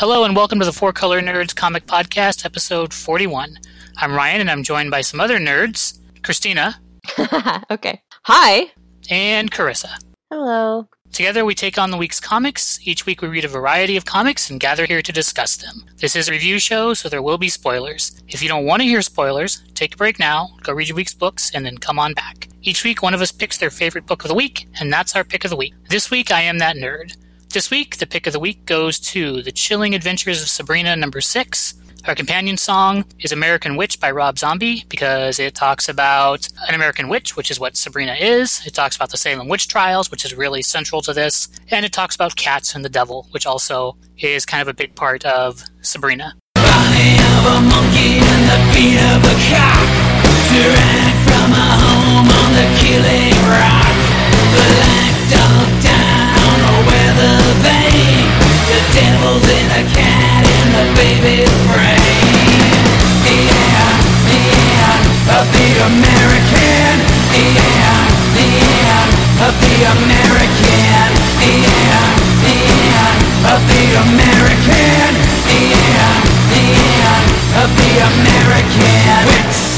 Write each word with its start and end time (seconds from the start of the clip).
Hello 0.00 0.24
and 0.24 0.34
welcome 0.34 0.58
to 0.58 0.64
the 0.64 0.72
Four 0.72 0.94
Color 0.94 1.20
Nerds 1.20 1.54
Comic 1.54 1.84
Podcast, 1.84 2.46
episode 2.46 2.94
41. 2.94 3.58
I'm 3.98 4.14
Ryan 4.14 4.40
and 4.40 4.50
I'm 4.50 4.62
joined 4.62 4.90
by 4.90 5.02
some 5.02 5.20
other 5.20 5.38
nerds, 5.38 5.98
Christina. 6.22 6.80
okay. 7.70 8.00
Hi. 8.22 8.72
And 9.10 9.50
Carissa. 9.50 9.90
Hello. 10.30 10.88
Together 11.12 11.44
we 11.44 11.54
take 11.54 11.76
on 11.76 11.90
the 11.90 11.98
week's 11.98 12.18
comics. 12.18 12.80
Each 12.82 13.04
week 13.04 13.20
we 13.20 13.28
read 13.28 13.44
a 13.44 13.48
variety 13.48 13.98
of 13.98 14.06
comics 14.06 14.48
and 14.48 14.58
gather 14.58 14.86
here 14.86 15.02
to 15.02 15.12
discuss 15.12 15.58
them. 15.58 15.84
This 15.98 16.16
is 16.16 16.30
a 16.30 16.32
review 16.32 16.58
show, 16.58 16.94
so 16.94 17.10
there 17.10 17.20
will 17.20 17.36
be 17.36 17.50
spoilers. 17.50 18.22
If 18.26 18.42
you 18.42 18.48
don't 18.48 18.64
want 18.64 18.80
to 18.80 18.88
hear 18.88 19.02
spoilers, 19.02 19.62
take 19.74 19.92
a 19.92 19.98
break 19.98 20.18
now, 20.18 20.48
go 20.62 20.72
read 20.72 20.88
your 20.88 20.96
week's 20.96 21.12
books, 21.12 21.50
and 21.54 21.66
then 21.66 21.76
come 21.76 21.98
on 21.98 22.14
back. 22.14 22.48
Each 22.62 22.84
week 22.84 23.02
one 23.02 23.12
of 23.12 23.20
us 23.20 23.32
picks 23.32 23.58
their 23.58 23.68
favorite 23.68 24.06
book 24.06 24.24
of 24.24 24.28
the 24.28 24.34
week, 24.34 24.66
and 24.80 24.90
that's 24.90 25.14
our 25.14 25.24
pick 25.24 25.44
of 25.44 25.50
the 25.50 25.56
week. 25.56 25.74
This 25.90 26.10
week 26.10 26.30
I 26.30 26.40
am 26.40 26.56
that 26.56 26.76
nerd. 26.76 27.18
This 27.52 27.68
week, 27.68 27.96
the 27.96 28.06
pick 28.06 28.28
of 28.28 28.32
the 28.32 28.38
week 28.38 28.64
goes 28.64 29.00
to 29.00 29.42
The 29.42 29.50
Chilling 29.50 29.96
Adventures 29.96 30.40
of 30.40 30.48
Sabrina 30.48 30.94
number 30.94 31.20
6. 31.20 31.74
Our 32.06 32.14
companion 32.14 32.56
song 32.56 33.04
is 33.18 33.32
American 33.32 33.74
Witch 33.74 33.98
by 33.98 34.12
Rob 34.12 34.38
Zombie 34.38 34.84
because 34.88 35.40
it 35.40 35.56
talks 35.56 35.88
about 35.88 36.48
an 36.68 36.76
American 36.76 37.08
witch, 37.08 37.36
which 37.36 37.50
is 37.50 37.58
what 37.58 37.76
Sabrina 37.76 38.14
is. 38.14 38.64
It 38.64 38.74
talks 38.74 38.94
about 38.94 39.10
the 39.10 39.16
Salem 39.16 39.48
witch 39.48 39.66
trials, 39.66 40.12
which 40.12 40.24
is 40.24 40.32
really 40.32 40.62
central 40.62 41.02
to 41.02 41.12
this. 41.12 41.48
And 41.72 41.84
it 41.84 41.92
talks 41.92 42.14
about 42.14 42.36
cats 42.36 42.76
and 42.76 42.84
the 42.84 42.88
devil, 42.88 43.26
which 43.32 43.46
also 43.46 43.96
is 44.16 44.46
kind 44.46 44.62
of 44.62 44.68
a 44.68 44.74
big 44.74 44.94
part 44.94 45.24
of 45.24 45.64
Sabrina. 45.80 46.36
From 46.54 46.62
a 51.50 51.66
home 51.82 52.30
on 52.30 52.54
the 52.54 52.66
killing 52.78 53.34
rock. 53.50 53.90
The 57.20 57.36
vein. 57.60 58.24
The 58.72 58.80
devil's 58.96 59.44
in 59.44 59.68
a 59.76 59.84
cat 59.92 60.40
in 60.40 60.66
the 60.72 60.86
baby's 60.96 61.52
brain. 61.68 62.00
Of 65.30 65.46
the 65.52 65.68
American. 65.86 66.96
Yeah, 67.30 68.08
of 69.46 69.54
the 69.62 69.74
American. 69.94 71.10
Of 73.52 73.60
the 73.68 73.84
American. 74.04 75.12
Yeah, 75.44 76.24
of 77.62 77.70
the 77.76 77.92
American. 78.10 79.69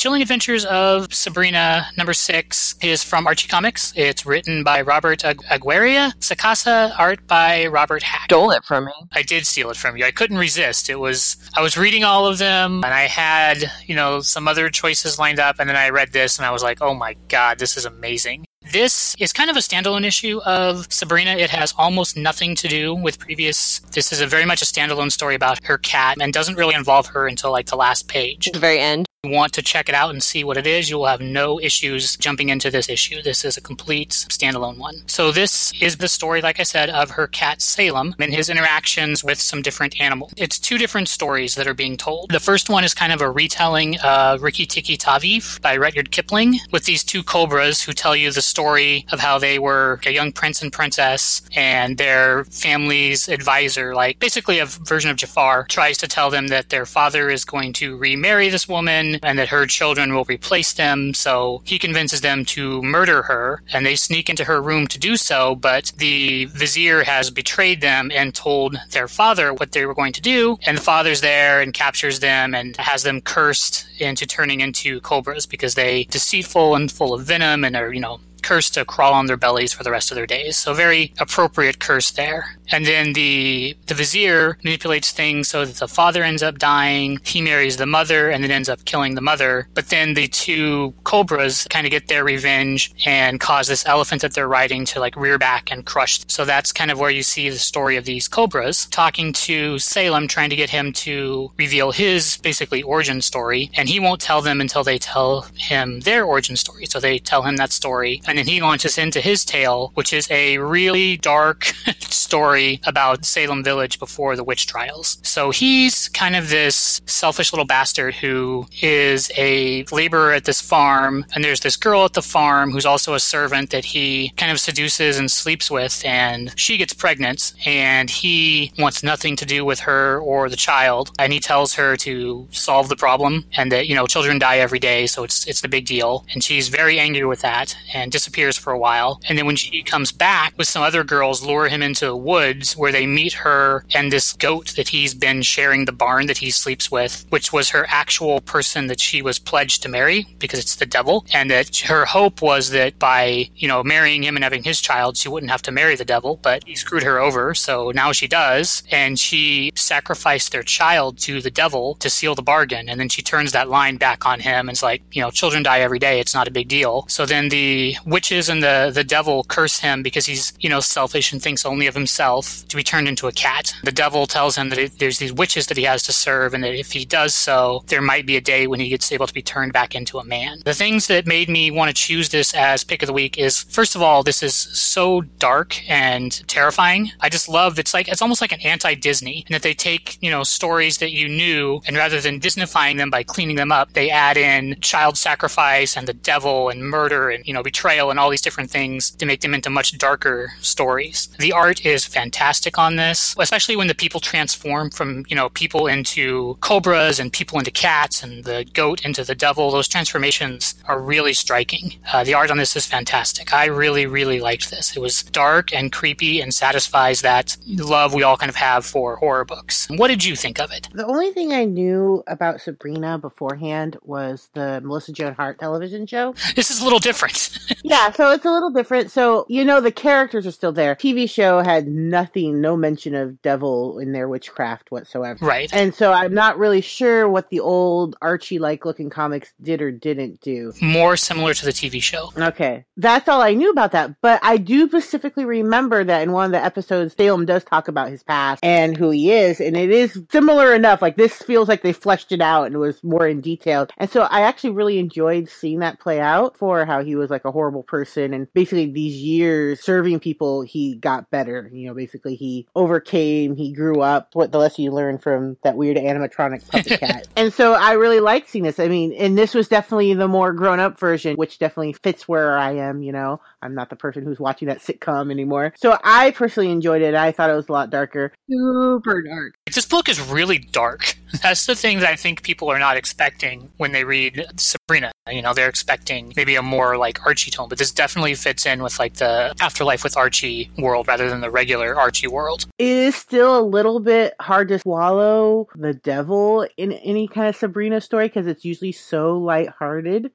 Chilling 0.00 0.22
Adventures 0.22 0.64
of 0.64 1.12
Sabrina 1.12 1.88
number 1.98 2.14
six 2.14 2.74
is 2.80 3.04
from 3.04 3.26
Archie 3.26 3.48
Comics. 3.48 3.92
It's 3.94 4.24
written 4.24 4.64
by 4.64 4.80
Robert 4.80 5.18
Agu- 5.18 5.44
Aguirre, 5.50 6.10
Sacasa, 6.20 6.98
art 6.98 7.26
by 7.26 7.66
Robert 7.66 8.02
Hack. 8.02 8.24
Stole 8.24 8.50
it 8.52 8.64
from 8.64 8.86
me. 8.86 8.92
I 9.12 9.20
did 9.20 9.46
steal 9.46 9.68
it 9.68 9.76
from 9.76 9.98
you. 9.98 10.06
I 10.06 10.10
couldn't 10.10 10.38
resist. 10.38 10.88
It 10.88 10.94
was 10.94 11.36
I 11.54 11.60
was 11.60 11.76
reading 11.76 12.02
all 12.02 12.26
of 12.26 12.38
them 12.38 12.82
and 12.82 12.94
I 12.94 13.02
had, 13.02 13.70
you 13.86 13.94
know, 13.94 14.22
some 14.22 14.48
other 14.48 14.70
choices 14.70 15.18
lined 15.18 15.38
up 15.38 15.56
and 15.58 15.68
then 15.68 15.76
I 15.76 15.90
read 15.90 16.14
this 16.14 16.38
and 16.38 16.46
I 16.46 16.50
was 16.50 16.62
like, 16.62 16.80
"Oh 16.80 16.94
my 16.94 17.14
god, 17.28 17.58
this 17.58 17.76
is 17.76 17.84
amazing." 17.84 18.46
This 18.72 19.14
is 19.18 19.34
kind 19.34 19.50
of 19.50 19.56
a 19.56 19.60
standalone 19.60 20.06
issue 20.06 20.40
of 20.46 20.90
Sabrina. 20.90 21.32
It 21.32 21.50
has 21.50 21.74
almost 21.76 22.16
nothing 22.16 22.54
to 22.54 22.68
do 22.68 22.94
with 22.94 23.18
previous. 23.18 23.80
This 23.92 24.14
is 24.14 24.22
a 24.22 24.26
very 24.26 24.46
much 24.46 24.62
a 24.62 24.64
standalone 24.64 25.12
story 25.12 25.34
about 25.34 25.62
her 25.66 25.76
cat 25.76 26.16
and 26.22 26.32
doesn't 26.32 26.56
really 26.56 26.74
involve 26.74 27.08
her 27.08 27.26
until 27.26 27.52
like 27.52 27.66
the 27.66 27.76
last 27.76 28.08
page. 28.08 28.46
At 28.48 28.54
the 28.54 28.60
very 28.60 28.78
end. 28.78 29.09
Want 29.24 29.52
to 29.52 29.62
check 29.62 29.88
it 29.88 29.94
out 29.94 30.10
and 30.10 30.22
see 30.22 30.44
what 30.44 30.56
it 30.56 30.66
is, 30.66 30.88
you 30.88 30.96
will 30.96 31.06
have 31.06 31.20
no 31.20 31.60
issues 31.60 32.16
jumping 32.16 32.48
into 32.48 32.70
this 32.70 32.88
issue. 32.88 33.20
This 33.20 33.44
is 33.44 33.56
a 33.58 33.60
complete 33.60 34.10
standalone 34.10 34.78
one. 34.78 35.02
So 35.06 35.30
this 35.30 35.72
is 35.80 35.98
the 35.98 36.08
story, 36.08 36.40
like 36.40 36.58
I 36.58 36.62
said, 36.62 36.88
of 36.88 37.10
her 37.10 37.26
cat 37.26 37.60
Salem 37.60 38.14
and 38.18 38.32
his 38.32 38.48
interactions 38.48 39.22
with 39.22 39.38
some 39.38 39.60
different 39.60 40.00
animals. 40.00 40.32
It's 40.38 40.58
two 40.58 40.78
different 40.78 41.08
stories 41.08 41.54
that 41.56 41.66
are 41.66 41.74
being 41.74 41.98
told. 41.98 42.30
The 42.30 42.40
first 42.40 42.70
one 42.70 42.82
is 42.82 42.94
kind 42.94 43.12
of 43.12 43.20
a 43.20 43.30
retelling 43.30 43.98
of 44.00 44.42
Rikki 44.42 44.64
Tikki 44.64 44.96
Tavi 44.96 45.42
by 45.60 45.76
Rudyard 45.76 46.10
Kipling 46.10 46.58
with 46.72 46.84
these 46.84 47.04
two 47.04 47.22
cobras 47.22 47.82
who 47.82 47.92
tell 47.92 48.16
you 48.16 48.32
the 48.32 48.40
story 48.40 49.04
of 49.12 49.20
how 49.20 49.38
they 49.38 49.58
were 49.58 50.00
a 50.06 50.10
young 50.10 50.32
prince 50.32 50.62
and 50.62 50.72
princess 50.72 51.42
and 51.54 51.98
their 51.98 52.44
family's 52.44 53.28
advisor, 53.28 53.94
like 53.94 54.18
basically 54.18 54.58
a 54.58 54.66
version 54.66 55.10
of 55.10 55.18
Jafar, 55.18 55.66
tries 55.68 55.98
to 55.98 56.08
tell 56.08 56.30
them 56.30 56.48
that 56.48 56.70
their 56.70 56.86
father 56.86 57.28
is 57.28 57.44
going 57.44 57.74
to 57.74 57.98
remarry 57.98 58.48
this 58.48 58.66
woman 58.66 59.09
and 59.22 59.38
that 59.38 59.48
her 59.48 59.66
children 59.66 60.14
will 60.14 60.24
replace 60.24 60.72
them. 60.72 61.14
So 61.14 61.62
he 61.64 61.78
convinces 61.78 62.20
them 62.20 62.44
to 62.46 62.82
murder 62.82 63.22
her 63.22 63.62
and 63.72 63.84
they 63.84 63.96
sneak 63.96 64.28
into 64.28 64.44
her 64.44 64.60
room 64.60 64.86
to 64.88 64.98
do 64.98 65.16
so. 65.16 65.54
But 65.54 65.92
the 65.96 66.46
vizier 66.46 67.02
has 67.04 67.30
betrayed 67.30 67.80
them 67.80 68.10
and 68.14 68.34
told 68.34 68.76
their 68.90 69.08
father 69.08 69.52
what 69.52 69.72
they 69.72 69.86
were 69.86 69.94
going 69.94 70.12
to 70.12 70.20
do. 70.20 70.58
And 70.66 70.76
the 70.76 70.82
father's 70.82 71.20
there 71.20 71.60
and 71.60 71.72
captures 71.72 72.20
them 72.20 72.54
and 72.54 72.76
has 72.76 73.02
them 73.02 73.20
cursed 73.20 73.86
into 73.98 74.26
turning 74.26 74.60
into 74.60 75.00
cobras 75.00 75.46
because 75.46 75.74
they 75.74 76.04
deceitful 76.04 76.74
and 76.74 76.90
full 76.90 77.14
of 77.14 77.22
venom 77.22 77.64
and 77.64 77.76
are, 77.76 77.92
you 77.92 78.00
know, 78.00 78.20
cursed 78.42 78.74
to 78.74 78.84
crawl 78.84 79.12
on 79.12 79.26
their 79.26 79.36
bellies 79.36 79.72
for 79.72 79.84
the 79.84 79.90
rest 79.90 80.10
of 80.10 80.16
their 80.16 80.26
days. 80.26 80.56
So 80.56 80.74
very 80.74 81.12
appropriate 81.18 81.78
curse 81.78 82.10
there. 82.10 82.56
And 82.70 82.86
then 82.86 83.12
the 83.12 83.76
the 83.86 83.94
vizier 83.94 84.58
manipulates 84.62 85.12
things 85.12 85.48
so 85.48 85.64
that 85.64 85.76
the 85.76 85.88
father 85.88 86.22
ends 86.22 86.42
up 86.42 86.58
dying, 86.58 87.18
he 87.24 87.40
marries 87.42 87.76
the 87.76 87.86
mother 87.86 88.30
and 88.30 88.42
then 88.42 88.50
ends 88.50 88.68
up 88.68 88.84
killing 88.84 89.14
the 89.14 89.20
mother. 89.20 89.68
But 89.74 89.88
then 89.88 90.14
the 90.14 90.28
two 90.28 90.94
cobras 91.04 91.66
kind 91.70 91.86
of 91.86 91.90
get 91.90 92.08
their 92.08 92.24
revenge 92.24 92.92
and 93.04 93.40
cause 93.40 93.66
this 93.68 93.86
elephant 93.86 94.22
that 94.22 94.34
they're 94.34 94.48
riding 94.48 94.84
to 94.86 95.00
like 95.00 95.16
rear 95.16 95.38
back 95.38 95.70
and 95.70 95.84
crush. 95.84 96.20
So 96.28 96.44
that's 96.44 96.72
kind 96.72 96.90
of 96.90 96.98
where 96.98 97.10
you 97.10 97.22
see 97.22 97.48
the 97.50 97.58
story 97.58 97.96
of 97.96 98.04
these 98.04 98.28
cobras 98.28 98.86
talking 98.86 99.32
to 99.32 99.78
Salem 99.78 100.28
trying 100.28 100.50
to 100.50 100.56
get 100.56 100.70
him 100.70 100.92
to 100.92 101.50
reveal 101.56 101.92
his 101.92 102.38
basically 102.38 102.82
origin 102.82 103.20
story 103.20 103.70
and 103.74 103.88
he 103.88 104.00
won't 104.00 104.20
tell 104.20 104.42
them 104.42 104.60
until 104.60 104.84
they 104.84 104.98
tell 104.98 105.46
him 105.56 106.00
their 106.00 106.24
origin 106.24 106.56
story. 106.56 106.86
So 106.86 107.00
they 107.00 107.18
tell 107.18 107.42
him 107.42 107.56
that 107.56 107.72
story 107.72 108.22
and 108.26 108.38
then 108.38 108.46
he 108.46 108.60
launches 108.60 108.98
into 108.98 109.20
his 109.20 109.44
tale, 109.44 109.90
which 109.94 110.12
is 110.12 110.30
a 110.30 110.58
really 110.58 111.16
dark 111.16 111.72
story 112.12 112.80
about 112.86 113.24
Salem 113.24 113.62
Village 113.64 113.98
before 113.98 114.36
the 114.36 114.44
witch 114.44 114.66
trials. 114.66 115.18
So 115.22 115.50
he's 115.50 116.08
kind 116.08 116.36
of 116.36 116.48
this 116.48 117.00
selfish 117.06 117.52
little 117.52 117.64
bastard 117.64 118.14
who 118.14 118.66
is 118.82 119.30
a 119.36 119.84
laborer 119.92 120.32
at 120.32 120.44
this 120.44 120.60
farm, 120.60 121.24
and 121.34 121.44
there's 121.44 121.60
this 121.60 121.76
girl 121.76 122.04
at 122.04 122.14
the 122.14 122.22
farm 122.22 122.70
who's 122.70 122.86
also 122.86 123.14
a 123.14 123.20
servant 123.20 123.70
that 123.70 123.84
he 123.84 124.30
kind 124.36 124.52
of 124.52 124.60
seduces 124.60 125.18
and 125.18 125.30
sleeps 125.30 125.70
with, 125.70 126.02
and 126.04 126.52
she 126.58 126.76
gets 126.76 126.92
pregnant, 126.92 127.52
and 127.64 128.10
he 128.10 128.72
wants 128.78 129.02
nothing 129.02 129.36
to 129.36 129.46
do 129.46 129.64
with 129.64 129.80
her 129.80 130.18
or 130.20 130.48
the 130.48 130.56
child, 130.56 131.10
and 131.18 131.32
he 131.32 131.40
tells 131.40 131.74
her 131.74 131.96
to 131.96 132.46
solve 132.50 132.88
the 132.88 132.96
problem, 132.96 133.44
and 133.56 133.70
that 133.72 133.86
you 133.86 133.94
know 133.94 134.06
children 134.06 134.38
die 134.38 134.58
every 134.58 134.78
day, 134.78 135.06
so 135.06 135.24
it's 135.24 135.46
it's 135.46 135.60
the 135.60 135.68
big 135.68 135.86
deal, 135.86 136.24
and 136.32 136.42
she's 136.42 136.68
very 136.68 136.98
angry 136.98 137.24
with 137.24 137.40
that 137.40 137.76
and 137.94 138.12
disappears 138.12 138.56
for 138.56 138.72
a 138.72 138.78
while, 138.78 139.20
and 139.28 139.36
then 139.36 139.46
when 139.46 139.56
she 139.56 139.82
comes 139.82 140.12
back 140.12 140.54
with 140.56 140.68
some 140.68 140.82
other 140.82 141.04
girls, 141.04 141.44
lure 141.44 141.68
him 141.68 141.82
into 141.82 141.99
the 142.00 142.16
woods 142.16 142.76
where 142.76 142.92
they 142.92 143.06
meet 143.06 143.32
her 143.32 143.84
and 143.94 144.12
this 144.12 144.32
goat 144.32 144.74
that 144.76 144.88
he's 144.88 145.14
been 145.14 145.42
sharing 145.42 145.84
the 145.84 145.92
barn 145.92 146.26
that 146.26 146.38
he 146.38 146.50
sleeps 146.50 146.90
with, 146.90 147.24
which 147.30 147.52
was 147.52 147.70
her 147.70 147.86
actual 147.88 148.40
person 148.40 148.86
that 148.88 149.00
she 149.00 149.22
was 149.22 149.38
pledged 149.38 149.82
to 149.82 149.88
marry 149.88 150.26
because 150.38 150.58
it's 150.58 150.76
the 150.76 150.86
devil, 150.86 151.24
and 151.32 151.50
that 151.50 151.76
her 151.78 152.04
hope 152.04 152.42
was 152.42 152.70
that 152.70 152.98
by 152.98 153.48
you 153.56 153.68
know 153.68 153.82
marrying 153.82 154.22
him 154.22 154.36
and 154.36 154.44
having 154.44 154.62
his 154.62 154.80
child, 154.80 155.16
she 155.16 155.28
wouldn't 155.28 155.50
have 155.50 155.62
to 155.62 155.72
marry 155.72 155.94
the 155.96 156.04
devil, 156.04 156.38
but 156.42 156.64
he 156.66 156.74
screwed 156.74 157.02
her 157.02 157.18
over, 157.18 157.54
so 157.54 157.90
now 157.92 158.12
she 158.12 158.26
does, 158.26 158.82
and 158.90 159.18
she 159.18 159.72
sacrificed 159.74 160.52
their 160.52 160.62
child 160.62 161.18
to 161.18 161.40
the 161.40 161.50
devil 161.50 161.94
to 161.96 162.10
seal 162.10 162.34
the 162.34 162.42
bargain, 162.42 162.88
and 162.88 162.98
then 162.98 163.08
she 163.08 163.22
turns 163.22 163.52
that 163.52 163.68
line 163.68 163.96
back 163.96 164.26
on 164.26 164.40
him 164.40 164.68
and 164.68 164.76
is 164.76 164.82
like, 164.82 165.02
you 165.12 165.22
know, 165.22 165.30
children 165.30 165.62
die 165.62 165.80
every 165.80 165.98
day, 165.98 166.20
it's 166.20 166.34
not 166.34 166.48
a 166.48 166.50
big 166.50 166.68
deal. 166.68 167.04
So 167.08 167.26
then 167.26 167.48
the 167.48 167.96
witches 168.06 168.48
and 168.48 168.62
the 168.62 168.90
the 168.92 169.04
devil 169.04 169.44
curse 169.44 169.80
him 169.80 170.02
because 170.02 170.26
he's 170.26 170.52
you 170.60 170.68
know 170.68 170.80
selfish 170.80 171.32
and 171.32 171.42
thinks 171.42 171.64
only 171.64 171.86
of 171.90 171.94
himself 171.94 172.66
to 172.68 172.76
be 172.76 172.82
turned 172.82 173.08
into 173.08 173.26
a 173.26 173.32
cat. 173.32 173.74
The 173.84 173.92
devil 173.92 174.26
tells 174.26 174.56
him 174.56 174.70
that 174.70 174.78
it, 174.78 174.98
there's 174.98 175.18
these 175.18 175.32
witches 175.32 175.66
that 175.66 175.76
he 175.76 175.84
has 175.84 176.02
to 176.04 176.12
serve, 176.12 176.54
and 176.54 176.64
that 176.64 176.74
if 176.74 176.92
he 176.92 177.04
does 177.04 177.34
so, 177.34 177.84
there 177.88 178.00
might 178.00 178.24
be 178.24 178.36
a 178.36 178.40
day 178.40 178.66
when 178.66 178.80
he 178.80 178.88
gets 178.88 179.12
able 179.12 179.26
to 179.26 179.34
be 179.34 179.42
turned 179.42 179.72
back 179.72 179.94
into 179.94 180.18
a 180.18 180.24
man. 180.24 180.62
The 180.64 180.74
things 180.74 181.08
that 181.08 181.26
made 181.26 181.48
me 181.50 181.70
want 181.70 181.88
to 181.90 181.94
choose 181.94 182.30
this 182.30 182.54
as 182.54 182.84
pick 182.84 183.02
of 183.02 183.08
the 183.08 183.12
week 183.12 183.36
is 183.36 183.64
first 183.64 183.94
of 183.94 184.02
all, 184.02 184.22
this 184.22 184.42
is 184.42 184.54
so 184.54 185.20
dark 185.20 185.78
and 185.90 186.46
terrifying. 186.48 187.10
I 187.20 187.28
just 187.28 187.48
love 187.48 187.78
it's 187.78 187.92
like 187.92 188.08
it's 188.08 188.22
almost 188.22 188.40
like 188.40 188.52
an 188.52 188.60
anti-Disney, 188.60 189.44
and 189.46 189.54
that 189.54 189.62
they 189.62 189.74
take 189.74 190.16
you 190.22 190.30
know 190.30 190.44
stories 190.44 190.98
that 190.98 191.10
you 191.10 191.28
knew, 191.28 191.82
and 191.86 191.96
rather 191.96 192.20
than 192.20 192.40
Disneyfying 192.40 192.96
them 192.96 193.10
by 193.10 193.22
cleaning 193.22 193.56
them 193.56 193.72
up, 193.72 193.92
they 193.92 194.10
add 194.10 194.36
in 194.36 194.76
child 194.80 195.18
sacrifice 195.18 195.96
and 195.96 196.06
the 196.06 196.14
devil 196.14 196.68
and 196.68 196.84
murder 196.84 197.30
and 197.30 197.44
you 197.46 197.52
know 197.52 197.62
betrayal 197.62 198.10
and 198.10 198.18
all 198.18 198.30
these 198.30 198.42
different 198.42 198.70
things 198.70 199.10
to 199.10 199.26
make 199.26 199.40
them 199.40 199.54
into 199.54 199.70
much 199.70 199.98
darker 199.98 200.52
stories. 200.60 201.28
The 201.38 201.52
art 201.52 201.79
is 201.84 202.04
fantastic 202.04 202.78
on 202.78 202.96
this, 202.96 203.34
especially 203.38 203.76
when 203.76 203.86
the 203.86 203.94
people 203.94 204.20
transform 204.20 204.90
from, 204.90 205.24
you 205.28 205.36
know, 205.36 205.48
people 205.50 205.86
into 205.86 206.56
cobras 206.60 207.18
and 207.18 207.32
people 207.32 207.58
into 207.58 207.70
cats 207.70 208.22
and 208.22 208.44
the 208.44 208.66
goat 208.72 209.04
into 209.04 209.24
the 209.24 209.34
devil. 209.34 209.70
Those 209.70 209.88
transformations 209.88 210.74
are 210.86 211.00
really 211.00 211.32
striking. 211.32 211.94
Uh, 212.12 212.24
the 212.24 212.34
art 212.34 212.50
on 212.50 212.58
this 212.58 212.76
is 212.76 212.86
fantastic. 212.86 213.52
I 213.52 213.66
really, 213.66 214.06
really 214.06 214.40
liked 214.40 214.70
this. 214.70 214.96
It 214.96 215.00
was 215.00 215.22
dark 215.22 215.72
and 215.72 215.92
creepy 215.92 216.40
and 216.40 216.54
satisfies 216.54 217.22
that 217.22 217.56
love 217.66 218.14
we 218.14 218.22
all 218.22 218.36
kind 218.36 218.50
of 218.50 218.56
have 218.56 218.84
for 218.84 219.16
horror 219.16 219.44
books. 219.44 219.88
What 219.90 220.08
did 220.08 220.24
you 220.24 220.36
think 220.36 220.60
of 220.60 220.72
it? 220.72 220.88
The 220.92 221.06
only 221.06 221.32
thing 221.32 221.52
I 221.52 221.64
knew 221.64 222.22
about 222.26 222.60
Sabrina 222.60 223.18
beforehand 223.18 223.96
was 224.02 224.48
the 224.54 224.80
Melissa 224.82 225.12
Joan 225.12 225.34
Hart 225.34 225.58
television 225.58 226.06
show. 226.06 226.34
This 226.60 226.70
is 226.70 226.80
a 226.80 226.84
little 226.84 226.98
different. 226.98 227.58
yeah, 227.84 228.10
so 228.10 228.32
it's 228.32 228.44
a 228.44 228.50
little 228.50 228.70
different. 228.70 229.10
So, 229.10 229.46
you 229.48 229.64
know, 229.64 229.80
the 229.80 229.92
characters 229.92 230.46
are 230.46 230.50
still 230.50 230.72
there. 230.72 230.94
TV 230.94 231.30
show 231.30 231.60
had 231.74 231.88
nothing, 231.88 232.60
no 232.60 232.76
mention 232.76 233.14
of 233.14 233.40
devil 233.42 233.98
in 233.98 234.12
their 234.12 234.28
witchcraft 234.28 234.90
whatsoever. 234.90 235.44
Right. 235.44 235.72
And 235.72 235.94
so 235.94 236.12
I'm 236.12 236.34
not 236.34 236.58
really 236.58 236.80
sure 236.80 237.28
what 237.28 237.50
the 237.50 237.60
old 237.60 238.16
Archie 238.20 238.58
like 238.58 238.84
looking 238.84 239.10
comics 239.10 239.52
did 239.60 239.80
or 239.80 239.90
didn't 239.90 240.40
do. 240.40 240.72
More 240.80 241.16
similar 241.16 241.54
to 241.54 241.64
the 241.64 241.72
TV 241.72 242.02
show. 242.02 242.32
Okay. 242.36 242.84
That's 242.96 243.28
all 243.28 243.40
I 243.40 243.54
knew 243.54 243.70
about 243.70 243.92
that. 243.92 244.20
But 244.20 244.40
I 244.42 244.56
do 244.56 244.88
specifically 244.88 245.44
remember 245.44 246.02
that 246.04 246.22
in 246.22 246.32
one 246.32 246.46
of 246.46 246.52
the 246.52 246.62
episodes, 246.62 247.14
Salem 247.16 247.46
does 247.46 247.64
talk 247.64 247.88
about 247.88 248.10
his 248.10 248.22
past 248.22 248.64
and 248.64 248.96
who 248.96 249.10
he 249.10 249.32
is. 249.32 249.60
And 249.60 249.76
it 249.76 249.90
is 249.90 250.20
similar 250.30 250.74
enough. 250.74 251.02
Like 251.02 251.16
this 251.16 251.34
feels 251.34 251.68
like 251.68 251.82
they 251.82 251.92
fleshed 251.92 252.32
it 252.32 252.40
out 252.40 252.64
and 252.64 252.74
it 252.74 252.78
was 252.78 253.02
more 253.04 253.26
in 253.26 253.40
detail. 253.40 253.86
And 253.98 254.10
so 254.10 254.22
I 254.22 254.42
actually 254.42 254.70
really 254.70 254.98
enjoyed 254.98 255.48
seeing 255.48 255.80
that 255.80 256.00
play 256.00 256.20
out 256.20 256.56
for 256.56 256.84
how 256.84 257.02
he 257.04 257.14
was 257.14 257.30
like 257.30 257.44
a 257.44 257.52
horrible 257.52 257.82
person. 257.82 258.34
And 258.34 258.52
basically 258.52 258.90
these 258.90 259.16
years 259.16 259.80
serving 259.80 260.20
people, 260.20 260.62
he 260.62 260.96
got 260.96 261.30
better. 261.30 261.59
You 261.72 261.88
know, 261.88 261.94
basically 261.94 262.34
he 262.34 262.66
overcame, 262.74 263.56
he 263.56 263.72
grew 263.72 264.00
up. 264.00 264.30
What 264.34 264.52
the 264.52 264.58
lesson 264.58 264.84
you 264.84 264.92
learn 264.92 265.18
from 265.18 265.56
that 265.62 265.76
weird 265.76 265.96
animatronic 265.96 266.68
puppet 266.68 267.00
cat. 267.00 267.28
and 267.36 267.52
so 267.52 267.74
I 267.74 267.92
really 267.92 268.20
liked 268.20 268.48
seeing 268.50 268.64
this. 268.64 268.78
I 268.78 268.88
mean, 268.88 269.12
and 269.12 269.36
this 269.36 269.54
was 269.54 269.68
definitely 269.68 270.14
the 270.14 270.28
more 270.28 270.52
grown 270.52 270.80
up 270.80 270.98
version, 270.98 271.36
which 271.36 271.58
definitely 271.58 271.92
fits 271.92 272.28
where 272.28 272.56
I 272.56 272.72
am. 272.72 273.02
You 273.02 273.12
know, 273.12 273.40
I'm 273.62 273.74
not 273.74 273.90
the 273.90 273.96
person 273.96 274.24
who's 274.24 274.40
watching 274.40 274.68
that 274.68 274.78
sitcom 274.78 275.30
anymore. 275.30 275.72
So 275.76 275.98
I 276.02 276.30
personally 276.32 276.70
enjoyed 276.70 277.02
it. 277.02 277.14
I 277.14 277.32
thought 277.32 277.50
it 277.50 277.54
was 277.54 277.68
a 277.68 277.72
lot 277.72 277.90
darker. 277.90 278.32
Super 278.48 279.22
dark. 279.22 279.54
This 279.72 279.86
book 279.86 280.08
is 280.08 280.20
really 280.20 280.58
dark. 280.58 281.16
That's 281.42 281.66
the 281.66 281.74
thing 281.74 282.00
that 282.00 282.10
I 282.10 282.16
think 282.16 282.42
people 282.42 282.70
are 282.70 282.78
not 282.78 282.96
expecting 282.96 283.70
when 283.76 283.92
they 283.92 284.04
read 284.04 284.44
Sabrina. 284.56 285.12
You 285.30 285.42
know, 285.42 285.54
they're 285.54 285.68
expecting 285.68 286.32
maybe 286.36 286.56
a 286.56 286.62
more 286.62 286.96
like 286.96 287.24
Archie 287.24 287.50
tone, 287.50 287.68
but 287.68 287.78
this 287.78 287.90
definitely 287.92 288.34
fits 288.34 288.66
in 288.66 288.82
with 288.82 288.98
like 288.98 289.14
the 289.14 289.54
afterlife 289.60 290.04
with 290.04 290.16
Archie 290.16 290.70
world 290.78 291.08
rather 291.08 291.28
than 291.28 291.40
the 291.40 291.50
regular 291.50 291.96
Archie 291.96 292.26
world. 292.26 292.66
It 292.78 292.86
is 292.86 293.14
still 293.14 293.58
a 293.58 293.62
little 293.62 294.00
bit 294.00 294.34
hard 294.40 294.68
to 294.68 294.78
swallow 294.78 295.68
the 295.74 295.94
devil 295.94 296.66
in 296.76 296.92
any 296.92 297.28
kind 297.28 297.48
of 297.48 297.56
Sabrina 297.56 298.00
story 298.00 298.28
because 298.28 298.46
it's 298.46 298.64
usually 298.64 298.92
so 298.92 299.38
lighthearted. 299.38 300.32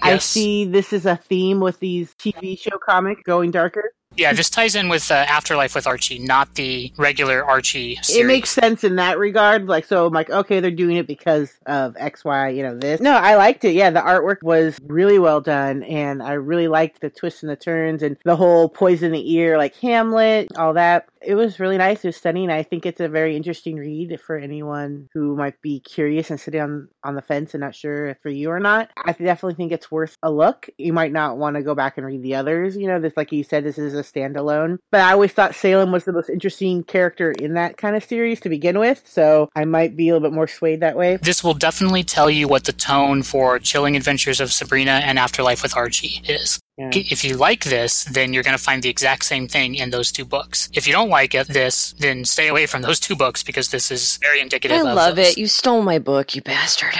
I 0.00 0.18
see 0.18 0.64
this 0.64 0.92
is 0.92 1.06
a 1.06 1.16
theme 1.16 1.60
with 1.60 1.80
these 1.80 2.14
TV 2.14 2.58
show 2.58 2.78
comics 2.78 3.22
going 3.24 3.50
darker. 3.50 3.92
Yeah, 4.18 4.32
this 4.32 4.50
ties 4.50 4.74
in 4.74 4.88
with 4.88 5.12
uh, 5.12 5.14
Afterlife 5.14 5.76
with 5.76 5.86
Archie, 5.86 6.18
not 6.18 6.56
the 6.56 6.92
regular 6.96 7.44
Archie 7.44 7.94
series. 8.02 8.24
It 8.24 8.26
makes 8.26 8.50
sense 8.50 8.82
in 8.82 8.96
that 8.96 9.16
regard. 9.16 9.68
Like, 9.68 9.84
so 9.84 10.06
I'm 10.06 10.12
like, 10.12 10.28
okay, 10.28 10.58
they're 10.58 10.72
doing 10.72 10.96
it 10.96 11.06
because 11.06 11.52
of 11.66 11.96
X, 11.96 12.24
Y, 12.24 12.48
you 12.48 12.64
know, 12.64 12.76
this. 12.76 13.00
No, 13.00 13.12
I 13.12 13.36
liked 13.36 13.64
it. 13.64 13.74
Yeah, 13.74 13.90
the 13.90 14.00
artwork 14.00 14.42
was 14.42 14.76
really 14.82 15.20
well 15.20 15.40
done. 15.40 15.84
And 15.84 16.20
I 16.20 16.32
really 16.32 16.66
liked 16.66 17.00
the 17.00 17.10
twists 17.10 17.44
and 17.44 17.50
the 17.50 17.54
turns 17.54 18.02
and 18.02 18.16
the 18.24 18.34
whole 18.34 18.68
poison 18.68 19.12
the 19.12 19.32
ear, 19.34 19.56
like 19.56 19.76
Hamlet, 19.76 20.48
all 20.56 20.74
that. 20.74 21.08
It 21.22 21.34
was 21.34 21.60
really 21.60 21.78
nice. 21.78 22.04
It 22.04 22.08
was 22.08 22.16
stunning. 22.16 22.50
I 22.50 22.62
think 22.62 22.86
it's 22.86 23.00
a 23.00 23.08
very 23.08 23.36
interesting 23.36 23.76
read 23.76 24.20
for 24.20 24.36
anyone 24.36 25.08
who 25.12 25.36
might 25.36 25.60
be 25.62 25.80
curious 25.80 26.30
and 26.30 26.40
sitting 26.40 26.60
on, 26.60 26.88
on 27.04 27.14
the 27.14 27.22
fence 27.22 27.54
and 27.54 27.60
not 27.60 27.74
sure 27.74 28.08
if 28.08 28.18
for 28.22 28.30
you 28.30 28.50
or 28.50 28.60
not. 28.60 28.90
I 28.96 29.12
definitely 29.12 29.54
think 29.54 29.72
it's 29.72 29.90
worth 29.90 30.16
a 30.22 30.30
look. 30.30 30.68
You 30.78 30.92
might 30.92 31.12
not 31.12 31.38
want 31.38 31.56
to 31.56 31.62
go 31.62 31.74
back 31.74 31.96
and 31.96 32.06
read 32.06 32.22
the 32.22 32.34
others. 32.34 32.76
You 32.76 32.86
know, 32.86 33.00
this, 33.00 33.16
like 33.16 33.32
you 33.32 33.44
said, 33.44 33.64
this 33.64 33.78
is 33.78 33.94
a 33.94 34.02
standalone. 34.02 34.78
But 34.90 35.02
I 35.02 35.12
always 35.12 35.32
thought 35.32 35.54
Salem 35.54 35.92
was 35.92 36.04
the 36.04 36.12
most 36.12 36.30
interesting 36.30 36.84
character 36.84 37.32
in 37.32 37.54
that 37.54 37.76
kind 37.76 37.96
of 37.96 38.04
series 38.04 38.40
to 38.40 38.48
begin 38.48 38.78
with. 38.78 39.02
So 39.06 39.48
I 39.54 39.64
might 39.64 39.96
be 39.96 40.08
a 40.08 40.14
little 40.14 40.28
bit 40.28 40.34
more 40.34 40.48
swayed 40.48 40.80
that 40.80 40.96
way. 40.96 41.16
This 41.16 41.42
will 41.42 41.54
definitely 41.54 42.04
tell 42.04 42.30
you 42.30 42.48
what 42.48 42.64
the 42.64 42.72
tone 42.72 43.22
for 43.22 43.58
Chilling 43.58 43.96
Adventures 43.96 44.40
of 44.40 44.52
Sabrina 44.52 45.00
and 45.04 45.18
Afterlife 45.18 45.62
with 45.62 45.76
Archie 45.76 46.22
is. 46.26 46.60
Yeah. 46.78 46.90
If 46.94 47.24
you 47.24 47.36
like 47.36 47.64
this, 47.64 48.04
then 48.04 48.32
you're 48.32 48.44
going 48.44 48.56
to 48.56 48.62
find 48.62 48.84
the 48.84 48.88
exact 48.88 49.24
same 49.24 49.48
thing 49.48 49.74
in 49.74 49.90
those 49.90 50.12
two 50.12 50.24
books. 50.24 50.68
If 50.72 50.86
you 50.86 50.92
don't 50.92 51.08
like 51.08 51.34
it, 51.34 51.48
this, 51.48 51.92
then 51.98 52.24
stay 52.24 52.46
away 52.46 52.66
from 52.66 52.82
those 52.82 53.00
two 53.00 53.16
books 53.16 53.42
because 53.42 53.70
this 53.70 53.90
is 53.90 54.16
very 54.22 54.40
indicative 54.40 54.76
I 54.76 54.88
of 54.88 54.96
love 54.96 55.16
those. 55.16 55.32
it. 55.32 55.38
You 55.38 55.48
stole 55.48 55.82
my 55.82 55.98
book, 55.98 56.36
you 56.36 56.42
bastard. 56.42 56.94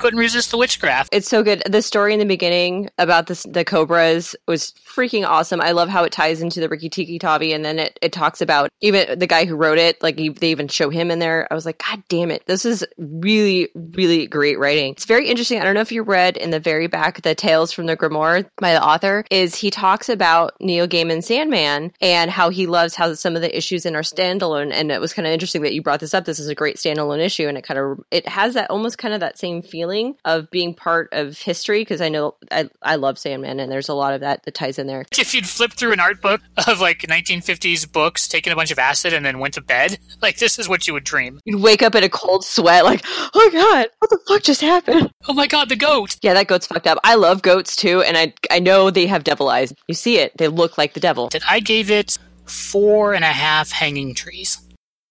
Couldn't 0.00 0.18
resist 0.18 0.50
the 0.50 0.56
witchcraft. 0.56 1.10
It's 1.12 1.28
so 1.28 1.42
good. 1.42 1.62
The 1.68 1.82
story 1.82 2.14
in 2.14 2.18
the 2.18 2.24
beginning 2.24 2.88
about 2.96 3.26
this, 3.26 3.42
the 3.42 3.66
cobras 3.66 4.34
was 4.48 4.72
freaking 4.72 5.28
awesome. 5.28 5.60
I 5.60 5.72
love 5.72 5.90
how 5.90 6.04
it 6.04 6.12
ties 6.12 6.40
into 6.40 6.58
the 6.58 6.70
Rikki 6.70 6.88
Tikki 6.88 7.18
Tavi, 7.18 7.52
and 7.52 7.62
then 7.62 7.78
it, 7.78 7.98
it 8.00 8.10
talks 8.10 8.40
about 8.40 8.70
even 8.80 9.18
the 9.18 9.26
guy 9.26 9.44
who 9.44 9.56
wrote 9.56 9.76
it. 9.76 10.02
Like 10.02 10.18
he, 10.18 10.30
they 10.30 10.50
even 10.52 10.68
show 10.68 10.88
him 10.88 11.10
in 11.10 11.18
there. 11.18 11.46
I 11.50 11.54
was 11.54 11.66
like, 11.66 11.82
God 11.86 12.02
damn 12.08 12.30
it! 12.30 12.46
This 12.46 12.64
is 12.64 12.82
really, 12.96 13.68
really 13.74 14.26
great 14.26 14.58
writing. 14.58 14.92
It's 14.92 15.04
very 15.04 15.28
interesting. 15.28 15.60
I 15.60 15.64
don't 15.64 15.74
know 15.74 15.82
if 15.82 15.92
you 15.92 16.02
read 16.02 16.38
in 16.38 16.48
the 16.48 16.60
very 16.60 16.86
back 16.86 17.20
the 17.20 17.34
Tales 17.34 17.70
from 17.70 17.84
the 17.84 17.94
Grimoire 17.94 18.48
by 18.56 18.72
the 18.72 18.82
author. 18.82 19.26
Is 19.30 19.54
he 19.54 19.70
talks 19.70 20.08
about 20.08 20.54
Neil 20.60 20.88
Gaiman's 20.88 21.26
Sandman 21.26 21.92
and 22.00 22.30
how 22.30 22.48
he 22.48 22.66
loves 22.66 22.94
how 22.94 23.12
some 23.12 23.36
of 23.36 23.42
the 23.42 23.54
issues 23.54 23.84
in 23.84 23.94
our 23.94 24.00
standalone. 24.00 24.72
And 24.72 24.90
it 24.90 25.00
was 25.00 25.12
kind 25.12 25.26
of 25.26 25.34
interesting 25.34 25.60
that 25.60 25.74
you 25.74 25.82
brought 25.82 26.00
this 26.00 26.14
up. 26.14 26.24
This 26.24 26.38
is 26.38 26.48
a 26.48 26.54
great 26.54 26.76
standalone 26.76 27.20
issue, 27.20 27.48
and 27.48 27.58
it 27.58 27.64
kind 27.64 27.78
of 27.78 28.00
it 28.10 28.26
has 28.26 28.54
that 28.54 28.70
almost 28.70 28.96
kind 28.96 29.12
of 29.12 29.20
that 29.20 29.38
same 29.38 29.60
feeling 29.60 29.89
of 30.24 30.50
being 30.50 30.74
part 30.74 31.08
of 31.12 31.38
history 31.38 31.80
because 31.80 32.00
I 32.00 32.08
know 32.08 32.36
I 32.50 32.68
I 32.82 32.96
love 32.96 33.18
Sandman, 33.18 33.60
and 33.60 33.70
there's 33.70 33.88
a 33.88 33.94
lot 33.94 34.14
of 34.14 34.20
that 34.20 34.44
that 34.44 34.54
ties 34.54 34.78
in 34.78 34.86
there. 34.86 35.04
If 35.18 35.34
you'd 35.34 35.48
flip 35.48 35.72
through 35.72 35.92
an 35.92 36.00
art 36.00 36.20
book 36.20 36.40
of 36.68 36.80
like 36.80 37.00
1950s 37.00 37.90
books, 37.90 38.28
taken 38.28 38.52
a 38.52 38.56
bunch 38.56 38.70
of 38.70 38.78
acid, 38.78 39.12
and 39.12 39.24
then 39.24 39.38
went 39.38 39.54
to 39.54 39.60
bed, 39.60 39.98
like 40.22 40.38
this 40.38 40.58
is 40.58 40.68
what 40.68 40.86
you 40.86 40.94
would 40.94 41.04
dream. 41.04 41.40
You'd 41.44 41.62
wake 41.62 41.82
up 41.82 41.94
in 41.94 42.04
a 42.04 42.08
cold 42.08 42.44
sweat, 42.44 42.84
like, 42.84 43.04
oh 43.06 43.50
god, 43.52 43.88
what 43.98 44.10
the 44.10 44.18
fuck 44.26 44.42
just 44.42 44.60
happened? 44.60 45.10
Oh 45.28 45.34
my 45.34 45.46
god, 45.46 45.68
the 45.68 45.76
goat! 45.76 46.16
Yeah, 46.22 46.34
that 46.34 46.46
goat's 46.46 46.66
fucked 46.66 46.86
up. 46.86 46.98
I 47.04 47.14
love 47.14 47.42
goats 47.42 47.76
too, 47.76 48.02
and 48.02 48.16
I 48.16 48.34
I 48.50 48.58
know 48.58 48.90
they 48.90 49.06
have 49.06 49.24
devil 49.24 49.48
eyes. 49.48 49.72
You 49.88 49.94
see 49.94 50.18
it; 50.18 50.36
they 50.38 50.48
look 50.48 50.78
like 50.78 50.94
the 50.94 51.00
devil. 51.00 51.28
That 51.28 51.42
I 51.48 51.60
gave 51.60 51.90
it 51.90 52.18
four 52.46 53.14
and 53.14 53.24
a 53.24 53.28
half 53.28 53.70
hanging 53.70 54.14
trees. 54.14 54.60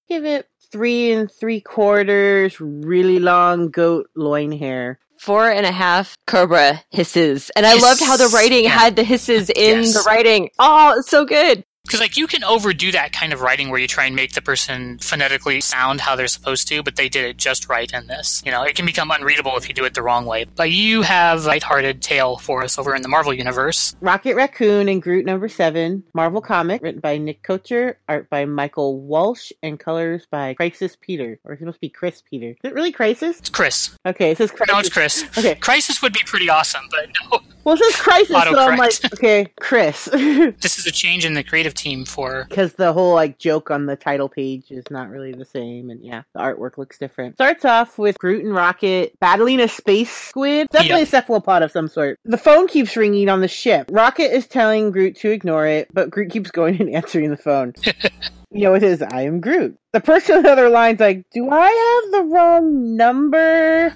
Give 0.08 0.26
it 0.26 0.48
three 0.72 1.12
and 1.12 1.30
three 1.40 1.62
quarters, 1.62 2.60
really 2.60 3.20
long 3.20 3.70
goat 3.70 4.08
loin 4.16 4.52
hair. 4.52 5.00
Four 5.20 5.50
and 5.52 5.66
a 5.66 5.72
half 5.72 6.16
cobra 6.28 6.82
hisses, 6.92 7.52
and 7.56 7.66
I 7.66 7.74
Hiss. 7.74 7.82
loved 7.84 8.02
how 8.02 8.16
the 8.16 8.28
writing 8.30 8.64
had 8.64 8.96
the 8.96 9.04
hisses 9.04 9.50
in 9.50 9.80
Yes. 9.80 9.94
the 9.94 10.04
writing. 10.08 10.50
Oh, 10.60 10.96
it's 11.00 11.10
so 11.10 11.26
good. 11.26 11.66
Because 11.90 12.02
like 12.02 12.18
you 12.18 12.28
can 12.28 12.44
overdo 12.44 12.92
that 12.92 13.14
kind 13.14 13.34
of 13.34 13.42
writing 13.42 13.70
where 13.70 13.80
you 13.80 13.88
try 13.88 14.06
and 14.06 14.16
make 14.16 14.34
the 14.34 14.44
person 14.44 15.00
phonetically 15.00 15.60
sound 15.60 16.02
how 16.02 16.16
they're 16.16 16.28
supposed 16.28 16.68
to, 16.68 16.84
but 16.84 16.98
they 16.98 17.10
did 17.10 17.26
it 17.26 17.38
just 17.38 17.68
right 17.68 17.92
in 17.92 18.06
this. 18.06 18.44
You 18.46 18.52
know, 18.52 18.62
it 18.62 18.76
can 18.76 18.86
become 18.86 19.10
unreadable 19.10 19.58
if 19.58 19.68
you 19.68 19.74
do 19.74 19.86
it 19.86 19.96
the 19.96 20.04
wrong 20.04 20.28
way. 20.28 20.46
But 20.56 20.70
you 20.70 21.02
have 21.02 21.46
a 21.46 21.48
lighthearted 21.48 22.04
tale 22.04 22.38
for 22.38 22.64
us 22.64 22.78
over 22.78 22.94
in 22.94 23.02
the 23.02 23.08
Marvel 23.08 23.34
universe. 23.34 23.96
Rocket 24.02 24.36
Raccoon 24.36 24.88
and 24.88 25.02
Groot 25.02 25.26
number 25.26 25.50
seven, 25.50 26.04
Marvel 26.14 26.42
comic, 26.42 26.84
written 26.84 27.02
by 27.02 27.18
Nick 27.18 27.42
Kocher, 27.42 27.96
art 28.08 28.30
by 28.30 28.46
Michael 28.46 29.02
Walsh, 29.02 29.52
and 29.64 29.80
colors 29.80 30.28
by 30.30 30.54
Crisis 30.54 30.96
Peter. 31.02 31.40
Or 31.44 31.54
it's 31.54 31.62
supposed 31.62 31.78
to 31.78 31.82
be 31.82 31.90
Chris 31.90 32.22
Peter. 32.22 32.50
Is 32.50 32.58
it 32.66 32.76
really 32.76 32.92
Crisis? 32.92 33.40
It's 33.40 33.50
Chris. 33.50 33.98
Okay, 34.06 34.30
it 34.30 34.38
says 34.38 34.52
Crisis. 34.52 34.72
No, 34.72 34.80
it's 34.80 34.90
Chris. 34.90 35.26
Okay. 35.40 35.56
Crisis 35.56 36.04
would 36.04 36.14
be 36.14 36.22
pretty 36.24 36.52
awesome, 36.52 36.84
but 36.92 37.08
no. 37.32 37.40
Well, 37.64 37.76
it 37.76 37.84
says 37.84 37.96
Crisis, 37.98 38.30
so 38.30 38.58
I'm 38.58 38.78
like, 38.78 39.14
okay, 39.14 39.48
Chris. 39.60 40.08
This 40.60 40.78
is 40.78 40.86
a 40.86 40.92
change 40.92 41.26
in 41.26 41.34
the 41.34 41.44
creative 41.44 41.74
team 41.80 42.06
for 42.06 42.46
Because 42.48 42.74
the 42.74 42.94
whole 42.94 43.14
like 43.14 43.38
joke 43.38 43.72
on 43.72 43.86
the 43.86 43.96
title 43.96 44.30
page 44.30 44.72
is 44.72 44.84
not 44.90 45.10
really 45.10 45.32
the 45.32 45.46
same, 45.46 45.90
and 45.90 46.04
yeah, 46.04 46.24
the 46.34 46.40
artwork 46.40 46.78
looks 46.78 46.98
different. 46.98 47.36
Starts 47.36 47.66
off 47.66 47.98
with 47.98 48.18
Groot 48.20 48.44
and 48.44 48.54
Rocket 48.54 49.18
battling 49.20 49.60
a 49.60 49.68
space 49.68 50.12
squid, 50.12 50.68
definitely 50.72 51.04
a 51.04 51.08
cephalopod 51.08 51.64
of 51.64 51.72
some 51.72 51.88
sort. 51.88 52.20
The 52.26 52.38
phone 52.38 52.68
keeps 52.68 52.96
ringing 52.96 53.30
on 53.30 53.42
the 53.42 53.48
ship. 53.48 53.90
Rocket 53.92 54.34
is 54.34 54.48
telling 54.48 54.92
Groot 54.92 55.16
to 55.18 55.32
ignore 55.32 55.66
it, 55.66 55.88
but 55.94 56.10
Groot 56.10 56.32
keeps 56.32 56.52
going 56.52 56.80
and 56.80 56.90
answering 56.96 57.32
the 57.32 57.38
phone. 57.38 57.74
you 58.52 58.64
know, 58.64 58.74
it 58.74 58.84
is 58.84 59.02
I 59.02 59.22
am 59.22 59.40
Groot. 59.40 59.78
The 59.92 60.00
person 60.00 60.38
on 60.38 60.44
the 60.44 60.52
other 60.52 60.70
line's 60.70 61.00
like, 61.00 61.26
"Do 61.32 61.50
I 61.50 62.02
have 62.04 62.12
the 62.12 62.30
wrong 62.30 62.96
number?" 62.96 63.92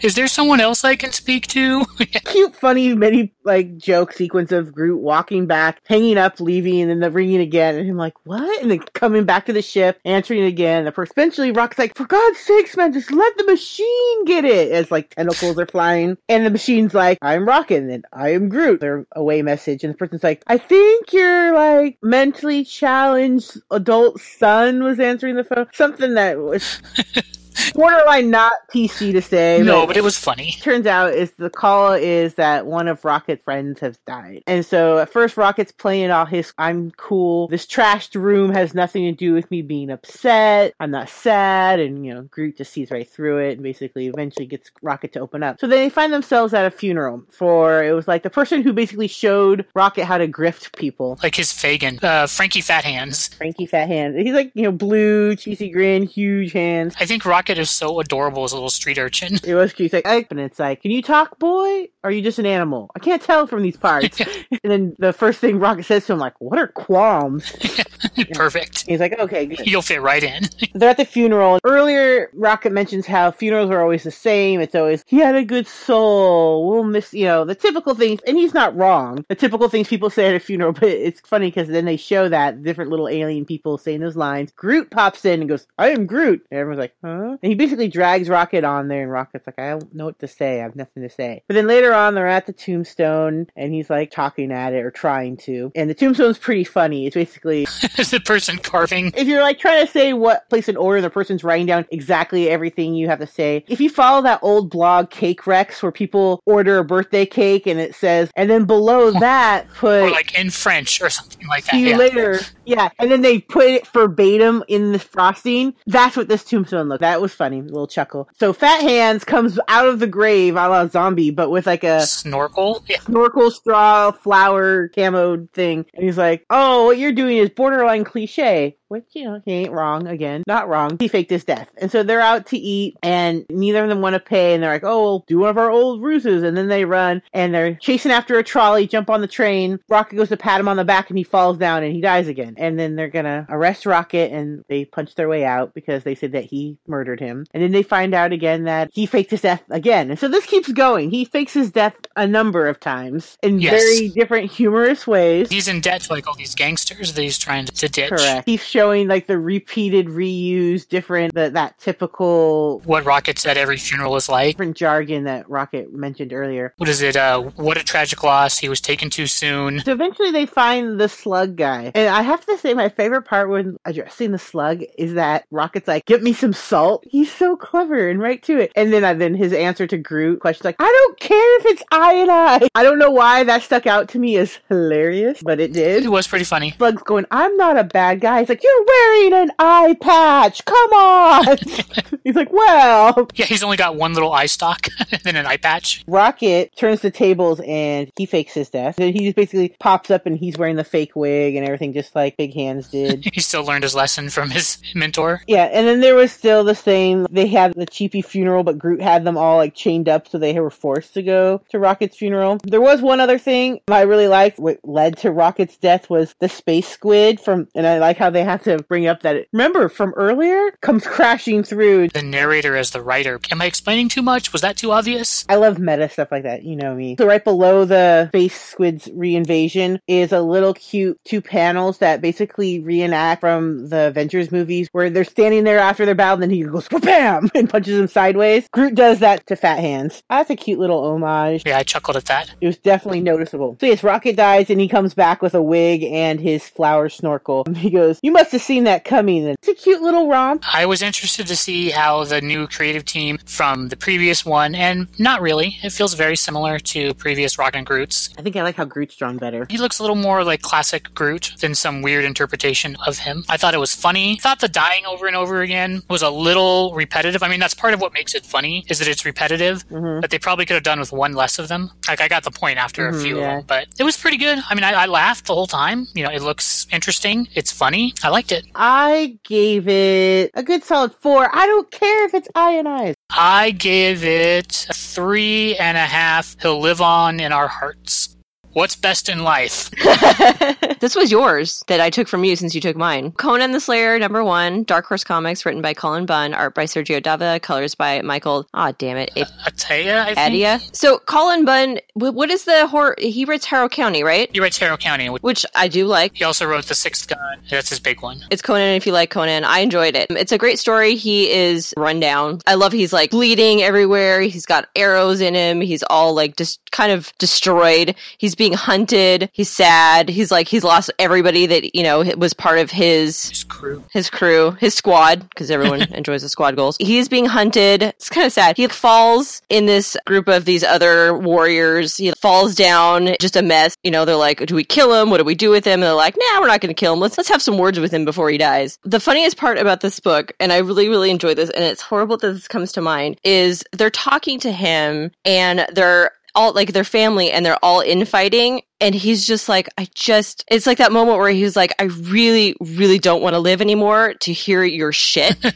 Is 0.00 0.14
there 0.14 0.28
someone 0.28 0.60
else 0.60 0.84
I 0.84 0.94
can 0.94 1.10
speak 1.10 1.48
to? 1.48 1.84
Cute, 2.26 2.54
funny, 2.54 2.94
mini 2.94 3.32
like 3.42 3.76
joke 3.76 4.12
sequence 4.12 4.52
of 4.52 4.72
Groot 4.72 5.00
walking 5.00 5.46
back, 5.46 5.80
hanging 5.84 6.16
up, 6.16 6.38
leaving, 6.38 6.80
and 6.80 6.90
then 6.90 7.00
the 7.00 7.10
ringing 7.10 7.40
again, 7.40 7.74
and 7.74 7.90
I'm 7.90 7.96
like, 7.96 8.14
"What?" 8.22 8.62
And 8.62 8.70
then 8.70 8.78
coming 8.94 9.24
back 9.24 9.46
to 9.46 9.52
the 9.52 9.62
ship, 9.62 9.98
answering 10.04 10.44
again. 10.44 10.84
The 10.84 10.92
person 10.92 11.14
eventually 11.16 11.50
Rock's 11.50 11.78
like, 11.78 11.96
"For 11.96 12.06
God's 12.06 12.38
sakes, 12.38 12.76
man, 12.76 12.92
just 12.92 13.10
let 13.10 13.36
the 13.36 13.46
machine 13.46 14.24
get 14.26 14.44
it!" 14.44 14.70
As 14.70 14.92
like 14.92 15.12
tentacles 15.16 15.58
are 15.58 15.66
flying, 15.66 16.18
and 16.28 16.46
the 16.46 16.50
machine's 16.50 16.94
like, 16.94 17.18
"I'm 17.20 17.48
Rocket," 17.48 17.78
and 17.78 17.90
then 17.90 18.04
I 18.12 18.28
am 18.32 18.48
Groot. 18.48 18.78
Their 18.78 19.04
away 19.16 19.42
message, 19.42 19.82
and 19.82 19.92
the 19.92 19.98
person's 19.98 20.22
like, 20.22 20.44
"I 20.46 20.56
think 20.56 21.12
your 21.12 21.52
like 21.52 21.98
mentally 22.00 22.64
challenged 22.64 23.58
adult 23.72 24.20
son 24.20 24.84
was 24.84 25.00
answering 25.00 25.15
the 25.36 25.44
phone." 25.44 25.66
Something 25.72 26.14
that 26.14 26.38
was 26.38 26.80
borderline 27.74 28.30
not 28.30 28.52
PC 28.72 29.12
to 29.12 29.22
say. 29.22 29.60
no, 29.62 29.86
but 29.86 29.96
it 29.96 30.04
was 30.04 30.18
funny. 30.18 30.52
Turns 30.60 30.86
out 30.86 31.14
is 31.14 31.32
the 31.32 31.50
call 31.50 31.92
is 31.92 32.34
that 32.34 32.66
one 32.66 32.88
of 32.88 33.04
Rocket's 33.04 33.42
friends 33.42 33.80
has 33.80 33.96
died. 33.98 34.42
And 34.46 34.64
so 34.64 34.98
at 34.98 35.10
first 35.10 35.36
Rocket's 35.36 35.72
playing 35.72 36.10
all 36.10 36.24
his 36.24 36.52
I'm 36.58 36.90
cool. 36.92 37.48
This 37.48 37.66
trashed 37.66 38.20
room 38.20 38.50
has 38.52 38.74
nothing 38.74 39.04
to 39.04 39.12
do 39.12 39.32
with 39.32 39.50
me 39.50 39.62
being 39.62 39.90
upset. 39.90 40.74
I'm 40.80 40.90
not 40.90 41.08
sad 41.08 41.80
and 41.80 42.04
you 42.04 42.14
know, 42.14 42.22
Groot 42.22 42.56
just 42.56 42.72
sees 42.72 42.90
right 42.90 43.08
through 43.08 43.38
it 43.38 43.52
and 43.52 43.62
basically 43.62 44.06
eventually 44.06 44.46
gets 44.46 44.70
Rocket 44.82 45.12
to 45.14 45.20
open 45.20 45.42
up. 45.42 45.60
So 45.60 45.66
then 45.66 45.78
they 45.78 45.90
find 45.90 46.12
themselves 46.12 46.54
at 46.54 46.66
a 46.66 46.70
funeral 46.70 47.24
for 47.30 47.82
it 47.82 47.92
was 47.92 48.08
like 48.08 48.22
the 48.22 48.30
person 48.30 48.62
who 48.62 48.72
basically 48.72 49.08
showed 49.08 49.66
Rocket 49.74 50.04
how 50.04 50.18
to 50.18 50.28
grift 50.28 50.76
people. 50.76 51.18
Like 51.22 51.34
his 51.34 51.52
Fagin, 51.52 52.02
uh, 52.02 52.26
Frankie 52.26 52.60
Fat 52.60 52.84
Hands. 52.84 53.28
Frankie 53.28 53.66
Fat 53.66 53.86
Hands. 53.86 54.16
He's 54.16 54.34
like, 54.34 54.50
you 54.54 54.64
know, 54.64 54.72
blue, 54.72 55.36
cheesy 55.36 55.70
grin, 55.70 56.02
huge 56.02 56.52
hands. 56.52 56.94
I 56.98 57.06
think 57.06 57.24
Rocket 57.24 57.45
is 57.50 57.70
so 57.70 58.00
adorable 58.00 58.44
as 58.44 58.52
a 58.52 58.56
little 58.56 58.70
street 58.70 58.98
urchin. 58.98 59.38
It 59.44 59.54
was 59.54 59.72
cute. 59.72 59.92
He's 59.92 60.04
like, 60.04 60.26
and 60.30 60.40
it's 60.40 60.58
like, 60.58 60.82
can 60.82 60.90
you 60.90 61.02
talk, 61.02 61.38
boy? 61.38 61.88
Or 62.02 62.10
are 62.10 62.10
you 62.10 62.22
just 62.22 62.38
an 62.38 62.46
animal? 62.46 62.90
I 62.94 63.00
can't 63.00 63.22
tell 63.22 63.46
from 63.46 63.62
these 63.62 63.76
parts. 63.76 64.20
and 64.50 64.60
then 64.62 64.96
the 64.98 65.12
first 65.12 65.40
thing 65.40 65.58
Rocket 65.58 65.84
says 65.84 66.06
to 66.06 66.12
him, 66.12 66.18
like, 66.18 66.40
what 66.40 66.58
are 66.58 66.68
qualms? 66.68 67.50
Perfect. 68.34 68.86
He's 68.86 69.00
like, 69.00 69.18
okay, 69.18 69.46
good. 69.46 69.66
You'll 69.66 69.82
fit 69.82 70.00
right 70.02 70.22
in. 70.22 70.44
They're 70.74 70.90
at 70.90 70.96
the 70.96 71.04
funeral. 71.04 71.58
Earlier, 71.64 72.30
Rocket 72.34 72.72
mentions 72.72 73.06
how 73.06 73.30
funerals 73.30 73.70
are 73.70 73.80
always 73.80 74.04
the 74.04 74.10
same. 74.10 74.60
It's 74.60 74.74
always, 74.74 75.04
he 75.06 75.18
had 75.18 75.34
a 75.34 75.44
good 75.44 75.66
soul. 75.66 76.68
We'll 76.68 76.84
miss, 76.84 77.12
you 77.12 77.24
know, 77.24 77.44
the 77.44 77.54
typical 77.54 77.94
things. 77.94 78.20
And 78.26 78.36
he's 78.36 78.54
not 78.54 78.76
wrong. 78.76 79.24
The 79.28 79.34
typical 79.34 79.68
things 79.68 79.88
people 79.88 80.10
say 80.10 80.28
at 80.28 80.34
a 80.34 80.40
funeral. 80.40 80.72
But 80.72 80.90
it's 80.90 81.20
funny 81.20 81.48
because 81.48 81.68
then 81.68 81.84
they 81.84 81.96
show 81.96 82.28
that 82.28 82.62
different 82.62 82.90
little 82.90 83.08
alien 83.08 83.44
people 83.44 83.78
saying 83.78 84.00
those 84.00 84.16
lines. 84.16 84.52
Groot 84.52 84.90
pops 84.90 85.24
in 85.24 85.40
and 85.40 85.48
goes, 85.48 85.66
I 85.78 85.90
am 85.90 86.06
Groot. 86.06 86.46
And 86.50 86.60
everyone's 86.60 86.80
like, 86.80 86.94
huh? 87.02 87.35
And 87.42 87.50
he 87.50 87.54
basically 87.54 87.88
drags 87.88 88.28
Rocket 88.28 88.64
on 88.64 88.88
there. 88.88 89.02
And 89.02 89.10
Rocket's 89.12 89.46
like, 89.46 89.58
I 89.58 89.70
don't 89.70 89.94
know 89.94 90.06
what 90.06 90.18
to 90.20 90.28
say. 90.28 90.60
I 90.60 90.62
have 90.62 90.76
nothing 90.76 91.02
to 91.02 91.10
say. 91.10 91.42
But 91.46 91.54
then 91.54 91.66
later 91.66 91.92
on, 91.94 92.14
they're 92.14 92.26
at 92.26 92.46
the 92.46 92.52
tombstone 92.52 93.46
and 93.56 93.72
he's 93.72 93.90
like 93.90 94.10
talking 94.10 94.52
at 94.52 94.72
it 94.72 94.84
or 94.84 94.90
trying 94.90 95.36
to. 95.38 95.72
And 95.74 95.88
the 95.90 95.94
tombstone's 95.94 96.38
pretty 96.38 96.64
funny. 96.64 97.06
It's 97.06 97.14
basically 97.14 97.64
the 97.96 98.22
person 98.24 98.58
carving. 98.58 99.12
if 99.16 99.26
you're 99.26 99.42
like 99.42 99.58
trying 99.58 99.84
to 99.84 99.90
say 99.90 100.12
what 100.12 100.48
place 100.48 100.68
in 100.68 100.76
order 100.76 101.00
the 101.00 101.10
person's 101.10 101.44
writing 101.44 101.66
down 101.66 101.86
exactly 101.90 102.48
everything 102.48 102.94
you 102.94 103.08
have 103.08 103.18
to 103.18 103.26
say 103.26 103.64
if 103.68 103.80
you 103.80 103.88
follow 103.90 104.22
that 104.22 104.38
old 104.42 104.70
blog 104.70 105.10
Cake 105.10 105.46
Wrecks 105.46 105.82
where 105.82 105.92
people 105.92 106.40
order 106.46 106.78
a 106.78 106.84
birthday 106.84 107.26
cake 107.26 107.66
and 107.66 107.78
it 107.80 107.94
says 107.94 108.30
and 108.36 108.48
then 108.50 108.64
below 108.64 109.10
that 109.20 109.68
put 109.74 110.02
Or 110.02 110.10
like 110.10 110.38
in 110.38 110.50
French 110.50 111.00
or 111.00 111.10
something 111.10 111.46
like 111.48 111.64
that. 111.64 111.72
see 111.72 111.80
you 111.82 111.88
yeah. 111.90 111.96
later 111.96 112.40
yeah 112.66 112.90
and 112.98 113.10
then 113.10 113.22
they 113.22 113.40
put 113.40 113.66
it 113.66 113.86
verbatim 113.86 114.62
in 114.68 114.92
the 114.92 114.98
frosting 114.98 115.74
that's 115.86 116.16
what 116.16 116.28
this 116.28 116.44
tombstone 116.44 116.88
looked. 116.88 117.00
That 117.00 117.20
was 117.20 117.32
funny 117.32 117.60
a 117.60 117.62
little 117.62 117.86
chuckle. 117.86 118.28
So 118.34 118.52
fat 118.52 118.82
hands 118.82 119.24
comes 119.24 119.58
out 119.68 119.86
of 119.88 119.98
the 119.98 120.06
grave 120.06 120.56
a 120.56 120.68
la 120.68 120.86
zombie 120.88 121.30
but 121.30 121.50
with 121.50 121.66
like 121.66 121.84
a 121.84 122.02
Snorkel. 122.06 122.84
Yeah. 122.88 123.00
snorkel 123.00 123.50
straw 123.50 124.10
flower 124.10 124.88
camo 124.88 125.46
thing. 125.52 125.86
And 125.94 126.04
he's 126.04 126.18
like 126.18 126.44
oh 126.50 126.86
what 126.86 126.98
you're 126.98 127.12
doing 127.12 127.36
is 127.36 127.50
borderline 127.50 128.04
cliche 128.04 128.76
which 128.88 129.04
you 129.12 129.24
know 129.24 129.40
he 129.44 129.52
ain't 129.52 129.72
wrong 129.72 130.06
again. 130.06 130.42
Not 130.46 130.68
wrong. 130.68 130.96
He 130.98 131.08
faked 131.08 131.30
his 131.30 131.44
death. 131.44 131.70
And 131.78 131.90
so 131.90 132.02
they're 132.02 132.20
out 132.20 132.46
to 132.46 132.58
eat 132.58 132.96
and 133.02 133.44
neither 133.50 133.82
of 133.82 133.88
them 133.88 134.00
want 134.00 134.14
to 134.14 134.20
pay 134.20 134.54
and 134.54 134.62
they're 134.62 134.72
like 134.72 134.84
oh 134.84 135.02
we'll 135.02 135.24
do 135.26 135.38
one 135.38 135.50
of 135.50 135.58
our 135.58 135.70
old 135.70 136.02
ruses. 136.02 136.42
And 136.42 136.56
then 136.56 136.68
they 136.68 136.84
run 136.84 137.22
and 137.32 137.54
they're 137.54 137.74
chasing 137.74 138.12
after 138.12 138.38
a 138.38 138.44
trolley 138.44 138.86
jump 138.86 139.10
on 139.10 139.20
the 139.20 139.26
train. 139.26 139.78
Rocket 139.88 140.16
goes 140.16 140.28
to 140.28 140.36
pat 140.36 140.60
him 140.60 140.68
on 140.68 140.76
the 140.76 140.84
back 140.84 141.08
and 141.10 141.18
he 141.18 141.24
falls 141.24 141.58
down 141.58 141.82
and 141.82 141.92
he 141.94 142.00
dies 142.00 142.28
again. 142.28 142.54
And 142.58 142.78
then 142.78 142.96
they're 142.96 143.08
gonna 143.08 143.46
arrest 143.48 143.86
rocket 143.86 144.32
and 144.32 144.64
they 144.68 144.84
punch 144.84 145.14
their 145.14 145.28
way 145.28 145.44
out 145.44 145.74
because 145.74 146.04
they 146.04 146.14
said 146.14 146.32
that 146.32 146.44
he 146.44 146.78
murdered 146.86 147.20
him. 147.20 147.46
And 147.52 147.62
then 147.62 147.72
they 147.72 147.82
find 147.82 148.14
out 148.14 148.32
again 148.32 148.64
that 148.64 148.90
he 148.92 149.06
faked 149.06 149.30
his 149.30 149.40
death 149.42 149.62
again. 149.70 150.10
And 150.10 150.18
so 150.18 150.28
this 150.28 150.46
keeps 150.46 150.70
going. 150.72 151.10
He 151.10 151.24
fakes 151.24 151.52
his 151.54 151.70
death 151.70 151.96
a 152.16 152.26
number 152.26 152.66
of 152.68 152.80
times 152.80 153.36
in 153.42 153.60
Yes. 153.60 153.72
very 153.82 154.08
different 154.10 154.50
humorous 154.52 155.06
ways. 155.06 155.48
He's 155.50 155.68
in 155.68 155.80
debt 155.80 156.02
to 156.02 156.12
like 156.12 156.26
all 156.26 156.34
these 156.34 156.54
gangsters 156.54 157.14
that 157.14 157.22
he's 157.22 157.38
trying 157.38 157.66
to 157.66 157.88
ditch. 157.88 158.10
Correct. 158.10 158.48
He's 158.48 158.62
showing 158.76 159.08
like 159.08 159.26
the 159.26 159.38
repeated, 159.38 160.06
reused, 160.06 160.88
different 160.88 161.34
that 161.34 161.54
that 161.54 161.78
typical 161.78 162.82
What 162.84 163.04
Rocket 163.04 163.38
said 163.38 163.56
every 163.56 163.76
funeral 163.76 164.16
is 164.16 164.28
like. 164.28 164.56
different 164.56 164.76
jargon 164.76 165.24
that 165.24 165.48
Rocket 165.48 165.92
mentioned 165.92 166.32
earlier. 166.32 166.74
What 166.76 166.88
is 166.88 167.00
it? 167.02 167.16
Uh, 167.16 167.42
what 167.56 167.78
a 167.78 167.84
tragic 167.84 168.22
loss. 168.22 168.58
He 168.58 168.68
was 168.68 168.80
taken 168.80 169.10
too 169.10 169.26
soon. 169.26 169.80
So 169.80 169.92
eventually 169.92 170.30
they 170.30 170.46
find 170.46 171.00
the 171.00 171.08
slug 171.08 171.56
guy. 171.56 171.92
And 171.94 172.08
I 172.08 172.22
have 172.22 172.44
to 172.46 172.58
say 172.58 172.74
my 172.74 172.88
favorite 172.88 173.22
part 173.22 173.48
when 173.48 173.78
addressing 173.84 174.32
the 174.32 174.38
slug 174.38 174.82
is 174.98 175.14
that 175.14 175.46
Rocket's 175.50 175.88
like, 175.88 176.04
get 176.06 176.22
me 176.22 176.32
some 176.32 176.52
salt. 176.52 177.04
He's 177.08 177.32
so 177.32 177.56
clever 177.56 178.08
and 178.08 178.20
right 178.20 178.42
to 178.44 178.58
it. 178.58 178.72
And 178.76 178.92
then 178.92 179.04
uh, 179.04 179.14
then 179.14 179.34
his 179.34 179.52
answer 179.52 179.86
to 179.86 179.96
Groot 179.96 180.40
question's 180.40 180.64
like, 180.64 180.76
I 180.78 180.84
don't 180.84 181.20
care 181.20 181.60
if 181.60 181.66
it's 181.66 181.82
I 181.90 182.14
and 182.14 182.30
I. 182.30 182.68
I 182.74 182.82
don't 182.82 182.98
know 182.98 183.10
why 183.10 183.44
that 183.44 183.62
stuck 183.62 183.86
out 183.86 184.08
to 184.10 184.18
me 184.18 184.36
as 184.36 184.58
hilarious, 184.68 185.40
but 185.42 185.60
it 185.60 185.72
did. 185.72 186.04
It 186.04 186.08
was 186.08 186.26
pretty 186.26 186.44
funny. 186.44 186.74
Slug's 186.76 187.02
going, 187.02 187.26
I'm 187.30 187.56
not 187.56 187.78
a 187.78 187.84
bad 187.84 188.20
guy. 188.20 188.40
He's 188.40 188.48
like, 188.48 188.62
You're 188.66 188.84
wearing 188.84 189.32
an 189.44 189.52
eye 189.60 189.96
patch. 190.00 190.64
Come 190.64 190.92
on. 190.92 191.56
He's 192.24 192.34
like, 192.34 192.52
Well, 192.52 193.28
Yeah, 193.34 193.46
he's 193.46 193.62
only 193.62 193.76
got 193.76 193.94
one 193.94 194.12
little 194.12 194.32
eye 194.32 194.46
stalk 194.46 194.88
and 195.12 195.20
then 195.22 195.36
an 195.36 195.46
eye 195.46 195.56
patch. 195.56 196.02
Rocket 196.08 196.74
turns 196.74 197.00
the 197.00 197.12
tables 197.12 197.60
and 197.60 198.10
he 198.16 198.26
fakes 198.26 198.54
his 198.54 198.68
death. 198.70 198.96
Then 198.96 199.12
he 199.12 199.20
just 199.26 199.36
basically 199.36 199.76
pops 199.78 200.10
up 200.10 200.26
and 200.26 200.36
he's 200.36 200.58
wearing 200.58 200.74
the 200.74 200.82
fake 200.84 201.14
wig 201.14 201.54
and 201.54 201.64
everything, 201.64 201.92
just 201.92 202.14
like 202.16 202.36
Big 202.36 202.54
Hands 202.54 202.86
did. 202.88 203.24
He 203.36 203.42
still 203.42 203.64
learned 203.66 203.84
his 203.84 203.94
lesson 203.94 204.30
from 204.30 204.48
his 204.50 204.78
mentor. 204.94 205.42
Yeah, 205.46 205.64
and 205.64 205.86
then 205.86 206.00
there 206.00 206.14
was 206.14 206.32
still 206.32 206.64
the 206.64 206.74
same. 206.74 207.26
They 207.30 207.46
had 207.46 207.74
the 207.74 207.84
cheapy 207.84 208.22
funeral, 208.22 208.62
but 208.64 208.78
Groot 208.78 209.02
had 209.02 209.24
them 209.24 209.36
all 209.36 209.58
like 209.58 209.74
chained 209.74 210.08
up, 210.08 210.26
so 210.26 210.38
they 210.38 210.58
were 210.58 210.70
forced 210.70 211.12
to 211.14 211.22
go 211.22 211.60
to 211.68 211.78
Rocket's 211.78 212.16
funeral. 212.16 212.58
There 212.64 212.80
was 212.80 213.02
one 213.02 213.20
other 213.20 213.36
thing 213.38 213.80
I 213.88 214.02
really 214.02 214.26
liked. 214.26 214.58
What 214.58 214.78
led 214.84 215.18
to 215.18 215.30
Rocket's 215.30 215.76
death 215.76 216.08
was 216.08 216.34
the 216.40 216.48
space 216.48 216.88
squid 216.88 217.40
from, 217.40 217.68
and 217.74 217.86
I 217.86 217.98
like 217.98 218.16
how 218.16 218.30
they 218.30 218.42
have 218.56 218.78
to 218.78 218.82
bring 218.84 219.06
up 219.06 219.22
that. 219.22 219.36
It, 219.36 219.48
remember 219.52 219.88
from 219.88 220.12
earlier, 220.16 220.70
comes 220.80 221.06
crashing 221.06 221.62
through. 221.62 222.08
The 222.08 222.22
narrator 222.22 222.76
as 222.76 222.90
the 222.90 223.02
writer. 223.02 223.40
Am 223.50 223.60
I 223.60 223.66
explaining 223.66 224.08
too 224.08 224.22
much? 224.22 224.52
Was 224.52 224.62
that 224.62 224.76
too 224.76 224.92
obvious? 224.92 225.44
I 225.48 225.56
love 225.56 225.78
meta 225.78 226.08
stuff 226.08 226.28
like 226.30 226.44
that. 226.44 226.62
You 226.64 226.76
know 226.76 226.94
me. 226.94 227.16
So 227.18 227.26
right 227.26 227.42
below 227.42 227.84
the 227.84 228.28
space 228.28 228.60
squid's 228.60 229.06
reinvasion 229.08 229.98
is 230.06 230.32
a 230.32 230.40
little 230.40 230.74
cute 230.74 231.18
two 231.24 231.40
panels 231.40 231.98
that 231.98 232.20
basically 232.20 232.80
reenact 232.80 233.40
from 233.40 233.88
the 233.88 234.08
Avengers 234.08 234.50
movies 234.50 234.88
where 234.92 235.10
they're 235.10 235.24
standing 235.24 235.64
there 235.64 235.78
after 235.78 236.06
their 236.06 236.14
battle 236.14 236.34
and 236.34 236.42
then 236.42 236.50
he 236.50 236.62
goes 236.62 236.88
bam 236.88 237.50
and 237.54 237.68
punches 237.68 237.98
him 237.98 238.06
sideways. 238.06 238.68
Groot 238.72 238.94
does 238.94 239.20
that 239.20 239.46
to 239.46 239.56
Fat 239.56 239.78
Hands. 239.78 240.22
That's 240.28 240.50
a 240.50 240.56
cute 240.56 240.78
little 240.78 241.04
homage. 241.04 241.62
Yeah, 241.66 241.78
I 241.78 241.82
chuckled 241.82 242.16
at 242.16 242.24
that. 242.26 242.54
It 242.60 242.66
was 242.66 242.78
definitely 242.78 243.20
noticeable. 243.20 243.76
So 243.80 243.86
yes, 243.86 244.02
Rocket 244.02 244.36
dies 244.36 244.70
and 244.70 244.80
he 244.80 244.88
comes 244.88 245.14
back 245.14 245.42
with 245.42 245.54
a 245.54 245.62
wig 245.62 246.02
and 246.02 246.40
his 246.40 246.66
flower 246.68 247.08
snorkel. 247.08 247.64
He 247.76 247.90
goes, 247.90 248.18
"You 248.22 248.32
must 248.32 248.45
have 248.52 248.62
seen 248.62 248.84
that 248.84 249.04
coming." 249.04 249.46
It's 249.46 249.68
a 249.68 249.74
cute 249.74 250.02
little 250.02 250.28
romp. 250.28 250.64
I 250.72 250.86
was 250.86 251.02
interested 251.02 251.46
to 251.48 251.56
see 251.56 251.90
how 251.90 252.24
the 252.24 252.40
new 252.40 252.66
creative 252.66 253.04
team 253.04 253.38
from 253.46 253.88
the 253.88 253.96
previous 253.96 254.44
one, 254.44 254.74
and 254.74 255.08
not 255.18 255.40
really, 255.40 255.78
it 255.82 255.90
feels 255.90 256.14
very 256.14 256.36
similar 256.36 256.78
to 256.78 257.14
previous 257.14 257.58
Rock 257.58 257.74
and 257.74 257.86
Groots. 257.86 258.30
I 258.38 258.42
think 258.42 258.56
I 258.56 258.62
like 258.62 258.76
how 258.76 258.84
Groot's 258.84 259.16
drawn 259.16 259.36
better. 259.38 259.66
He 259.70 259.78
looks 259.78 259.98
a 259.98 260.02
little 260.02 260.16
more 260.16 260.44
like 260.44 260.62
classic 260.62 261.12
Groot 261.14 261.52
than 261.60 261.74
some 261.74 262.02
weird 262.02 262.24
interpretation 262.24 262.96
of 263.06 263.18
him. 263.18 263.44
I 263.48 263.56
thought 263.56 263.74
it 263.74 263.80
was 263.80 263.94
funny. 263.94 264.32
I 264.38 264.42
thought 264.42 264.60
the 264.60 264.68
dying 264.68 265.04
over 265.06 265.26
and 265.26 265.36
over 265.36 265.60
again 265.62 266.02
was 266.08 266.22
a 266.22 266.30
little 266.30 266.94
repetitive. 266.94 267.42
I 267.42 267.48
mean, 267.48 267.60
that's 267.60 267.74
part 267.74 267.94
of 267.94 268.00
what 268.00 268.12
makes 268.12 268.34
it 268.34 268.44
funny 268.46 268.84
is 268.88 268.98
that 268.98 269.08
it's 269.08 269.24
repetitive, 269.24 269.86
Mhm. 269.88 270.20
but 270.20 270.30
they 270.30 270.38
probably 270.38 270.66
could 270.66 270.74
have 270.74 270.82
done 270.82 271.00
with 271.00 271.12
one 271.12 271.32
less 271.32 271.58
of 271.58 271.68
them. 271.68 271.90
Like 272.08 272.20
I 272.20 272.28
got 272.28 272.44
the 272.44 272.50
point 272.50 272.78
after 272.78 273.10
Mhm, 273.10 273.14
a 273.18 273.22
few 273.22 273.38
yeah. 273.38 273.42
of 273.42 273.48
them, 273.58 273.64
but 273.66 273.88
it 273.98 274.04
was 274.04 274.16
pretty 274.16 274.36
good. 274.36 274.58
I 274.68 274.74
mean, 274.74 274.84
I, 274.84 274.92
I 274.92 275.06
laughed 275.06 275.46
the 275.46 275.54
whole 275.54 275.66
time. 275.66 276.06
You 276.14 276.24
know, 276.24 276.30
it 276.30 276.42
looks 276.42 276.86
interesting. 276.92 277.48
It's 277.54 277.72
funny. 277.72 278.14
I 278.22 278.28
liked 278.36 278.52
it. 278.52 278.66
I 278.74 279.38
gave 279.44 279.88
it 279.88 280.50
a 280.52 280.62
good 280.62 280.84
solid 280.84 281.14
four. 281.14 281.48
I 281.50 281.64
don't 281.64 281.90
care 281.90 282.26
if 282.26 282.34
it's 282.34 282.48
I 282.54 282.72
and 282.72 282.86
I. 282.86 283.14
I 283.30 283.70
gave 283.70 284.24
it 284.24 284.86
a 284.90 284.92
three 284.92 285.74
and 285.76 285.96
a 285.96 286.04
half. 286.04 286.54
He'll 286.60 286.78
live 286.78 287.00
on 287.00 287.40
in 287.40 287.52
our 287.52 287.68
hearts. 287.68 288.35
What's 288.76 288.94
best 288.94 289.30
in 289.30 289.42
life? 289.42 289.90
this 291.00 291.16
was 291.16 291.30
yours 291.30 291.82
that 291.86 291.98
I 291.98 292.10
took 292.10 292.28
from 292.28 292.44
you 292.44 292.56
since 292.56 292.74
you 292.74 292.80
took 292.82 292.94
mine. 292.94 293.32
Conan 293.32 293.72
the 293.72 293.80
Slayer, 293.80 294.18
number 294.18 294.44
one, 294.44 294.82
Dark 294.82 295.06
Horse 295.06 295.24
Comics, 295.24 295.64
written 295.64 295.80
by 295.80 295.94
Cullen 295.94 296.26
Bunn, 296.26 296.52
art 296.52 296.74
by 296.74 296.84
Sergio 296.84 297.18
Dávila, 297.18 297.62
colors 297.62 297.94
by 297.94 298.20
Michael. 298.20 298.68
Ah, 298.74 298.88
oh, 298.90 298.94
damn 298.98 299.16
it, 299.16 299.30
it 299.34 299.48
Ataya. 299.66 300.18
I 300.20 300.26
think. 300.26 300.38
Adia. 300.38 300.80
So 300.92 301.16
Cullen 301.20 301.64
Bunn, 301.64 302.00
what 302.12 302.50
is 302.50 302.64
the 302.64 302.86
horror? 302.86 303.14
He 303.18 303.46
writes 303.46 303.64
Harrow 303.64 303.88
County, 303.88 304.22
right? 304.22 304.50
He 304.52 304.60
writes 304.60 304.76
Harrow 304.76 304.98
County. 304.98 305.30
which- 305.30 305.42
Which 305.42 305.64
I 305.74 305.88
do 305.88 306.04
like. 306.04 306.36
He 306.36 306.44
also 306.44 306.66
wrote 306.66 306.84
The 306.84 306.94
Sixth 306.94 307.26
Gun. 307.28 307.38
That's 307.70 307.88
his 307.88 307.98
big 307.98 308.20
one. 308.20 308.44
It's 308.50 308.60
Conan 308.60 308.94
if 308.94 309.06
you 309.06 309.12
like 309.14 309.30
Conan. 309.30 309.64
I 309.64 309.78
enjoyed 309.78 310.14
it. 310.14 310.26
It's 310.28 310.52
a 310.52 310.58
great 310.58 310.78
story. 310.78 311.16
He 311.16 311.50
is 311.50 311.94
run 311.96 312.20
down. 312.20 312.60
I 312.66 312.74
love 312.74 312.92
he's 312.92 313.14
like 313.14 313.30
bleeding 313.30 313.82
everywhere. 313.82 314.42
He's 314.42 314.66
got 314.66 314.88
arrows 314.94 315.40
in 315.40 315.54
him. 315.54 315.80
He's 315.80 316.02
all 316.10 316.34
like 316.34 316.56
just 316.56 316.78
kind 316.90 317.10
of 317.10 317.32
destroyed. 317.38 318.14
He's 318.36 318.54
being 318.54 318.65
hunted. 318.74 319.50
He's 319.52 319.70
sad. 319.70 320.28
He's 320.28 320.50
like 320.50 320.68
he's 320.68 320.84
lost 320.84 321.10
everybody 321.18 321.66
that, 321.66 321.94
you 321.94 322.02
know, 322.02 322.22
was 322.36 322.54
part 322.54 322.78
of 322.78 322.90
his 322.90 323.48
His 323.50 323.64
crew. 323.64 324.02
his 324.12 324.30
crew, 324.30 324.72
his 324.72 324.94
squad, 324.94 325.48
because 325.48 325.70
everyone 325.70 326.02
enjoys 326.12 326.42
the 326.42 326.48
squad 326.48 326.76
goals. 326.76 326.96
He's 326.98 327.28
being 327.28 327.46
hunted. 327.46 328.02
It's 328.02 328.28
kind 328.28 328.46
of 328.46 328.52
sad. 328.52 328.76
He 328.76 328.86
falls 328.88 329.62
in 329.68 329.86
this 329.86 330.16
group 330.26 330.48
of 330.48 330.64
these 330.64 330.84
other 330.84 331.36
warriors. 331.36 332.16
He 332.16 332.30
falls 332.32 332.74
down, 332.74 333.34
just 333.40 333.56
a 333.56 333.62
mess. 333.62 333.96
You 334.02 334.10
know, 334.10 334.24
they're 334.24 334.36
like, 334.36 334.64
do 334.66 334.74
we 334.74 334.84
kill 334.84 335.14
him? 335.20 335.30
What 335.30 335.38
do 335.38 335.44
we 335.44 335.54
do 335.54 335.70
with 335.70 335.84
him? 335.84 335.94
And 335.94 336.02
they're 336.04 336.14
like, 336.14 336.36
nah, 336.36 336.60
we're 336.60 336.66
not 336.66 336.80
going 336.80 336.94
to 336.94 336.98
kill 336.98 337.12
him. 337.12 337.20
Let's, 337.20 337.36
let's 337.38 337.48
have 337.48 337.62
some 337.62 337.78
words 337.78 337.98
with 337.98 338.12
him 338.12 338.24
before 338.24 338.50
he 338.50 338.58
dies. 338.58 338.98
The 339.04 339.20
funniest 339.20 339.56
part 339.56 339.78
about 339.78 340.00
this 340.00 340.20
book, 340.20 340.52
and 340.60 340.72
I 340.72 340.78
really, 340.78 341.08
really 341.08 341.30
enjoy 341.30 341.54
this, 341.54 341.70
and 341.70 341.84
it's 341.84 342.02
horrible 342.02 342.36
that 342.38 342.52
this 342.52 342.68
comes 342.68 342.92
to 342.92 343.00
mind, 343.00 343.38
is 343.44 343.84
they're 343.92 344.10
talking 344.10 344.58
to 344.60 344.72
him 344.72 345.30
and 345.44 345.86
they're 345.92 346.30
all 346.56 346.72
like 346.72 346.92
their 346.92 347.04
family 347.04 347.50
and 347.52 347.64
they're 347.64 347.84
all 347.84 348.00
infighting 348.00 348.82
and 349.00 349.14
he's 349.14 349.46
just 349.46 349.68
like 349.68 349.88
i 349.98 350.06
just 350.14 350.64
it's 350.70 350.86
like 350.86 350.98
that 350.98 351.12
moment 351.12 351.38
where 351.38 351.50
he's 351.50 351.76
like 351.76 351.92
i 351.98 352.04
really 352.04 352.74
really 352.80 353.18
don't 353.18 353.42
want 353.42 353.54
to 353.54 353.58
live 353.58 353.80
anymore 353.80 354.34
to 354.40 354.52
hear 354.52 354.84
your 354.84 355.12
shit. 355.12 355.56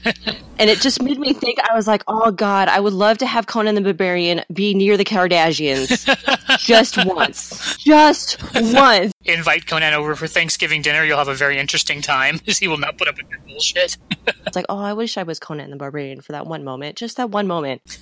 And 0.60 0.68
it 0.68 0.82
just 0.82 1.02
made 1.02 1.18
me 1.18 1.32
think 1.32 1.58
i 1.58 1.74
was 1.74 1.86
like 1.86 2.02
oh 2.06 2.30
god 2.30 2.68
i 2.68 2.78
would 2.78 2.92
love 2.92 3.16
to 3.18 3.26
have 3.26 3.46
conan 3.46 3.74
the 3.76 3.80
barbarian 3.80 4.42
be 4.52 4.74
near 4.74 4.98
the 4.98 5.06
kardashians 5.06 6.06
just 6.58 7.02
once. 7.06 7.76
Just 7.78 8.42
once. 8.54 9.12
Invite 9.24 9.66
Conan 9.66 9.94
over 9.94 10.14
for 10.14 10.26
Thanksgiving 10.26 10.82
dinner. 10.82 11.04
You'll 11.04 11.18
have 11.18 11.28
a 11.28 11.34
very 11.34 11.58
interesting 11.58 12.02
time 12.02 12.36
because 12.38 12.58
he 12.58 12.68
will 12.68 12.78
not 12.78 12.98
put 12.98 13.08
up 13.08 13.16
with 13.16 13.30
your 13.30 13.38
bullshit. 13.40 13.96
it's 14.46 14.56
like 14.56 14.66
oh 14.68 14.78
i 14.78 14.92
wish 14.92 15.16
i 15.16 15.22
was 15.22 15.38
conan 15.38 15.70
the 15.70 15.76
barbarian 15.76 16.20
for 16.20 16.32
that 16.32 16.46
one 16.46 16.62
moment. 16.62 16.96
Just 16.96 17.16
that 17.16 17.30
one 17.30 17.46
moment. 17.46 17.98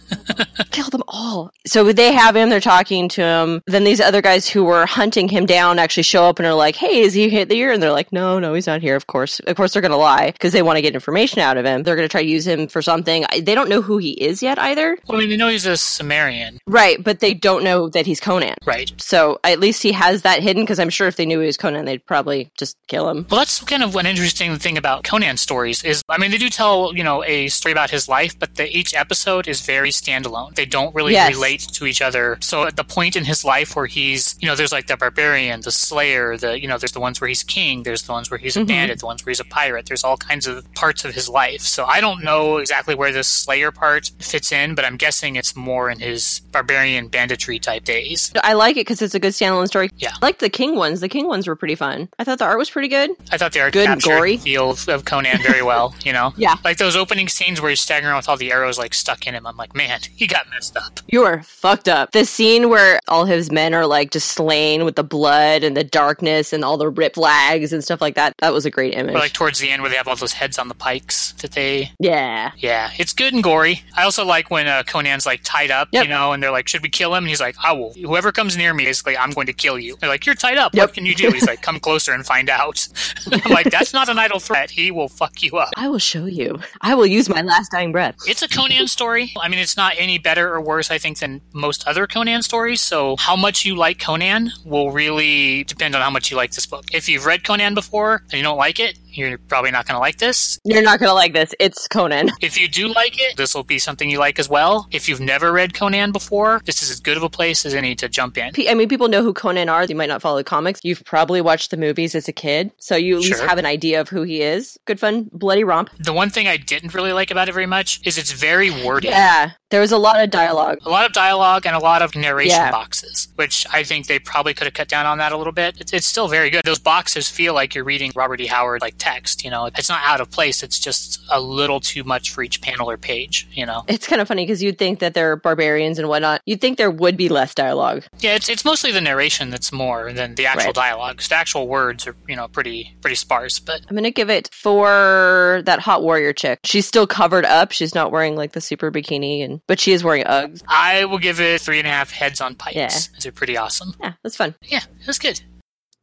Kill 0.72 0.90
them 0.90 1.02
all. 1.06 1.52
So 1.66 1.92
they 1.92 2.12
have 2.12 2.34
him 2.34 2.50
they're 2.50 2.60
talking 2.60 3.08
to 3.10 3.22
him. 3.22 3.62
Then 3.66 3.84
these 3.84 4.00
other 4.00 4.20
guys 4.22 4.48
who 4.48 4.64
were 4.64 4.84
hunting 4.86 5.07
him 5.12 5.46
down 5.46 5.78
actually 5.78 6.02
show 6.02 6.24
up 6.24 6.38
and 6.38 6.46
are 6.46 6.54
like 6.54 6.76
hey 6.76 7.00
is 7.00 7.14
he 7.14 7.28
here 7.28 7.72
and 7.72 7.82
they're 7.82 7.92
like 7.92 8.12
no 8.12 8.38
no 8.38 8.54
he's 8.54 8.66
not 8.66 8.80
here 8.80 8.96
of 8.96 9.06
course 9.06 9.40
of 9.40 9.56
course 9.56 9.72
they're 9.72 9.82
gonna 9.82 9.96
lie 9.96 10.30
because 10.30 10.52
they 10.52 10.62
want 10.62 10.76
to 10.76 10.82
get 10.82 10.94
information 10.94 11.40
out 11.40 11.56
of 11.56 11.64
him 11.64 11.82
they're 11.82 11.96
gonna 11.96 12.08
try 12.08 12.22
to 12.22 12.28
use 12.28 12.46
him 12.46 12.66
for 12.68 12.82
something 12.82 13.24
they 13.42 13.54
don't 13.54 13.68
know 13.68 13.80
who 13.82 13.98
he 13.98 14.10
is 14.12 14.42
yet 14.42 14.58
either 14.58 14.96
Well, 15.06 15.18
I 15.18 15.20
mean, 15.20 15.30
they 15.30 15.36
know 15.36 15.48
he's 15.48 15.66
a 15.66 15.76
Cimmerian, 15.76 16.58
right 16.66 17.02
but 17.02 17.20
they 17.20 17.34
don't 17.34 17.64
know 17.64 17.88
that 17.90 18.06
he's 18.06 18.20
conan 18.20 18.54
right? 18.66 18.92
so 18.98 19.38
at 19.44 19.60
least 19.60 19.82
he 19.82 19.92
has 19.92 20.22
that 20.22 20.42
hidden 20.42 20.62
because 20.62 20.78
i'm 20.78 20.90
sure 20.90 21.08
if 21.08 21.16
they 21.16 21.26
knew 21.26 21.40
he 21.40 21.46
was 21.46 21.56
conan 21.56 21.84
they'd 21.84 22.04
probably 22.06 22.50
just 22.58 22.76
kill 22.88 23.08
him 23.08 23.26
Well, 23.30 23.38
that's 23.40 23.60
kind 23.64 23.82
of 23.82 23.94
one 23.94 24.06
interesting 24.06 24.56
thing 24.56 24.76
about 24.78 25.04
Conan 25.04 25.36
stories 25.36 25.84
is, 25.84 26.02
I 26.08 26.18
mean, 26.18 26.30
they 26.30 26.38
do 26.38 26.48
tell, 26.48 26.94
you 26.94 27.04
know, 27.04 27.22
a 27.24 27.48
story 27.48 27.72
about 27.72 27.90
his 27.90 28.08
life, 28.08 28.38
but 28.38 28.54
the, 28.56 28.66
each 28.76 28.94
episode 28.94 29.46
is 29.48 29.60
very 29.60 29.90
standalone. 29.90 30.54
They 30.54 30.66
don't 30.66 30.94
really 30.94 31.12
Yes. 31.12 31.34
relate 31.34 31.60
to 31.74 31.86
each 31.86 32.00
other. 32.02 32.38
So 32.40 32.64
at 32.66 32.76
the 32.76 32.84
point 32.84 33.16
in 33.16 33.24
his 33.24 33.44
life 33.44 33.76
where 33.76 33.86
he's, 33.86 34.36
you 34.40 34.46
know, 34.48 34.54
there's 34.54 34.72
like 34.72 34.86
the 34.86 34.96
barbarian, 34.98 35.60
the 35.62 35.70
slayer, 35.70 36.36
the, 36.36 36.60
you 36.60 36.68
know, 36.68 36.78
there's 36.78 36.92
the 36.92 37.00
ones 37.00 37.20
where 37.20 37.28
he's 37.28 37.42
king, 37.42 37.82
there's 37.84 38.02
the 38.02 38.12
ones 38.12 38.30
where 38.30 38.38
he's 38.38 38.56
a 38.56 38.60
Mhm. 38.60 38.66
bandit, 38.68 38.98
the 39.00 39.06
ones 39.06 39.24
where 39.24 39.30
he's 39.30 39.40
a 39.40 39.44
pirate. 39.44 39.86
There's 39.86 40.04
all 40.04 40.16
kinds 40.16 40.46
of 40.46 40.72
parts 40.74 41.04
of 41.04 41.14
his 41.14 41.28
life. 41.28 41.60
So 41.62 41.84
I 41.84 42.00
don't 42.00 42.22
know 42.22 42.58
exactly 42.58 42.94
where 42.94 43.12
this 43.12 43.28
slayer 43.28 43.70
part 43.70 44.10
fits 44.20 44.52
in, 44.52 44.74
but 44.74 44.84
I'm 44.84 44.96
guessing 44.96 45.36
it's 45.36 45.54
more 45.56 45.90
in 45.90 46.00
his 46.00 46.40
barbarian 46.52 47.08
banditry 47.08 47.58
type 47.58 47.84
days. 47.84 48.32
i 48.42 48.52
like 48.52 48.76
it 48.76 48.80
because 48.80 49.00
it's 49.02 49.14
a 49.14 49.20
good 49.20 49.32
standalone 49.32 49.66
story 49.68 49.90
Yeah. 49.96 50.10
I 50.20 50.26
like 50.26 50.38
the 50.38 50.48
king 50.50 50.76
ones 50.76 51.00
the 51.00 51.08
king 51.08 51.26
ones 51.26 51.46
were 51.46 51.54
pretty 51.56 51.74
fun 51.74 52.08
i 52.18 52.24
thought 52.24 52.38
the 52.38 52.44
art 52.44 52.58
was 52.58 52.70
pretty 52.70 52.88
good 52.88 53.10
I 53.30 53.38
thought 53.38 53.52
the 53.52 53.60
art 53.60 53.72
Good 53.72 53.86
captured 53.86 54.08
gory. 54.08 54.36
the 54.36 54.42
feel 54.42 54.70
of, 54.88 55.04
Conan 55.04 55.40
very 55.42 55.62
well, 55.62 55.94
you 56.04 56.12
know? 56.12 56.32
Yeah. 56.36 56.54
Like 56.64 56.78
those 56.78 56.96
opening 56.96 57.28
scenes 57.28 57.60
where 57.60 57.70
he's 57.70 57.80
staggering 57.80 58.08
around 58.10 58.18
with 58.18 58.28
all 58.28 58.36
the 58.36 58.52
arrows 58.52 58.78
like 58.78 58.94
stuck 58.94 59.26
in 59.26 59.34
him. 59.34 59.46
I'm 59.46 59.56
like, 59.56 59.74
man, 59.74 60.00
he 60.16 60.26
got 60.26 60.48
messed 60.50 60.76
up. 60.76 61.00
You 61.08 61.24
are 61.24 61.42
fucked 61.42 61.88
up. 61.88 62.12
The 62.12 62.24
scene 62.24 62.68
where 62.68 63.00
all 63.08 63.24
his 63.26 63.50
men 63.52 63.74
are 63.74 63.86
like 63.86 64.10
just 64.10 64.32
slain 64.32 64.84
with 64.88 64.96
the 64.96 65.04
blood 65.04 65.62
and 65.64 65.76
the 65.76 65.84
darkness 65.84 66.54
and 66.54 66.64
all 66.64 66.78
the 66.78 66.88
rip 66.88 67.14
flags 67.14 67.74
and 67.74 67.84
stuff 67.84 68.00
like 68.00 68.14
that. 68.14 68.32
That 68.38 68.54
was 68.54 68.64
a 68.64 68.70
great 68.70 68.94
image. 68.94 69.14
Or 69.14 69.18
like 69.18 69.34
towards 69.34 69.58
the 69.58 69.68
end 69.68 69.82
where 69.82 69.90
they 69.90 69.96
have 69.98 70.08
all 70.08 70.16
those 70.16 70.32
heads 70.32 70.58
on 70.58 70.68
the 70.68 70.74
pikes 70.74 71.32
that 71.42 71.50
they 71.52 71.92
yeah. 72.00 72.52
yeah, 72.56 72.90
it's 72.98 73.12
good 73.12 73.34
and 73.34 73.42
gory. 73.42 73.82
I 73.94 74.04
also 74.04 74.24
like 74.24 74.50
when 74.50 74.66
uh, 74.66 74.82
Conan's 74.86 75.26
like 75.26 75.40
tied 75.44 75.70
up, 75.70 75.88
Yep. 75.92 76.04
you 76.04 76.08
know, 76.08 76.32
and 76.32 76.42
they're 76.42 76.50
like, 76.50 76.68
"Should 76.68 76.82
we 76.82 76.88
kill 76.88 77.14
him?" 77.14 77.24
And 77.24 77.28
he's 77.28 77.40
like, 77.40 77.56
"I 77.62 77.72
will. 77.72 77.92
Whoever 77.92 78.32
comes 78.32 78.56
near 78.56 78.72
me, 78.72 78.84
basically, 78.86 79.18
I'm 79.18 79.30
going 79.32 79.46
to 79.48 79.52
kill 79.52 79.78
you." 79.78 79.96
They're 80.00 80.08
like, 80.08 80.24
"You're 80.24 80.34
tied 80.34 80.56
up. 80.56 80.74
Yep. 80.74 80.82
What 80.88 80.94
can 80.94 81.04
you 81.04 81.14
do?" 81.14 81.30
He's 81.30 81.46
like, 81.46 81.60
"Come 81.68 81.78
closer 81.80 82.12
and 82.12 82.24
find 82.24 82.48
out." 82.48 82.88
I'm 83.44 83.52
like, 83.52 83.70
"That's 83.70 83.92
not 83.92 84.08
an 84.08 84.18
idle 84.18 84.40
threat. 84.40 84.70
He 84.70 84.90
will 84.90 85.08
fuck 85.08 85.42
you 85.42 85.58
up." 85.58 85.70
I 85.76 85.88
will 85.88 85.98
show 85.98 86.24
you. 86.24 86.60
I 86.80 86.94
will 86.94 87.06
use 87.06 87.28
my 87.28 87.42
last 87.42 87.72
dying 87.72 87.92
breath. 87.92 88.16
It's 88.26 88.42
a 88.42 88.48
Conan 88.48 88.88
story. 88.88 89.32
I 89.40 89.48
mean, 89.48 89.58
it's 89.58 89.76
not 89.76 89.92
any 89.98 90.18
better 90.18 90.52
or 90.54 90.60
worse, 90.60 90.90
I 90.90 90.98
think, 90.98 91.18
than 91.18 91.40
most 91.52 91.86
other 91.86 92.06
Conan 92.06 92.42
stories. 92.42 92.80
So, 92.80 93.16
how 93.16 93.36
much 93.36 93.64
you 93.64 93.74
like 93.76 93.98
Conan 93.98 94.50
will 94.64 94.77
really 94.86 95.64
depend 95.64 95.94
on 95.94 96.02
how 96.02 96.10
much 96.10 96.30
you 96.30 96.36
like 96.36 96.52
this 96.52 96.66
book. 96.66 96.84
If 96.92 97.08
you've 97.08 97.26
read 97.26 97.44
Conan 97.44 97.74
before 97.74 98.22
and 98.30 98.34
you 98.34 98.42
don't 98.42 98.56
like 98.56 98.80
it, 98.80 98.98
you're 99.18 99.38
probably 99.38 99.70
not 99.70 99.86
going 99.86 99.94
to 99.94 100.00
like 100.00 100.18
this. 100.18 100.58
You're 100.64 100.82
not 100.82 100.98
going 100.98 101.08
to 101.10 101.14
like 101.14 101.32
this. 101.32 101.54
It's 101.60 101.86
Conan. 101.88 102.30
If 102.40 102.58
you 102.58 102.68
do 102.68 102.88
like 102.88 103.20
it, 103.20 103.36
this 103.36 103.54
will 103.54 103.64
be 103.64 103.78
something 103.78 104.08
you 104.08 104.18
like 104.18 104.38
as 104.38 104.48
well. 104.48 104.86
If 104.90 105.08
you've 105.08 105.20
never 105.20 105.52
read 105.52 105.74
Conan 105.74 106.12
before, 106.12 106.62
this 106.64 106.82
is 106.82 106.90
as 106.90 107.00
good 107.00 107.16
of 107.16 107.22
a 107.22 107.28
place 107.28 107.66
as 107.66 107.74
any 107.74 107.94
to 107.96 108.08
jump 108.08 108.38
in. 108.38 108.52
I 108.68 108.74
mean, 108.74 108.88
people 108.88 109.08
know 109.08 109.22
who 109.22 109.34
Conan 109.34 109.68
are. 109.68 109.84
You 109.84 109.94
might 109.96 110.08
not 110.08 110.22
follow 110.22 110.38
the 110.38 110.44
comics. 110.44 110.80
You've 110.82 111.04
probably 111.04 111.40
watched 111.40 111.70
the 111.70 111.76
movies 111.76 112.14
as 112.14 112.28
a 112.28 112.32
kid. 112.32 112.70
So 112.78 112.96
you 112.96 113.16
at 113.16 113.22
least 113.22 113.42
have 113.42 113.58
an 113.58 113.66
idea 113.66 114.00
of 114.00 114.08
who 114.08 114.22
he 114.22 114.40
is. 114.42 114.78
Good 114.86 114.98
fun, 115.00 115.28
bloody 115.32 115.64
romp. 115.64 115.90
The 115.98 116.12
one 116.12 116.30
thing 116.30 116.46
I 116.48 116.56
didn't 116.56 116.94
really 116.94 117.12
like 117.12 117.30
about 117.30 117.48
it 117.48 117.52
very 117.52 117.66
much 117.66 118.00
is 118.06 118.16
it's 118.18 118.30
very 118.32 118.70
wordy. 118.70 119.08
Yeah. 119.08 119.50
There 119.70 119.80
was 119.82 119.92
a 119.92 119.98
lot 119.98 120.22
of 120.22 120.30
dialogue. 120.30 120.78
A 120.86 120.88
lot 120.90 121.04
of 121.04 121.12
dialogue 121.12 121.66
and 121.66 121.76
a 121.76 121.78
lot 121.78 122.00
of 122.00 122.14
narration 122.16 122.56
Yeah. 122.56 122.70
boxes, 122.70 123.28
which 123.34 123.66
I 123.70 123.82
think 123.82 124.06
they 124.06 124.18
probably 124.18 124.54
could 124.54 124.64
have 124.66 124.72
cut 124.74 124.88
down 124.88 125.04
on 125.04 125.18
that 125.18 125.32
a 125.32 125.36
little 125.36 125.52
bit. 125.52 125.76
It's, 125.78 125.92
it's 125.92 126.06
still 126.06 126.28
very 126.28 126.48
good. 126.48 126.62
Those 126.64 126.78
boxes 126.78 127.28
feel 127.28 127.52
like 127.52 127.74
you're 127.74 127.84
reading 127.84 128.10
Robert 128.14 128.40
E. 128.40 128.46
Howard 128.46 128.80
like 128.80 128.96
text. 129.12 129.44
You 129.44 129.50
know, 129.50 129.66
it's 129.76 129.88
not 129.88 130.00
out 130.04 130.20
of 130.20 130.30
place. 130.30 130.62
It's 130.62 130.78
just 130.78 131.20
a 131.30 131.40
little 131.40 131.80
too 131.80 132.04
much 132.04 132.30
for 132.30 132.42
each 132.42 132.60
panel 132.60 132.90
or 132.90 132.96
page. 132.96 133.46
You 133.52 133.66
know, 133.66 133.84
It's 133.88 134.06
kind 134.06 134.20
of 134.20 134.28
funny 134.28 134.44
because 134.44 134.62
you'd 134.62 134.78
think 134.78 134.98
that 135.00 135.14
they're 135.14 135.36
barbarians 135.36 135.98
and 135.98 136.08
whatnot. 136.08 136.40
You'd 136.46 136.60
think 136.60 136.78
there 136.78 136.90
would 136.90 137.16
be 137.16 137.28
less 137.28 137.54
dialogue. 137.54 138.04
yeah, 138.20 138.34
it's 138.34 138.48
it's 138.48 138.64
mostly 138.64 138.92
the 138.92 139.00
narration 139.00 139.50
that's 139.50 139.72
more 139.72 140.12
than 140.12 140.34
the 140.34 140.46
actual 140.46 140.68
Right. 140.68 140.74
dialogue. 140.74 141.20
the 141.28 141.34
actual 141.34 141.68
words 141.68 142.06
are 142.06 142.16
you 142.26 142.36
know 142.36 142.48
pretty 142.48 142.96
pretty 143.00 143.16
sparse, 143.16 143.58
but 143.58 143.80
I'm 143.88 143.96
gonna 143.96 144.10
give 144.10 144.30
it 144.30 144.50
for 144.52 145.62
that 145.64 145.80
hot 145.80 146.02
warrior 146.02 146.32
chick. 146.32 146.58
She's 146.64 146.86
still 146.86 147.06
covered 147.06 147.44
up. 147.44 147.72
She's 147.72 147.94
not 147.94 148.10
wearing 148.12 148.36
like 148.36 148.52
the 148.52 148.60
super 148.60 148.90
bikini, 148.90 149.44
and 149.44 149.60
but 149.66 149.78
she 149.80 149.92
is 149.92 150.02
wearing 150.04 150.24
Uggs. 150.24 150.62
I 150.68 151.04
will 151.04 151.18
give 151.18 151.40
it 151.40 151.60
three 151.60 151.78
and 151.78 151.86
a 151.88 151.90
half 151.90 152.10
heads 152.10 152.40
on 152.40 152.54
pikes. 152.54 152.76
Yeah. 152.76 152.86
It's 153.16 153.26
pretty 153.34 153.56
awesome. 153.56 153.94
Yeah, 154.00 154.12
that's 154.22 154.36
fun. 154.36 154.54
Yeah, 154.62 154.82
it 155.00 155.06
was 155.06 155.18
good. 155.18 155.40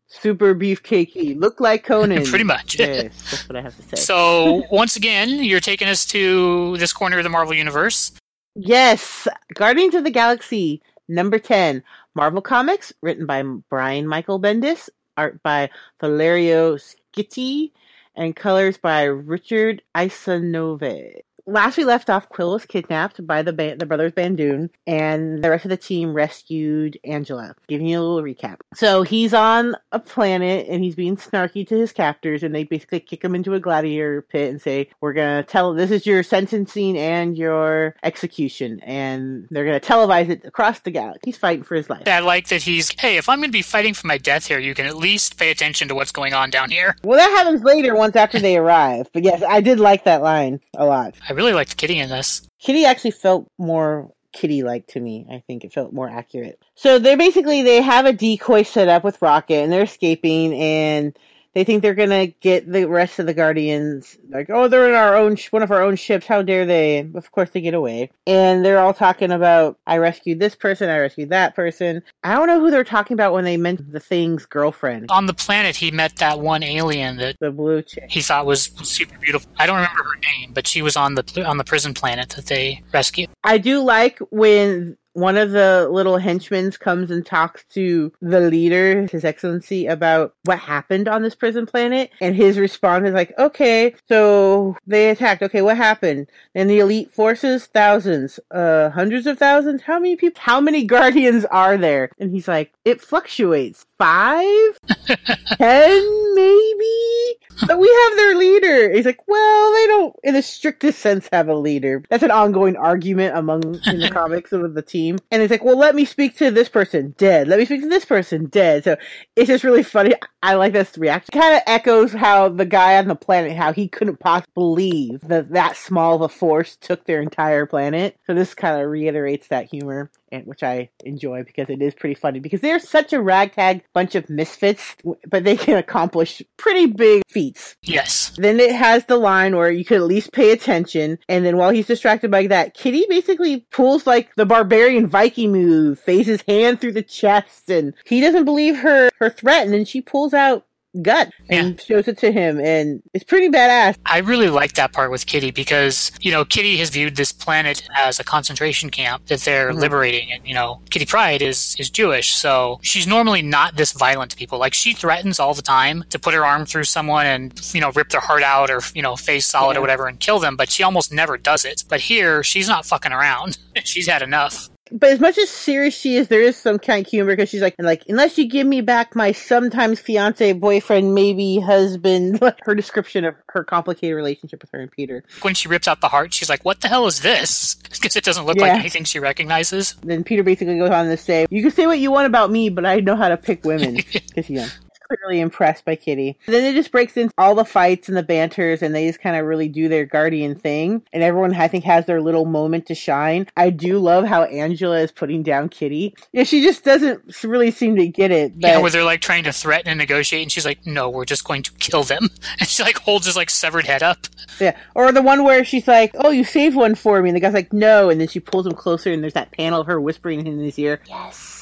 Super 0.08 0.56
beefcakey. 0.56 1.39
Look 1.39 1.60
like 1.60 1.84
Conan. 1.84 2.26
Pretty 2.26 2.44
much. 2.44 2.78
yes, 2.80 3.32
that's 3.32 3.50
what 3.50 3.56
I 3.56 3.62
have 3.62 3.76
to 3.76 3.82
say. 3.84 4.02
So 4.02 4.63
once 4.72 4.96
again, 4.96 5.44
you're 5.44 5.60
taking 5.60 5.88
us 5.88 6.06
to 6.08 6.78
this 6.78 6.94
corner 6.94 7.18
of 7.18 7.24
the 7.24 7.30
Marvel 7.30 7.54
universe. 7.54 8.12
Yes, 8.56 9.28
Guardians 9.54 9.96
of 9.96 10.04
the 10.04 10.12
Galaxy 10.12 10.82
number 11.08 11.39
10, 11.39 11.84
Marvel 12.13 12.41
Comics, 12.41 12.94
written 13.02 13.26
by 13.26 13.44
Brian 13.70 14.08
Michael 14.08 14.39
Bendis, 14.39 14.89
art 15.18 15.41
by 15.44 15.70
Valerio 16.00 16.78
Schitti, 16.78 17.72
and 18.15 18.36
colors 18.36 18.78
by 18.78 19.04
Richard 19.04 19.82
Isanove. 19.94 21.20
Last 21.47 21.77
we 21.77 21.86
left 21.86 22.10
off, 22.10 22.29
Quill 22.29 22.53
was 22.53 22.65
kidnapped 22.65 23.25
by 23.25 23.41
the 23.41 23.53
ba- 23.53 23.75
the 23.77 23.86
brothers 23.86 24.13
Badoon, 24.13 24.69
and 24.88 25.43
the 25.43 25.49
rest 25.49 25.65
of 25.65 25.69
the 25.69 25.77
team 25.77 26.13
rescued 26.13 26.97
Angela. 27.03 27.55
Giving 27.67 27.88
you 27.88 27.99
a 27.99 28.01
little 28.01 28.21
recap. 28.21 28.58
So 28.73 29.03
he's 29.03 29.34
on 29.34 29.75
a 29.91 29.99
planet, 29.99 30.67
and 30.69 30.84
he's 30.84 30.95
being 30.95 31.17
snarky 31.17 31.67
to 31.67 31.77
his 31.77 31.91
captors, 31.91 32.43
and 32.43 32.53
they 32.53 32.63
basically 32.63 32.99
kick 32.99 33.23
him 33.23 33.36
into 33.36 33.53
a 33.53 33.60
gladiator 33.60 34.21
pit 34.21 34.49
and 34.49 34.62
say, 34.62 34.89
"We're 35.01 35.13
gonna 35.13 35.43
tell 35.43 35.73
this 35.73 35.91
is 35.91 36.05
your 36.05 36.23
sentencing 36.23 36.97
and 36.97 37.38
your 37.38 37.95
execution," 38.03 38.79
and 38.84 39.47
they're 39.51 39.65
gonna 39.65 39.79
televise 39.79 40.29
it 40.29 40.43
across 40.45 40.79
the 40.79 40.91
galaxy. 40.91 41.21
He's 41.25 41.38
fighting 41.38 41.63
for 41.63 41.75
his 41.75 41.89
life. 41.89 42.08
I 42.08 42.19
like 42.19 42.47
that 42.47 42.62
he's, 42.63 42.91
hey, 42.99 43.17
if 43.17 43.29
I'm 43.29 43.39
going 43.39 43.49
to 43.49 43.51
be 43.51 43.62
fighting 43.62 43.93
for 43.93 44.08
my 44.08 44.17
death 44.17 44.47
here, 44.47 44.60
you 44.60 44.73
can 44.73 44.86
at 44.86 44.95
least 44.95 45.38
pay 45.38 45.51
attention 45.51 45.88
to 45.89 45.95
what's 45.95 46.12
going 46.12 46.34
on 46.34 46.49
down 46.49 46.71
here. 46.71 46.95
Well, 47.03 47.17
that 47.17 47.29
happens 47.29 47.63
later 47.63 47.95
once 47.95 48.15
after 48.15 48.39
they 48.39 48.58
arrive. 48.58 49.10
But 49.13 49.23
yes, 49.23 49.43
I 49.47 49.62
did 49.62 49.79
like 49.79 50.05
that 50.05 50.21
line 50.21 50.60
a 50.77 50.86
lot. 50.86 51.15
I 51.29 51.34
really 51.36 51.54
liked 51.54 51.78
Kitty 51.78 52.00
in 52.00 52.10
this. 52.10 52.48
Kitty 52.60 52.86
actually 52.86 53.12
felt 53.12 53.50
more 53.58 54.12
kitty 54.36 54.63
like 54.63 54.88
to 54.88 55.00
me. 55.00 55.26
I 55.32 55.43
think 55.48 55.63
it 55.63 55.74
felt 55.74 55.93
more 55.93 56.10
accurate. 56.10 56.60
So 56.76 57.00
they 57.00 57.15
basically 57.15 57.63
they 57.63 57.82
have 57.82 58.06
a 58.06 58.13
decoy 58.13 58.63
set 58.63 58.89
up 58.89 59.04
with 59.04 59.21
Rocket 59.21 59.63
and 59.63 59.71
they're 59.71 59.84
escaping 59.84 60.54
and 60.54 61.17
they 61.56 61.63
think 61.63 61.82
they're 61.82 61.96
gonna 61.96 62.28
get 62.28 62.72
the 62.72 62.86
rest 62.86 63.18
of 63.18 63.26
the 63.26 63.34
Guardians. 63.34 64.18
Like, 64.30 64.50
oh, 64.50 64.68
they're 64.68 64.88
in 64.89 64.94
our 64.96 65.15
own 65.15 65.36
sh- 65.38 65.52
one 65.52 65.63
of 65.63 65.72
our 65.72 65.82
own 65.82 65.96
ships. 65.96 66.28
How 66.28 66.41
dare 66.41 66.65
they? 66.65 67.00
Of 67.15 67.32
course, 67.32 67.50
they 67.50 67.62
get 67.62 67.74
away, 67.74 68.12
and 68.28 68.63
they're 68.63 68.80
all 68.80 68.94
talking 68.94 69.32
about, 69.32 69.78
"I 69.88 69.98
rescued 69.98 70.39
this 70.39 70.54
person. 70.54 70.89
I 70.89 71.00
rescued 71.00 71.30
that 71.30 71.56
person." 71.56 72.04
I 72.24 72.36
don't 72.36 72.48
know 72.48 72.60
who 72.60 72.70
they're 72.70 72.84
talking 72.84 73.15
about 73.15 73.34
when 73.34 73.46
they 73.46 73.58
mentioned 73.58 73.94
the 73.94 74.00
thing's 74.00 74.46
girlfriend, 74.46 75.10
On 75.10 75.26
the 75.26 75.34
planet, 75.34 75.76
he 75.76 75.89
met 75.91 76.18
that 76.18 76.39
one 76.39 76.62
alien 76.62 77.18
that 77.18 77.38
the 77.39 77.52
blue 77.52 77.82
chick. 77.82 78.06
he 78.10 78.22
thought 78.22 78.46
was 78.46 78.65
super 78.84 79.18
beautiful. 79.20 79.50
I 79.58 79.65
don't 79.65 79.78
remember 79.78 80.04
her 80.04 80.20
name, 80.39 80.52
but 80.54 80.68
she 80.68 80.82
was 80.82 80.96
on 80.98 81.15
the 81.15 81.46
on 81.48 81.58
the 81.58 81.63
prison 81.63 81.94
planet 81.94 82.30
that 82.32 82.48
they 82.48 82.84
rescued. 82.94 83.30
I 83.44 83.58
do 83.58 83.80
like 83.82 84.20
when 84.30 84.98
one 85.15 85.38
of 85.38 85.51
the 85.51 85.88
little 85.89 86.17
henchmen 86.17 86.71
comes 86.71 87.10
and 87.10 87.25
talks 87.25 87.63
to 87.71 88.12
the 88.21 88.41
leader, 88.41 89.08
His 89.08 89.23
Excellency, 89.23 89.88
about 89.88 90.36
what 90.43 90.60
happened 90.60 91.08
on 91.08 91.21
this 91.21 91.36
prison 91.36 91.65
planet. 91.65 92.12
And 92.19 92.36
his 92.36 92.60
response 92.60 93.06
is 93.06 93.13
like, 93.13 93.34
okay, 93.39 93.95
so 94.10 94.75
they 94.86 95.10
attacked. 95.10 95.41
Okay, 95.41 95.62
what 95.62 95.78
happened? 95.78 96.28
And 96.54 96.69
the 96.69 96.80
elite 96.80 97.13
forces, 97.13 97.65
thousands, 97.65 98.41
uh, 98.51 98.89
hundreds 98.89 99.25
of 99.25 99.39
thousands? 99.39 99.84
How 99.84 99.99
many 99.99 100.17
people, 100.17 100.41
how 100.41 100.60
many 100.60 100.84
guardians 100.95 101.45
are 101.45 101.78
there? 101.78 102.12
And 102.19 102.32
he's 102.32 102.47
like, 102.47 102.73
it 102.84 103.01
fluctuates. 103.01 103.86
Five? 103.97 104.80
Ten, 105.58 106.36
maybe? 106.36 107.39
But 107.65 107.80
we 107.80 107.88
have 107.88 108.17
their 108.17 108.36
leader. 108.36 108.93
He's 108.93 109.06
like, 109.06 109.25
well, 109.28 109.73
they 109.73 109.88
don't, 109.88 110.15
in 110.23 110.34
the 110.34 110.41
strictest 110.41 110.99
sense, 110.99 111.30
have 111.32 111.47
a 111.47 111.56
leader. 111.56 112.04
That's 112.10 112.23
an 112.23 112.32
ongoing 112.32 112.75
argument 112.75 113.38
among 113.38 113.63
in 113.86 113.99
the 113.99 114.10
comics 114.13 114.51
of 114.51 114.73
the 114.73 114.82
team. 114.82 115.05
And 115.10 115.41
it's 115.41 115.52
like, 115.52 115.63
well, 115.63 115.78
let 115.78 115.96
me 115.96 116.06
speak 116.06 116.38
to 116.38 116.52
this 116.52 116.70
person, 116.70 117.13
dead. 117.18 117.48
Let 117.48 117.60
me 117.60 117.65
speak 117.65 117.82
to 117.82 117.89
this 117.89 118.06
person, 118.06 118.46
dead. 118.46 118.84
So 118.84 118.98
it's 119.36 119.48
just 119.48 119.63
really 119.63 119.84
funny. 119.84 120.13
I 120.41 120.56
like 120.56 120.74
this 120.74 120.98
reaction. 120.98 121.39
Kind 121.39 121.56
of 121.56 121.62
echoes 121.68 122.13
how 122.13 122.50
the 122.50 122.65
guy 122.65 122.98
on 122.98 123.08
the 123.08 123.15
planet, 123.15 123.56
how 123.58 123.74
he 123.74 123.88
couldn't 123.88 124.20
possibly 124.20 124.52
believe 124.54 125.22
that 125.22 125.50
that 125.52 125.78
small 125.78 126.15
of 126.15 126.22
a 126.22 126.30
force 126.30 126.76
took 126.76 127.06
their 127.06 127.22
entire 127.22 127.65
planet. 127.65 128.18
So 128.28 128.34
this 128.34 128.54
kind 128.54 128.82
of 128.82 128.89
reiterates 128.89 129.48
that 129.48 129.70
humor 129.70 130.12
and 130.36 130.45
which 130.45 130.63
I 130.63 130.89
enjoy 131.04 131.43
because 131.43 131.69
it 131.69 131.82
is 131.82 131.93
pretty 131.93 132.15
funny 132.15 132.39
because 132.39 132.62
they're 132.62 132.80
such 132.80 133.13
a 133.13 133.21
ragtag 133.21 133.84
bunch 133.93 134.15
of 134.15 134.30
misfits, 134.30 134.95
but 135.30 135.43
they 135.43 135.58
can 135.58 135.78
accomplish 135.78 136.41
pretty 136.58 136.88
big 136.88 137.24
feats. 137.28 137.76
Yes. 137.82 138.34
Then 138.38 138.60
it 138.60 138.76
has 138.76 139.06
the 139.06 139.17
line 139.17 139.56
where 139.56 139.71
you 139.71 139.86
could 139.86 139.98
at 139.98 140.04
least 140.04 140.32
pay 140.32 140.52
attention, 140.52 141.19
and 141.28 141.45
then 141.45 141.58
while 141.58 141.71
he's 141.71 141.88
distracted 141.88 142.32
by 142.32 142.48
that, 142.48 142.74
Kitty 142.74 143.06
basically 143.10 143.65
pulls 143.71 144.06
like 144.06 144.34
the 144.36 144.45
barbarian 144.45 145.08
Viking 145.08 145.52
move, 145.52 146.00
phase 146.00 146.28
his 146.28 146.43
hand 146.48 146.82
through 146.82 146.93
the 146.93 147.02
chest, 147.02 147.69
and 147.69 147.93
he 148.06 148.21
doesn't 148.21 148.45
believe 148.45 148.78
her 148.78 149.10
her 149.19 149.30
threat, 149.30 149.65
and 149.65 149.74
then 149.74 149.86
she 149.86 150.02
pulls 150.02 150.34
out 150.34 150.65
gut 151.01 151.29
and 151.49 151.79
shows 151.81 152.08
it 152.08 152.17
to 152.19 152.31
him 152.31 152.60
and 152.60 153.01
it's 153.13 153.23
pretty 153.23 153.49
badass 153.49 153.97
I 154.05 154.19
really 154.19 154.49
like 154.49 154.73
that 154.73 154.93
part 154.93 155.12
with 155.12 155.25
Kitty 155.25 155.51
because, 155.51 156.12
you 156.21 156.31
know, 156.31 156.45
Kitty 156.45 156.77
has 156.77 156.89
viewed 156.89 157.15
this 157.15 157.31
planet 157.31 157.88
as 157.97 158.19
a 158.19 158.23
concentration 158.23 158.89
camp 158.89 159.25
that 159.27 159.41
they're 159.41 159.71
Mhm. 159.71 159.79
liberating. 159.79 160.31
And, 160.31 160.47
you 160.47 160.53
know, 160.53 160.81
Kitty 160.89 161.05
Pryde 161.05 161.41
is, 161.41 161.75
is 161.79 161.89
Jewish. 161.89 162.34
So 162.36 162.79
she's 162.81 163.08
normally 163.08 163.41
not 163.41 163.75
this 163.75 163.91
violent 163.91 164.31
to 164.31 164.38
people. 164.38 164.60
Like 164.60 164.73
she 164.73 164.93
threatens 164.93 165.39
all 165.39 165.53
the 165.53 165.62
time 165.62 166.03
to 166.10 166.19
put 166.19 166.34
her 166.34 166.45
arm 166.45 166.65
through 166.65 166.86
someone 166.86 167.25
and, 167.25 167.60
you 167.73 167.81
know, 167.81 167.91
rip 167.91 168.10
their 168.10 168.21
heart 168.21 168.43
out 168.43 168.69
or, 168.69 168.81
you 168.93 169.01
know, 169.01 169.15
face 169.15 169.45
solid 169.45 169.73
Yeah. 169.73 169.79
or 169.79 169.81
whatever 169.81 170.08
and 170.08 170.19
kill 170.19 170.39
them. 170.39 170.55
But 170.55 170.69
she 170.71 170.84
almost 170.84 171.12
never 171.12 171.38
does 171.38 171.65
it. 171.65 171.84
But 171.89 172.01
here, 172.01 172.43
she's 172.43 172.67
not 172.67 172.86
fucking 172.86 173.12
around. 173.12 173.58
she's 173.84 174.08
had 174.08 174.21
enough. 174.21 174.69
But 174.91 175.10
as 175.12 175.19
much 175.19 175.38
as 175.38 175.50
serious 175.50 175.93
she 175.95 176.15
is, 176.17 176.28
there 176.28 176.41
is 176.41 176.56
some 176.56 176.78
kind 176.80 177.06
of 177.06 177.10
humor 177.12 177.32
because 177.36 177.50
she's 177.50 177.62
like, 177.62 177.76
like 177.80 178.04
unless 178.08 178.38
you 178.38 178.48
give 178.48 178.67
me 178.67 178.82
back 178.82 179.15
my 179.15 179.32
sometimes 179.32 180.00
fiance, 180.00 180.54
boyfriend, 180.54 181.13
maybe 181.15 181.60
husband. 181.60 182.39
her 182.65 182.76
description 182.76 183.26
of 183.26 183.36
her 183.50 183.63
complicated 183.63 184.15
relationship 184.15 184.62
with 184.62 184.69
her 184.71 184.80
and 184.82 184.91
Peter. 184.91 185.24
When 185.41 185.54
she 185.56 185.67
rips 185.67 185.88
out 185.88 186.02
the 186.02 186.10
heart, 186.10 186.34
she's 186.34 186.50
like, 186.50 186.63
what 186.63 186.82
the 186.82 186.88
hell 186.88 187.08
is 187.08 187.21
this? 187.21 187.76
Because 187.95 188.17
it 188.17 188.24
doesn't 188.26 188.45
look 188.45 188.58
Yeah. 188.58 188.63
like 188.63 188.80
anything 188.80 189.04
she 189.06 189.19
recognizes. 189.19 189.93
Then 190.04 190.24
Peter 190.24 190.43
basically 190.43 190.78
goes 190.78 190.89
on 190.91 191.06
to 191.08 191.15
say, 191.17 191.48
"You 191.50 191.62
can 191.62 191.71
say 191.71 191.88
what 191.88 191.98
you 191.98 192.12
want 192.12 192.28
about 192.28 192.52
me, 192.52 192.69
but 192.69 192.86
I 192.86 193.00
know 193.00 193.15
how 193.15 193.30
to 193.30 193.38
pick 193.38 193.63
women." 193.63 193.95
Because 193.95 194.45
he's 194.45 194.71
Clearly 195.08 195.39
impressed 195.39 195.86
by 195.86 195.96
Kitty. 195.96 196.38
And 196.48 196.54
then 196.56 196.63
it 196.63 196.74
just 196.76 196.91
breaks 196.91 197.15
into 197.18 197.34
all 197.38 197.54
the 197.56 197.65
fights 197.65 198.08
and 198.08 198.18
the 198.18 198.24
banters, 198.24 198.82
and 198.82 198.94
they 198.96 199.08
just 199.08 199.22
kind 199.22 199.36
of 199.36 199.46
really 199.46 199.68
do 199.68 199.88
their 199.88 200.06
guardian 200.06 200.56
thing. 200.56 201.04
And 201.13 201.22
everyone, 201.22 201.54
I 201.54 201.68
think, 201.68 201.84
has 201.84 202.06
their 202.06 202.22
little 202.22 202.46
moment 202.46 202.88
to 202.88 202.96
shine. 202.96 203.48
I 203.56 203.70
do 203.70 204.00
love 204.00 204.26
how 204.26 204.44
Angela 204.44 205.00
is 205.00 205.12
putting 205.12 205.44
down 205.44 205.70
Kitty. 205.70 206.15
Yeah, 206.32 206.44
she 206.44 206.62
just 206.63 206.84
doesn't 206.84 207.44
really 207.44 207.72
seem 207.72 207.96
to 207.98 208.08
get 208.08 208.32
it. 208.32 208.60
But 208.60 208.68
Yeah, 208.68 208.78
where 208.80 208.89
they're 208.91 209.04
like 209.04 209.22
trying 209.22 209.44
to 209.44 209.54
threaten 209.54 209.89
and 209.89 209.98
negotiate, 210.00 210.41
and 210.44 210.52
she's 210.52 210.65
like, 210.65 210.86
"No, 210.86 211.10
we're 211.10 211.26
just 211.26 211.44
going 211.44 211.63
to 211.63 211.72
kill 211.74 212.04
them." 212.04 212.30
And 212.60 212.70
she 212.70 212.84
like 212.84 212.98
holds 212.98 213.26
his 213.26 213.36
like 213.36 213.50
severed 213.50 213.86
head 213.86 214.02
up. 214.02 214.28
Yeah. 214.62 214.78
Or 214.96 215.12
the 215.12 215.22
one 215.22 215.44
where 215.44 215.65
she's 215.65 215.88
like, 215.88 216.12
Oh, 216.15 216.30
you 216.30 216.44
saved 216.46 216.76
one 216.76 216.96
for 216.96 217.22
me. 217.22 217.30
And 217.30 217.36
the 217.36 217.39
guy's 217.41 217.54
like, 217.54 217.74
No. 217.74 218.10
And 218.10 218.22
then 218.22 218.28
she 218.30 218.39
pulls 218.39 218.65
him 218.65 218.74
closer 218.74 219.12
and 219.12 219.22
there's 219.22 219.34
that 219.34 219.52
panel 219.52 219.82
of 219.82 219.88
her 219.88 220.00
whispering 220.00 220.46
in 220.48 220.58
his 220.60 220.80
ear, 220.80 221.02
Yes. 221.08 221.55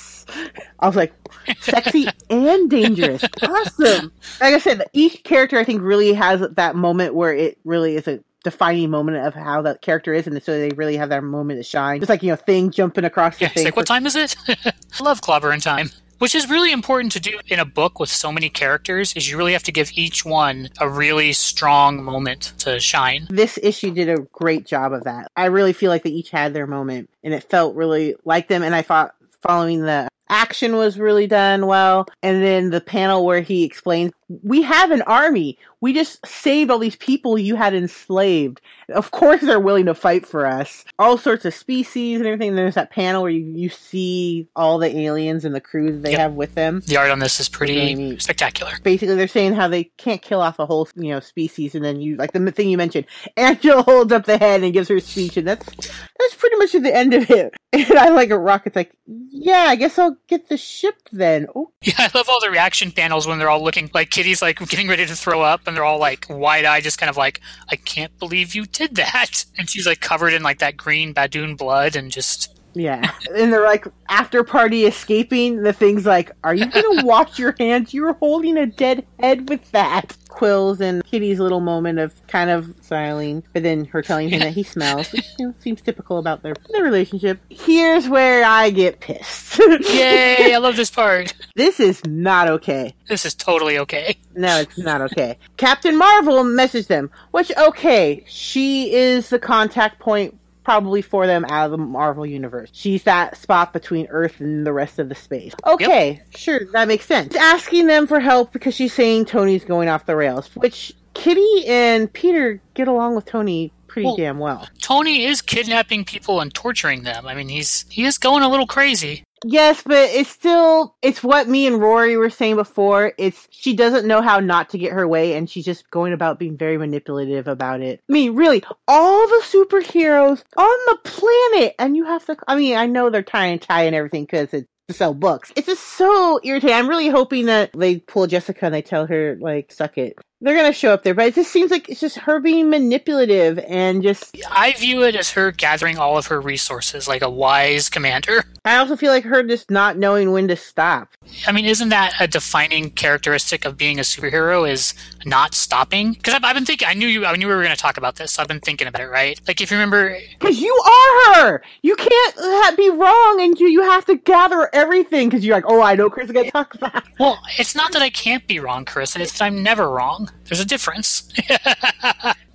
I 0.79 0.88
was 0.88 0.95
like, 0.95 1.13
sexy 1.62 2.07
and 2.29 2.69
dangerous. 2.69 3.23
Awesome. 3.41 4.12
Like 4.41 4.53
I 4.53 4.59
said, 4.59 4.83
each 4.93 5.23
character 5.23 5.57
I 5.57 5.63
think 5.63 5.81
really 5.81 6.13
has 6.13 6.41
that 6.41 6.75
moment 6.75 7.15
where 7.15 7.33
it 7.33 7.57
really 7.63 7.95
is 7.95 8.07
a 8.07 8.19
defining 8.43 8.89
moment 8.89 9.17
of 9.25 9.33
how 9.33 9.62
that 9.62 9.81
character 9.81 10.13
is, 10.13 10.27
and 10.27 10.41
so 10.43 10.59
they 10.59 10.69
really 10.71 10.97
have 10.97 11.09
that 11.09 11.23
moment 11.23 11.59
to 11.59 11.63
shine. 11.63 11.99
Just 11.99 12.09
like, 12.09 12.23
you 12.23 12.29
know, 12.29 12.36
thing 12.36 12.71
jumping 12.71 13.05
across 13.05 13.38
the 13.38 13.45
Yeah, 13.45 13.47
it's 13.47 13.53
thing. 13.55 13.65
like, 13.65 13.75
what 13.75 13.88
time 13.88 14.05
is 14.05 14.15
it? 14.15 14.36
I 14.47 15.03
love 15.03 15.21
clobbering 15.21 15.62
time. 15.62 15.89
Which 16.19 16.36
is 16.36 16.49
really 16.49 16.71
important 16.71 17.12
to 17.13 17.19
do 17.19 17.38
in 17.47 17.59
a 17.59 17.65
book 17.65 17.99
with 17.99 18.09
so 18.09 18.31
many 18.31 18.49
characters, 18.49 19.13
is 19.13 19.29
you 19.29 19.38
really 19.38 19.51
have 19.53 19.63
to 19.63 19.73
give 19.73 19.91
each 19.93 20.23
one 20.23 20.69
a 20.79 20.88
really 20.88 21.33
strong 21.33 22.01
moment 22.01 22.53
to 22.59 22.79
shine. 22.79 23.27
this 23.29 23.59
issue 23.62 23.91
did 23.91 24.07
a 24.07 24.21
great 24.31 24.65
job 24.65 24.93
of 24.93 25.03
that. 25.03 25.27
I 25.36 25.45
really 25.45 25.73
feel 25.73 25.89
like 25.89 26.03
they 26.03 26.12
each 26.12 26.29
had 26.29 26.53
their 26.53 26.67
moment 26.67 27.09
and 27.25 27.33
it 27.33 27.43
felt 27.49 27.75
really 27.75 28.15
like 28.23 28.47
them. 28.47 28.63
And 28.63 28.73
I 28.73 28.83
thought 28.83 29.15
following 29.41 29.81
the 29.81 30.07
action 30.33 30.75
was 30.75 30.97
really 30.99 31.27
done 31.27 31.67
well. 31.67 32.07
And 32.23 32.43
then 32.43 32.71
the 32.71 32.81
panel 32.81 33.23
where 33.25 33.41
he 33.41 33.63
explains, 33.63 34.11
we 34.41 34.61
have 34.63 34.91
an 34.91 35.01
army. 35.03 35.57
We 35.81 35.91
just 35.93 36.25
saved 36.25 36.71
all 36.71 36.79
these 36.79 36.95
people 36.95 37.37
you 37.37 37.55
had 37.55 37.73
enslaved. 37.73 38.61
Of 38.89 39.11
course 39.11 39.41
they're 39.41 39.59
willing 39.59 39.85
to 39.87 39.93
fight 39.93 40.25
for 40.25 40.45
us. 40.45 40.85
All 40.97 41.17
sorts 41.17 41.43
of 41.45 41.53
species 41.53 42.19
and 42.19 42.27
everything. 42.27 42.55
There's 42.55 42.75
that 42.75 42.89
panel 42.89 43.21
where 43.23 43.31
you, 43.31 43.43
you 43.43 43.69
see 43.69 44.47
all 44.55 44.77
the 44.77 44.95
aliens 44.97 45.43
and 45.45 45.53
the 45.53 45.59
crew 45.61 45.91
that 45.91 46.01
they 46.03 46.11
Yep. 46.11 46.19
have 46.19 46.33
with 46.33 46.55
them 46.55 46.81
The 46.87 46.97
art 46.97 47.11
on 47.11 47.19
this 47.19 47.39
is 47.39 47.49
pretty 47.49 47.95
neat. 47.95 48.21
spectacular. 48.21 48.71
basically 48.83 49.15
they're 49.15 49.27
saying 49.27 49.53
how 49.55 49.67
they 49.67 49.85
can't 49.97 50.21
kill 50.21 50.41
off 50.41 50.59
a 50.59 50.65
whole 50.65 50.87
you 50.95 51.09
know 51.09 51.19
species 51.19 51.75
and 51.75 51.83
then 51.83 51.99
you 51.99 52.15
like 52.15 52.31
the 52.31 52.51
thing 52.51 52.69
you 52.69 52.77
mentioned 52.77 53.05
angela 53.35 53.81
holds 53.87 54.11
up 54.13 54.25
the 54.25 54.37
head 54.37 54.63
and 54.63 54.73
gives 54.73 54.87
her 54.89 54.99
speech 54.99 55.35
and 55.37 55.47
that's 55.47 55.65
that's 55.75 56.35
pretty 56.37 56.55
much 56.57 56.75
at 56.75 56.83
the 56.83 56.95
end 56.95 57.13
of 57.13 57.29
it 57.31 57.53
and 57.73 57.91
i 57.97 58.09
like 58.09 58.29
a 58.29 58.37
rocket's 58.37 58.75
like 58.75 58.91
yeah 59.07 59.65
i 59.67 59.75
guess 59.75 59.97
i'll 59.97 60.15
get 60.27 60.47
the 60.49 60.57
ship 60.57 60.95
then 61.11 61.47
oh 61.55 61.71
Yeah, 61.81 61.95
I 61.97 62.09
love 62.17 62.29
all 62.29 62.39
the 62.39 62.49
reaction 62.51 62.91
panels 62.91 63.27
when 63.27 63.39
they're 63.39 63.49
all 63.49 63.63
looking 63.63 63.89
like 63.93 64.09
Kitty's 64.23 64.41
like 64.41 64.57
getting 64.69 64.88
ready 64.88 65.05
to 65.05 65.15
throw 65.15 65.41
up 65.41 65.67
and 65.67 65.75
they're 65.75 65.83
all 65.83 65.99
like 65.99 66.25
wide 66.29 66.63
eyed, 66.63 66.83
just 66.83 66.97
kind 66.97 67.09
of 67.09 67.17
like, 67.17 67.41
I 67.69 67.75
can't 67.75 68.17
believe 68.19 68.55
you 68.55 68.65
did 68.65 68.95
that. 68.95 69.45
And 69.55 69.69
she's 69.69 69.86
like 69.86 69.99
covered 69.99 70.33
in 70.33 70.41
like 70.41 70.59
that 70.59 70.77
green 70.77 71.13
Badoon 71.13 71.55
blood 71.57 71.95
and 71.95 72.12
just 72.12 72.59
yeah 72.75 73.12
and 73.36 73.51
they're 73.51 73.63
like 73.63 73.88
after 74.09 74.43
party 74.43 74.86
escaping 74.86 75.62
the 75.63 75.73
thing's 75.73 76.05
like 76.05 76.31
are 76.43 76.55
you 76.55 76.65
gonna 76.65 77.03
wash 77.05 77.38
your 77.38 77.55
hands 77.59 77.93
you're 77.93 78.13
holding 78.13 78.57
a 78.57 78.65
dead 78.65 79.05
head 79.19 79.49
with 79.49 79.71
that 79.71 80.15
quills 80.29 80.81
and 80.81 81.05
kitty's 81.05 81.39
little 81.39 81.59
moment 81.59 81.99
of 81.99 82.25
kind 82.27 82.49
of 82.49 82.73
smiling 82.81 83.43
but 83.53 83.63
then 83.63 83.86
her 83.86 84.01
telling 84.01 84.29
him 84.29 84.39
that 84.39 84.53
he 84.53 84.63
smells 84.63 85.12
which 85.12 85.25
you 85.38 85.47
know, 85.47 85.53
seems 85.59 85.81
typical 85.81 86.17
about 86.17 86.41
their, 86.41 86.55
their 86.71 86.83
relationship 86.83 87.39
here's 87.49 88.09
where 88.09 88.43
i 88.43 88.69
get 88.69 88.99
pissed 88.99 89.53
Yay, 89.93 90.53
I 90.53 90.57
love 90.57 90.75
this 90.75 90.89
part. 90.89 91.33
This 91.55 91.79
is 91.79 92.03
not 92.05 92.47
okay. 92.47 92.93
This 93.07 93.25
is 93.25 93.33
totally 93.36 93.77
okay. 93.79 94.17
No, 94.36 94.59
it's 94.59 94.77
not 94.77 95.01
okay. 95.01 95.38
Captain 95.57 95.97
Marvel 95.97 96.43
messaged 96.43 96.88
them, 96.88 97.12
which, 97.31 97.51
okay, 97.55 98.23
she 98.27 98.93
is 98.93 99.29
the 99.29 99.39
contact 99.39 99.99
point 99.99 100.38
probably 100.63 101.02
for 101.02 101.28
them 101.28 101.45
out 101.45 101.65
of 101.65 101.71
the 101.71 101.78
Marvel 101.78 102.26
universe. 102.26 102.69
She's 102.73 103.04
that 103.04 103.38
spot 103.38 103.73
between 103.73 104.08
Earth 104.08 104.39
and 104.39 104.65
the 104.65 104.73
rest 104.73 104.99
of 104.99 105.10
the 105.10 105.15
space. 105.15 105.54
Okay, 105.65 106.21
sure, 106.36 106.62
that 106.73 106.88
makes 106.88 107.06
sense. 107.06 107.36
Asking 107.36 107.88
them 107.88 108.08
for 108.08 108.19
help 108.19 108.52
because 108.54 108.73
she's 108.76 108.93
saying 108.93 109.26
Tony's 109.26 109.63
going 109.65 109.89
off 109.89 110.06
the 110.06 110.15
rails, 110.15 110.49
which 110.56 110.93
Kitty 111.13 111.65
and 111.67 112.12
Peter 112.12 112.62
get 112.73 112.88
along 112.88 113.15
with 113.15 113.26
Tony 113.26 113.71
pretty 113.88 114.08
Well- 114.08 114.17
damn 114.17 114.39
well. 114.39 114.67
Tony 114.82 115.26
is 115.26 115.41
kidnapping 115.41 116.04
people 116.06 116.41
and 116.41 116.54
torturing 116.54 117.04
them. 117.04 117.28
I 117.28 117.36
mean, 117.36 117.49
he's 117.49 117.86
he 117.89 118.06
is 118.06 118.17
going 118.17 118.41
a 118.43 118.49
little 118.49 118.65
crazy. 118.67 119.23
Yes, 119.45 119.84
but 119.84 120.10
it's 120.10 120.29
still 120.29 120.95
it's 121.01 121.23
what 121.23 121.47
me 121.47 121.67
and 121.67 121.79
Rory 121.79 122.17
were 122.17 122.29
saying 122.29 122.56
before. 122.56 123.13
It's 123.17 123.47
she 123.51 123.75
doesn't 123.75 124.08
know 124.08 124.21
how 124.21 124.39
not 124.39 124.69
to 124.69 124.77
get 124.77 124.93
her 124.93 125.08
way 125.08 125.36
and 125.36 125.49
she's 125.49 125.65
just 125.65 125.89
going 125.91 126.13
about 126.13 126.39
being 126.39 126.58
very 126.58 126.77
manipulative 126.77 127.47
about 127.47 127.82
it. 127.82 128.01
I 128.10 128.13
mean, 128.13 128.36
really, 128.36 128.63
all 128.88 129.27
the 129.27 129.43
superheroes 129.45 130.43
on 130.58 130.77
the 130.88 130.97
planet 131.03 131.75
and 131.79 131.95
you 131.95 132.06
have 132.06 132.25
to 132.25 132.38
I 132.47 132.56
mean, 132.56 132.77
I 132.77 132.86
know 132.86 133.10
they're 133.10 133.23
tying 133.23 133.60
tie 133.60 133.84
and 133.84 133.95
everything 133.95 134.27
cuz 134.27 134.53
it's 134.53 134.67
to 134.89 134.93
sell 134.93 135.13
books. 135.13 135.51
It's 135.56 135.67
just 135.67 135.84
so 135.84 136.39
irritating. 136.43 136.75
I'm 136.75 136.89
really 136.89 137.10
hoping 137.10 137.45
that 137.45 137.71
they 137.73 137.99
pull 137.99 138.27
Jessica 138.27 138.65
and 138.65 138.75
they 138.75 138.82
tell 138.82 139.06
her 139.08 139.38
like 139.39 139.71
suck 139.71 139.97
it 139.97 140.17
they're 140.43 140.58
gonna 140.58 140.73
show 140.73 140.93
up 140.93 141.03
there, 141.03 141.13
but 141.13 141.25
it 141.25 141.36
just 141.36 141.51
seems 141.51 141.71
like 141.71 141.88
it's 141.88 142.01
just 142.01 142.17
her 142.17 142.39
being 142.39 142.69
manipulative 142.69 143.58
and 143.60 144.03
just. 144.03 144.36
I 144.51 144.73
view 144.73 145.03
it 145.03 145.15
as 145.15 145.32
her 145.32 145.51
gathering 145.53 145.97
all 145.97 146.17
of 146.17 146.27
her 146.27 146.41
resources 146.41 147.08
like 147.08 147.21
a 147.21 147.29
wise 147.29 147.89
commander. 147.89 148.43
I 148.65 148.77
also 148.77 148.97
feel 148.97 149.12
like 149.12 149.23
her 149.23 149.41
just 149.43 149.71
not 149.71 149.97
knowing 149.97 150.32
when 150.32 150.49
to 150.49 150.58
stop. 150.58 151.10
I 151.47 151.53
mean, 151.53 151.65
isn't 151.65 151.89
that 151.89 152.13
a 152.19 152.27
defining 152.27 152.91
characteristic 152.91 153.63
of 153.63 153.77
being 153.77 153.99
a 153.99 154.03
superhero? 154.03 154.69
Is 154.69 154.93
not 155.25 155.53
stopping? 155.53 156.13
Because 156.13 156.34
I've, 156.34 156.43
I've, 156.43 156.56
been 156.56 156.65
thinking. 156.65 156.88
I 156.89 156.93
knew 156.93 157.08
you. 157.08 157.25
I 157.25 157.36
knew 157.38 157.47
we 157.47 157.53
were 157.53 157.63
going 157.63 157.75
to 157.75 157.82
talk 157.82 157.97
about 157.97 158.17
this. 158.17 158.34
So 158.34 158.41
I've 158.41 158.47
been 158.49 158.60
thinking 158.60 158.88
about 158.88 159.01
it. 159.01 159.08
Right? 159.08 159.39
Like 159.47 159.62
if 159.62 159.71
you 159.71 159.77
remember, 159.77 160.17
because 160.39 160.60
you 160.60 160.73
are 160.86 161.34
her. 161.36 161.63
You 161.82 161.95
can't 161.95 162.77
be 162.77 162.89
wrong, 162.89 163.41
and 163.41 163.58
you 163.60 163.67
you 163.67 163.82
have 163.82 164.06
to 164.06 164.15
gather 164.15 164.69
everything 164.73 165.29
because 165.29 165.45
you're 165.45 165.56
like, 165.56 165.65
oh, 165.67 165.82
I 165.82 165.95
know 165.95 166.10
Chris 166.10 166.25
is 166.25 166.34
going 166.34 166.45
to 166.45 166.51
talk 166.51 166.75
about. 166.75 167.03
Well, 167.19 167.39
it's 167.58 167.75
not 167.75 167.93
that 167.93 168.01
I 168.01 168.10
can't 168.10 168.45
be 168.47 168.60
wrong, 168.60 168.84
Chris. 168.86 169.15
It's 169.15 169.38
that 169.39 169.45
I'm 169.45 169.63
never 169.63 169.89
wrong. 169.89 170.29
There's 170.45 170.59
a 170.59 170.65
difference. 170.65 171.29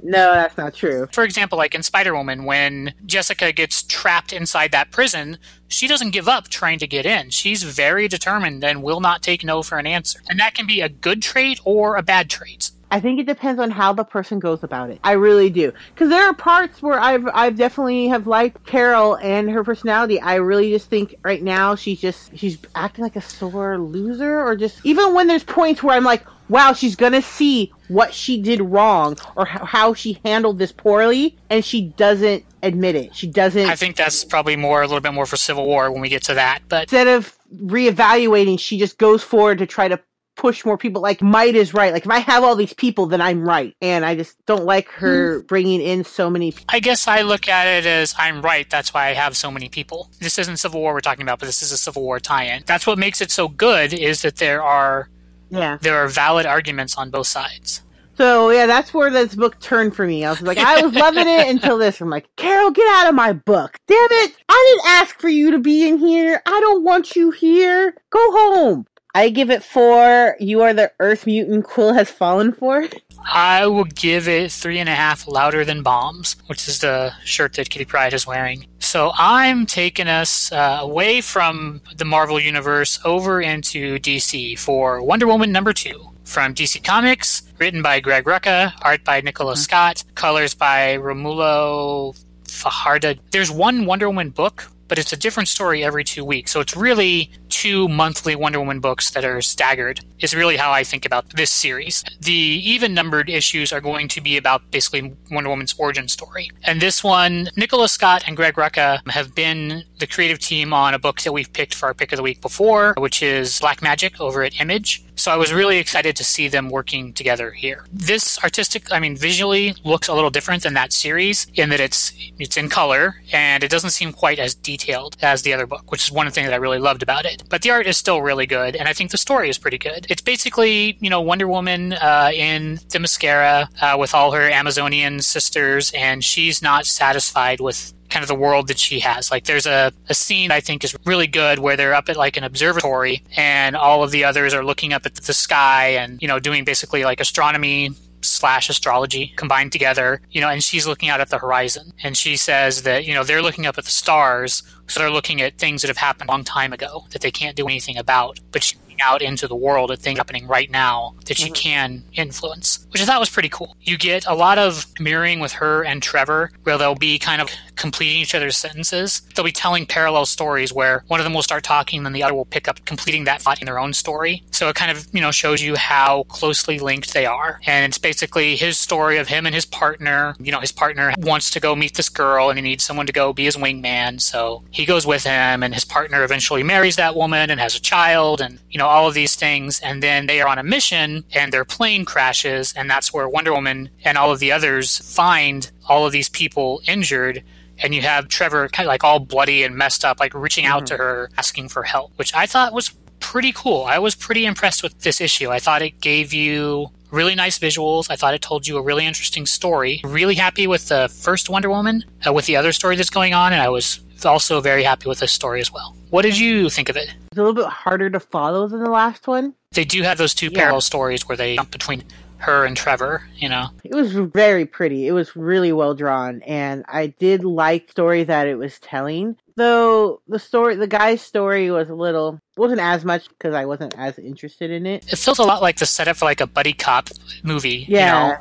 no, 0.02 0.34
that's 0.34 0.56
not 0.56 0.74
true. 0.74 1.08
For 1.12 1.24
example, 1.24 1.58
like 1.58 1.74
in 1.74 1.82
Spider 1.82 2.14
Woman, 2.14 2.44
when 2.44 2.94
Jessica 3.06 3.52
gets 3.52 3.82
trapped 3.82 4.32
inside 4.32 4.72
that 4.72 4.90
prison, 4.90 5.38
she 5.68 5.86
doesn't 5.86 6.10
give 6.10 6.28
up 6.28 6.48
trying 6.48 6.78
to 6.80 6.86
get 6.86 7.06
in. 7.06 7.30
She's 7.30 7.62
very 7.62 8.08
determined 8.08 8.62
and 8.64 8.82
will 8.82 9.00
not 9.00 9.22
take 9.22 9.44
no 9.44 9.62
for 9.62 9.78
an 9.78 9.86
answer. 9.86 10.20
And 10.28 10.38
that 10.40 10.54
can 10.54 10.66
be 10.66 10.80
a 10.80 10.88
good 10.88 11.22
trait 11.22 11.60
or 11.64 11.96
a 11.96 12.02
bad 12.02 12.30
trait. 12.30 12.70
I 12.90 13.00
think 13.00 13.20
it 13.20 13.26
depends 13.26 13.60
on 13.60 13.70
how 13.70 13.92
the 13.92 14.04
person 14.04 14.38
goes 14.38 14.62
about 14.62 14.90
it. 14.90 14.98
I 15.04 15.12
really 15.12 15.50
do. 15.50 15.72
Because 15.94 16.08
there 16.08 16.24
are 16.24 16.34
parts 16.34 16.80
where 16.80 16.98
I've 16.98 17.26
I've 17.34 17.56
definitely 17.56 18.08
have 18.08 18.26
liked 18.26 18.64
Carol 18.64 19.16
and 19.18 19.50
her 19.50 19.62
personality. 19.62 20.20
I 20.20 20.36
really 20.36 20.70
just 20.70 20.88
think 20.88 21.14
right 21.22 21.42
now 21.42 21.74
she's 21.74 22.00
just 22.00 22.36
she's 22.36 22.58
acting 22.74 23.04
like 23.04 23.16
a 23.16 23.20
sore 23.20 23.78
loser 23.78 24.40
or 24.40 24.56
just 24.56 24.80
even 24.84 25.12
when 25.14 25.26
there's 25.26 25.44
points 25.44 25.82
where 25.82 25.96
I'm 25.96 26.04
like, 26.04 26.24
wow, 26.48 26.72
she's 26.72 26.96
gonna 26.96 27.22
see 27.22 27.72
what 27.88 28.12
she 28.12 28.40
did 28.40 28.61
wrong 28.61 29.16
or 29.37 29.44
how 29.44 29.94
she 29.94 30.20
handled 30.24 30.58
this 30.58 30.72
poorly, 30.72 31.37
and 31.50 31.64
she 31.64 31.88
doesn't 31.96 32.44
admit 32.62 32.94
it. 32.94 33.14
She 33.14 33.26
doesn't. 33.26 33.66
I 33.66 33.76
think 33.76 33.96
that's 33.96 34.24
probably 34.24 34.56
more 34.56 34.82
a 34.82 34.87
little 34.87 35.00
bit 35.00 35.14
more 35.14 35.26
for 35.26 35.37
Civil 35.37 35.66
War 35.66 35.90
when 35.90 36.00
we 36.00 36.08
get 36.08 36.22
to 36.24 36.34
that. 36.34 36.61
But 36.68 36.84
instead 36.84 37.08
of 37.08 37.37
reevaluating, 37.54 38.58
she 38.58 38.78
just 38.78 38.98
goes 38.98 39.22
forward 39.22 39.58
to 39.58 39.66
try 39.66 39.88
to 39.88 40.00
push 40.38 40.64
more 40.64 40.78
people. 40.78 41.02
Like 41.02 41.20
might 41.20 41.54
is 41.54 41.74
right. 41.74 41.92
Like 41.92 42.06
if 42.06 42.11
I 42.11 42.20
have 42.20 42.42
all 42.42 42.56
these 42.56 42.72
people, 42.72 43.06
then 43.06 43.20
I'm 43.20 43.42
right. 43.42 43.76
And 43.82 44.06
I 44.06 44.14
just 44.14 44.37
don't 44.46 44.64
like 44.64 44.88
her 44.92 45.40
hmm. 45.40 45.46
bringing 45.46 45.82
in 45.82 46.04
so 46.04 46.30
many. 46.30 46.52
People. 46.52 46.66
I 46.70 46.80
guess 46.80 47.06
I 47.06 47.22
look 47.22 47.48
at 47.48 47.66
it 47.66 47.87
as 47.87 48.14
I'm 48.16 48.40
right. 48.40 48.68
That's 48.70 48.94
why 48.94 49.08
I 49.08 49.14
have 49.14 49.37
so 49.37 49.50
many 49.50 49.68
people. 49.68 50.11
This 50.20 50.38
isn't 50.38 50.56
Civil 50.56 50.80
War 50.80 50.94
we're 50.94 51.00
talking 51.00 51.22
about, 51.22 51.40
but 51.40 51.46
this 51.46 51.61
is 51.61 51.72
a 51.72 51.76
Civil 51.76 52.02
War 52.02 52.20
tie-in. 52.20 52.62
That's 52.64 52.87
what 52.87 52.98
makes 52.98 53.20
it 53.20 53.30
so 53.30 53.48
good. 53.48 53.92
Is 53.92 54.22
that 54.22 54.37
there 54.37 54.62
are 54.62 55.11
yeah 55.50 55.78
there 55.80 55.96
are 55.96 56.08
valid 56.08 56.46
arguments 56.46 56.96
on 56.96 57.11
both 57.11 57.26
sides. 57.26 57.82
So 58.18 58.50
yeah, 58.50 58.66
that's 58.66 58.92
where 58.92 59.11
this 59.11 59.37
book 59.37 59.61
turned 59.61 59.94
for 59.94 60.04
me. 60.04 60.24
I 60.24 60.30
was 60.30 60.42
like, 60.42 60.58
I 60.58 60.82
was 60.82 60.92
loving 60.92 61.28
it 61.28 61.48
until 61.48 61.78
this. 61.78 62.00
I'm 62.00 62.11
like, 62.11 62.28
Carol, 62.34 62.72
get 62.72 62.88
out 62.96 63.08
of 63.08 63.14
my 63.14 63.32
book. 63.32 63.78
Damn 63.87 63.96
it. 64.11 64.37
I 64.48 64.74
didn't 64.76 64.90
ask 64.90 65.20
for 65.20 65.28
you 65.28 65.52
to 65.52 65.61
be 65.61 65.88
in 65.88 65.98
here. 65.98 66.42
I 66.44 66.61
don't 66.61 66.82
want 66.82 67.14
you 67.14 67.30
here. 67.30 67.94
Go 68.11 68.32
home. 68.32 68.87
I 69.14 69.30
give 69.30 69.50
it 69.50 69.62
four. 69.62 70.37
You 70.40 70.62
are 70.62 70.74
the 70.74 70.92
Earth 70.98 71.26
mutant 71.26 71.64
Quill 71.64 71.94
has 71.94 72.11
fallen 72.11 72.52
for. 72.52 72.88
I 73.24 73.66
will 73.66 73.84
give 73.84 74.26
it 74.28 74.50
three 74.50 74.78
and 74.78 74.88
a 74.88 74.94
half 74.94 75.28
louder 75.28 75.64
than 75.64 75.82
bombs, 75.82 76.37
which 76.46 76.68
is 76.68 76.80
the 76.80 77.12
shirt 77.24 77.54
that 77.54 77.70
Kitty 77.70 77.84
Pryde 77.84 78.14
is 78.14 78.26
wearing. 78.26 78.66
So 78.88 79.12
I'm 79.18 79.66
taking 79.66 80.09
us 80.09 80.51
uh, 80.51 80.79
away 80.81 81.20
from 81.20 81.83
the 81.94 82.07
Marvel 82.07 82.40
Universe 82.40 82.98
over 83.05 83.38
into 83.38 83.98
DC 83.98 84.59
for 84.59 85.03
Wonder 85.03 85.27
Woman 85.27 85.53
number 85.53 85.74
two. 85.74 86.09
From 86.24 86.55
DC 86.55 86.83
Comics, 86.83 87.42
written 87.59 87.83
by 87.83 88.01
Greg 88.01 88.24
Rucka, 88.24 88.72
art 88.81 89.05
by 89.05 89.20
Nicola 89.20 89.53
mm-hmm. 89.53 89.61
Scott, 89.61 90.05
colors 90.14 90.55
by 90.55 90.96
Romulo 90.96 92.18
Fajardo. 92.48 93.16
There's 93.31 93.51
one 93.51 93.85
Wonder 93.85 94.09
Woman 94.09 94.31
book 94.31 94.70
but 94.88 94.98
it's 94.98 95.12
a 95.12 95.16
different 95.16 95.48
story 95.48 95.85
every 95.85 96.03
two 96.03 96.24
weeks. 96.24 96.51
So 96.51 96.61
it's 96.61 96.74
really 96.74 97.31
two 97.59 97.88
monthly 97.88 98.37
Wonder 98.37 98.61
Woman 98.61 98.79
books 98.79 99.11
that 99.11 99.25
are 99.25 99.42
staggered, 99.42 99.99
is 100.21 100.33
really 100.33 100.57
how 100.57 100.71
I 100.71 100.85
think 100.85 101.05
about 101.05 101.31
this 101.31 101.51
series. 101.51 102.05
The 102.21 102.33
even 102.33 102.94
numbered 102.94 103.29
issues 103.29 103.73
are 103.73 103.81
going 103.81 104.07
to 104.09 104.21
be 104.21 104.37
about 104.37 104.71
basically 104.71 105.16
Wonder 105.33 105.51
Woman's 105.51 105.75
origin 105.77 106.07
story. 106.07 106.53
And 106.62 106.81
this 106.81 107.03
one, 107.03 107.51
Nicola 107.57 107.88
Scott 107.88 108.23
and 108.29 108.37
Greg 108.37 108.55
Rucka 108.55 109.01
have 109.11 109.35
been 109.35 109.83
the 109.99 110.07
creative 110.07 110.38
team 110.38 110.73
on 110.73 110.94
a 110.94 111.01
book 111.01 111.21
that 111.23 111.33
we've 111.33 111.53
picked 111.53 111.75
for 111.75 111.87
our 111.87 111.94
pick 111.94 112.12
of 112.12 112.16
the 112.16 112.23
week 112.23 112.40
before, 112.40 112.94
which 112.97 113.25
is 113.25 113.59
Black 113.59 113.81
Magick 113.81 114.21
over 114.21 114.44
at 114.44 114.61
Image. 114.61 115.05
So 115.18 115.33
I 115.33 115.37
was 115.37 115.53
really 115.53 115.79
excited 115.79 116.14
to 116.14 116.23
see 116.23 116.47
them 116.47 116.71
working 116.71 117.12
together 117.12 117.51
here. 117.51 117.85
This 117.92 118.38
artistic, 118.44 118.92
I 118.92 119.01
mean, 119.01 119.16
visually 119.16 119.75
looks 119.83 120.07
a 120.07 120.14
little 120.14 120.31
different 120.31 120.62
than 120.62 120.75
that 120.75 120.92
series 120.92 121.49
in 121.55 121.71
that 121.71 121.81
it's 121.81 122.12
it's 122.38 122.57
in 122.57 122.68
color 122.68 123.16
and 123.33 123.64
it 123.64 123.71
doesn't 123.71 123.90
seem 123.90 124.12
quite 124.12 124.38
as 124.38 124.55
detailed 124.55 125.16
as 125.21 125.42
the 125.42 125.53
other 125.53 125.66
book, 125.66 125.90
which 125.90 126.05
is 126.05 126.12
one 126.12 126.29
of 126.29 126.33
the 126.33 126.35
things 126.37 126.47
that 126.47 126.55
I 126.55 126.59
really 126.59 126.79
loved 126.79 127.03
about 127.03 127.25
it. 127.25 127.42
But 127.48 127.62
the 127.62 127.70
art 127.70 127.87
is 127.87 127.96
still 127.96 128.22
really 128.22 128.46
good, 128.46 128.76
and 128.76 128.88
I 128.88 128.92
think 128.92 129.11
the 129.11 129.18
story 129.18 129.48
is 129.48 129.58
pretty 129.58 129.78
good. 129.78 130.06
It's 130.08 130.22
basically 130.22 130.96
you 131.00 131.11
know 131.11 131.20
Wonder 131.20 131.48
Woman 131.48 131.94
uh, 131.94 132.30
in 132.34 132.78
Themyscira 132.88 133.68
uh, 133.80 133.96
with 133.98 134.14
all 134.14 134.32
her 134.32 134.48
Amazonian 134.50 135.20
sisters, 135.20 135.92
and 135.94 136.22
she's 136.24 136.62
not 136.62 136.87
satisfied 136.87 137.61
with 137.61 137.92
kind 138.08 138.22
of 138.22 138.28
the 138.28 138.34
world 138.34 138.68
that 138.68 138.78
she 138.78 139.00
has. 139.00 139.30
Like 139.30 139.44
there's 139.44 139.66
a, 139.66 139.92
a 140.08 140.14
scene 140.14 140.50
I 140.50 140.61
think 140.61 140.84
is 140.84 140.96
really 141.04 141.26
good 141.26 141.58
where 141.58 141.76
they're 141.76 141.94
up 141.94 142.08
at 142.08 142.16
like 142.16 142.37
an 142.37 142.44
observatory 142.44 143.22
and 143.37 143.76
all 143.76 144.02
of 144.02 144.11
the 144.11 144.24
others 144.24 144.54
are 144.54 144.64
looking 144.64 144.92
up 144.92 145.06
at 145.06 145.14
the 145.14 145.34
sky 145.34 145.88
and, 145.90 146.20
you 146.22 146.28
know, 146.28 146.38
doing 146.38 146.64
basically 146.64 147.04
like 147.04 147.20
astronomy 147.20 147.90
slash 148.22 148.68
astrology 148.68 149.33
combined 149.37 149.72
together, 149.72 150.20
you 150.31 150.40
know, 150.40 150.48
and 150.48 150.62
she's 150.62 150.87
looking 150.87 151.09
out 151.09 151.20
at 151.20 151.31
the 151.31 151.38
horizon. 151.38 151.92
And 152.02 152.16
she 152.16 152.37
says 152.37 152.83
that, 152.83 153.07
you 153.07 153.14
know, 153.14 153.24
they're 153.24 153.42
looking 153.42 153.66
up 153.66 153.78
at 153.78 153.85
the 153.85 153.90
stars, 153.90 154.62
so 154.87 155.00
they're 155.00 155.11
looking 155.11 155.40
at 155.40 155.59
things 155.59 155.83
that 155.83 155.88
have 155.88 155.96
happened 155.96 156.28
a 156.28 156.33
long 156.33 156.44
time 156.44 156.72
ago 156.72 157.07
that 157.11 157.22
they 157.22 157.31
can't 157.31 157.57
do 157.57 157.66
anything 157.66 157.96
about. 157.96 158.40
But 158.52 158.62
she 158.62 158.76
out 159.00 159.22
into 159.22 159.48
the 159.48 159.56
world 159.56 159.90
of 159.90 159.98
things 159.98 160.18
happening 160.18 160.46
right 160.46 160.70
now 160.70 161.14
that 161.26 161.38
you 161.38 161.46
mm-hmm. 161.46 161.54
can 161.54 162.04
influence, 162.12 162.87
which 162.90 163.02
I 163.02 163.04
thought 163.04 163.20
was 163.20 163.30
pretty 163.30 163.48
cool. 163.48 163.76
You 163.80 163.96
get 163.96 164.26
a 164.26 164.34
lot 164.34 164.58
of 164.58 164.87
mirroring 165.00 165.40
with 165.40 165.52
her 165.52 165.84
and 165.84 166.02
Trevor, 166.02 166.50
where 166.64 166.78
they'll 166.78 166.94
be 166.94 167.18
kind 167.18 167.40
of 167.40 167.50
completing 167.76 168.20
each 168.20 168.34
other's 168.34 168.56
sentences. 168.56 169.22
They'll 169.34 169.44
be 169.44 169.52
telling 169.52 169.87
parallel 169.87 170.26
stories 170.26 170.72
where 170.72 171.04
one 171.06 171.20
of 171.20 171.24
them 171.24 171.34
will 171.34 171.42
start 171.42 171.64
talking, 171.64 172.02
then 172.02 172.12
the 172.12 172.22
other 172.22 172.34
will 172.34 172.44
pick 172.44 172.68
up 172.68 172.84
completing 172.84 173.24
that 173.24 173.40
thought 173.40 173.61
in 173.61 173.66
their 173.66 173.78
own 173.78 173.92
story. 173.92 174.42
So 174.50 174.68
it 174.68 174.74
kind 174.74 174.90
of, 174.90 175.06
you 175.12 175.20
know, 175.20 175.30
shows 175.30 175.62
you 175.62 175.76
how 175.76 176.24
closely 176.24 176.78
linked 176.78 177.14
they 177.14 177.26
are. 177.26 177.61
And 177.66 177.88
it's 177.88 177.98
basically 177.98 178.56
his 178.56 178.78
story 178.78 179.18
of 179.18 179.28
him 179.28 179.46
and 179.46 179.54
his 179.54 179.64
partner. 179.64 180.34
You 180.40 180.52
know, 180.52 180.61
his 180.61 180.72
partner 180.72 181.14
wants 181.18 181.50
to 181.52 181.61
go 181.61 181.76
meet 181.76 181.94
this 181.94 182.08
girl 182.08 182.50
and 182.50 182.58
he 182.58 182.62
needs 182.62 182.84
someone 182.84 183.06
to 183.06 183.12
go 183.12 183.32
be 183.32 183.44
his 183.44 183.56
wingman. 183.56 184.20
So 184.20 184.64
he 184.70 184.84
goes 184.84 185.06
with 185.06 185.24
him 185.24 185.62
and 185.62 185.72
his 185.72 185.84
partner 185.84 186.24
eventually 186.24 186.62
marries 186.62 186.96
that 186.96 187.14
woman 187.14 187.50
and 187.50 187.61
has 187.61 187.76
a 187.76 187.80
child 187.80 188.40
and, 188.40 188.58
you 188.70 188.78
know, 188.78 188.88
all 188.88 189.07
of 189.07 189.14
these 189.14 189.37
things, 189.37 189.81
and 189.81 190.03
then 190.03 190.27
they 190.27 190.40
are 190.40 190.48
on 190.48 190.59
a 190.59 190.62
mission 190.62 191.24
and 191.35 191.53
their 191.53 191.64
plane 191.64 192.05
crashes, 192.05 192.72
and 192.77 192.90
that's 192.90 193.12
where 193.12 193.29
Wonder 193.29 193.53
Woman 193.53 193.90
and 194.05 194.18
all 194.18 194.33
of 194.33 194.40
the 194.40 194.53
others 194.53 194.98
find 195.14 195.70
all 195.88 196.07
of 196.07 196.12
these 196.12 196.29
people 196.29 196.81
injured. 196.87 197.42
And 197.81 197.94
you 197.94 198.03
have 198.03 198.27
Trevor 198.27 198.68
kind 198.68 198.87
of 198.87 198.88
like 198.88 199.05
all 199.05 199.20
bloody 199.20 199.62
and 199.62 199.77
messed 199.77 200.05
up, 200.05 200.18
like 200.18 200.35
reaching 200.35 200.66
out 200.66 200.85
mm-hmm. 200.85 200.96
to 200.96 200.96
her, 200.96 201.31
asking 201.38 201.68
for 201.68 201.85
help, 201.85 202.12
which 202.16 202.35
I 202.35 202.46
thought 202.46 202.72
was 202.72 202.90
pretty 203.20 203.53
cool. 203.53 203.85
I 203.85 203.98
was 203.98 204.14
pretty 204.14 204.46
impressed 204.46 204.83
with 204.83 204.98
this 205.01 205.20
issue. 205.20 205.51
I 205.51 205.59
thought 205.59 205.83
it 205.83 206.01
gave 206.01 206.33
you 206.33 206.88
really 207.11 207.35
nice 207.35 207.59
visuals. 207.59 208.11
I 208.11 208.16
thought 208.16 208.35
it 208.35 208.42
told 208.42 208.66
you 208.66 208.79
a 208.79 208.83
really 208.83 209.07
interesting 209.07 209.46
story. 209.46 210.01
Really 210.05 210.35
happy 210.35 210.66
with 210.66 210.88
the 210.88 211.09
first 211.09 211.48
Wonder 211.48 211.70
Woman, 211.70 212.05
uh, 212.27 212.33
with 212.33 212.46
the 212.46 212.57
other 212.57 212.72
story 212.72 212.96
that's 212.96 213.11
going 213.11 213.35
on, 213.35 213.53
and 213.53 213.62
I 213.62 213.68
was 213.68 214.01
also 214.24 214.61
very 214.61 214.83
happy 214.83 215.09
with 215.09 215.20
this 215.20 215.33
story 215.33 215.61
as 215.61 215.72
well. 215.72 215.94
What 216.11 216.23
did 216.23 216.38
you 216.38 216.71
think 216.71 216.88
of 216.88 216.97
it? 216.97 217.09
It's 217.31 217.38
a 217.38 217.42
little 217.42 217.55
bit 217.55 217.66
harder 217.66 218.09
to 218.11 218.21
follow 218.21 218.66
than 218.66 218.83
the 218.83 218.90
last 218.90 219.27
one. 219.27 219.55
They 219.73 219.85
do 219.85 220.03
have 220.03 220.18
those 220.18 220.35
two 220.35 220.49
yeah. 220.51 220.61
parallel 220.61 220.81
stories 220.81 221.29
where 221.29 221.37
they 221.37 221.57
jump 221.57 221.71
between 221.71 222.05
her 222.38 222.64
and 222.64 222.77
Trevor, 222.77 223.29
you 223.37 223.49
know. 223.49 223.68
It 223.85 223.94
was 223.94 224.12
very 224.12 224.64
pretty. 224.64 225.07
It 225.07 225.12
was 225.12 225.37
really 225.37 225.73
well 225.73 225.94
drawn 225.94 226.40
and 226.42 226.85
I 226.88 227.09
did 227.09 227.44
like 227.44 227.90
story 227.90 228.25
that 228.25 228.47
it 228.47 228.55
was 228.55 228.79
telling. 228.79 229.37
Though 229.57 230.23
the 230.29 230.38
story 230.38 230.77
the 230.77 230.87
guy's 230.87 231.21
story 231.21 231.71
was 231.71 231.90
a 231.90 231.94
little 231.94 232.40
wasn't 232.57 232.81
as 232.81 233.05
much 233.05 233.29
because 233.29 233.55
I 233.55 233.66
wasn't 233.66 233.94
as 233.99 234.18
interested 234.18 234.71
in 234.71 234.87
it. 234.87 235.12
It 235.12 235.16
feels 235.16 235.40
a 235.40 235.44
lot 235.44 235.62
like 235.62 235.79
the 235.79 235.87
setup 235.87 236.16
for 236.16 236.27
like 236.27 236.40
a 236.40 236.47
buddy 236.47 236.73
cop 236.73 237.11
movie, 237.42 237.85
yeah. 237.88 237.99
you 237.99 238.33
know 238.33 238.38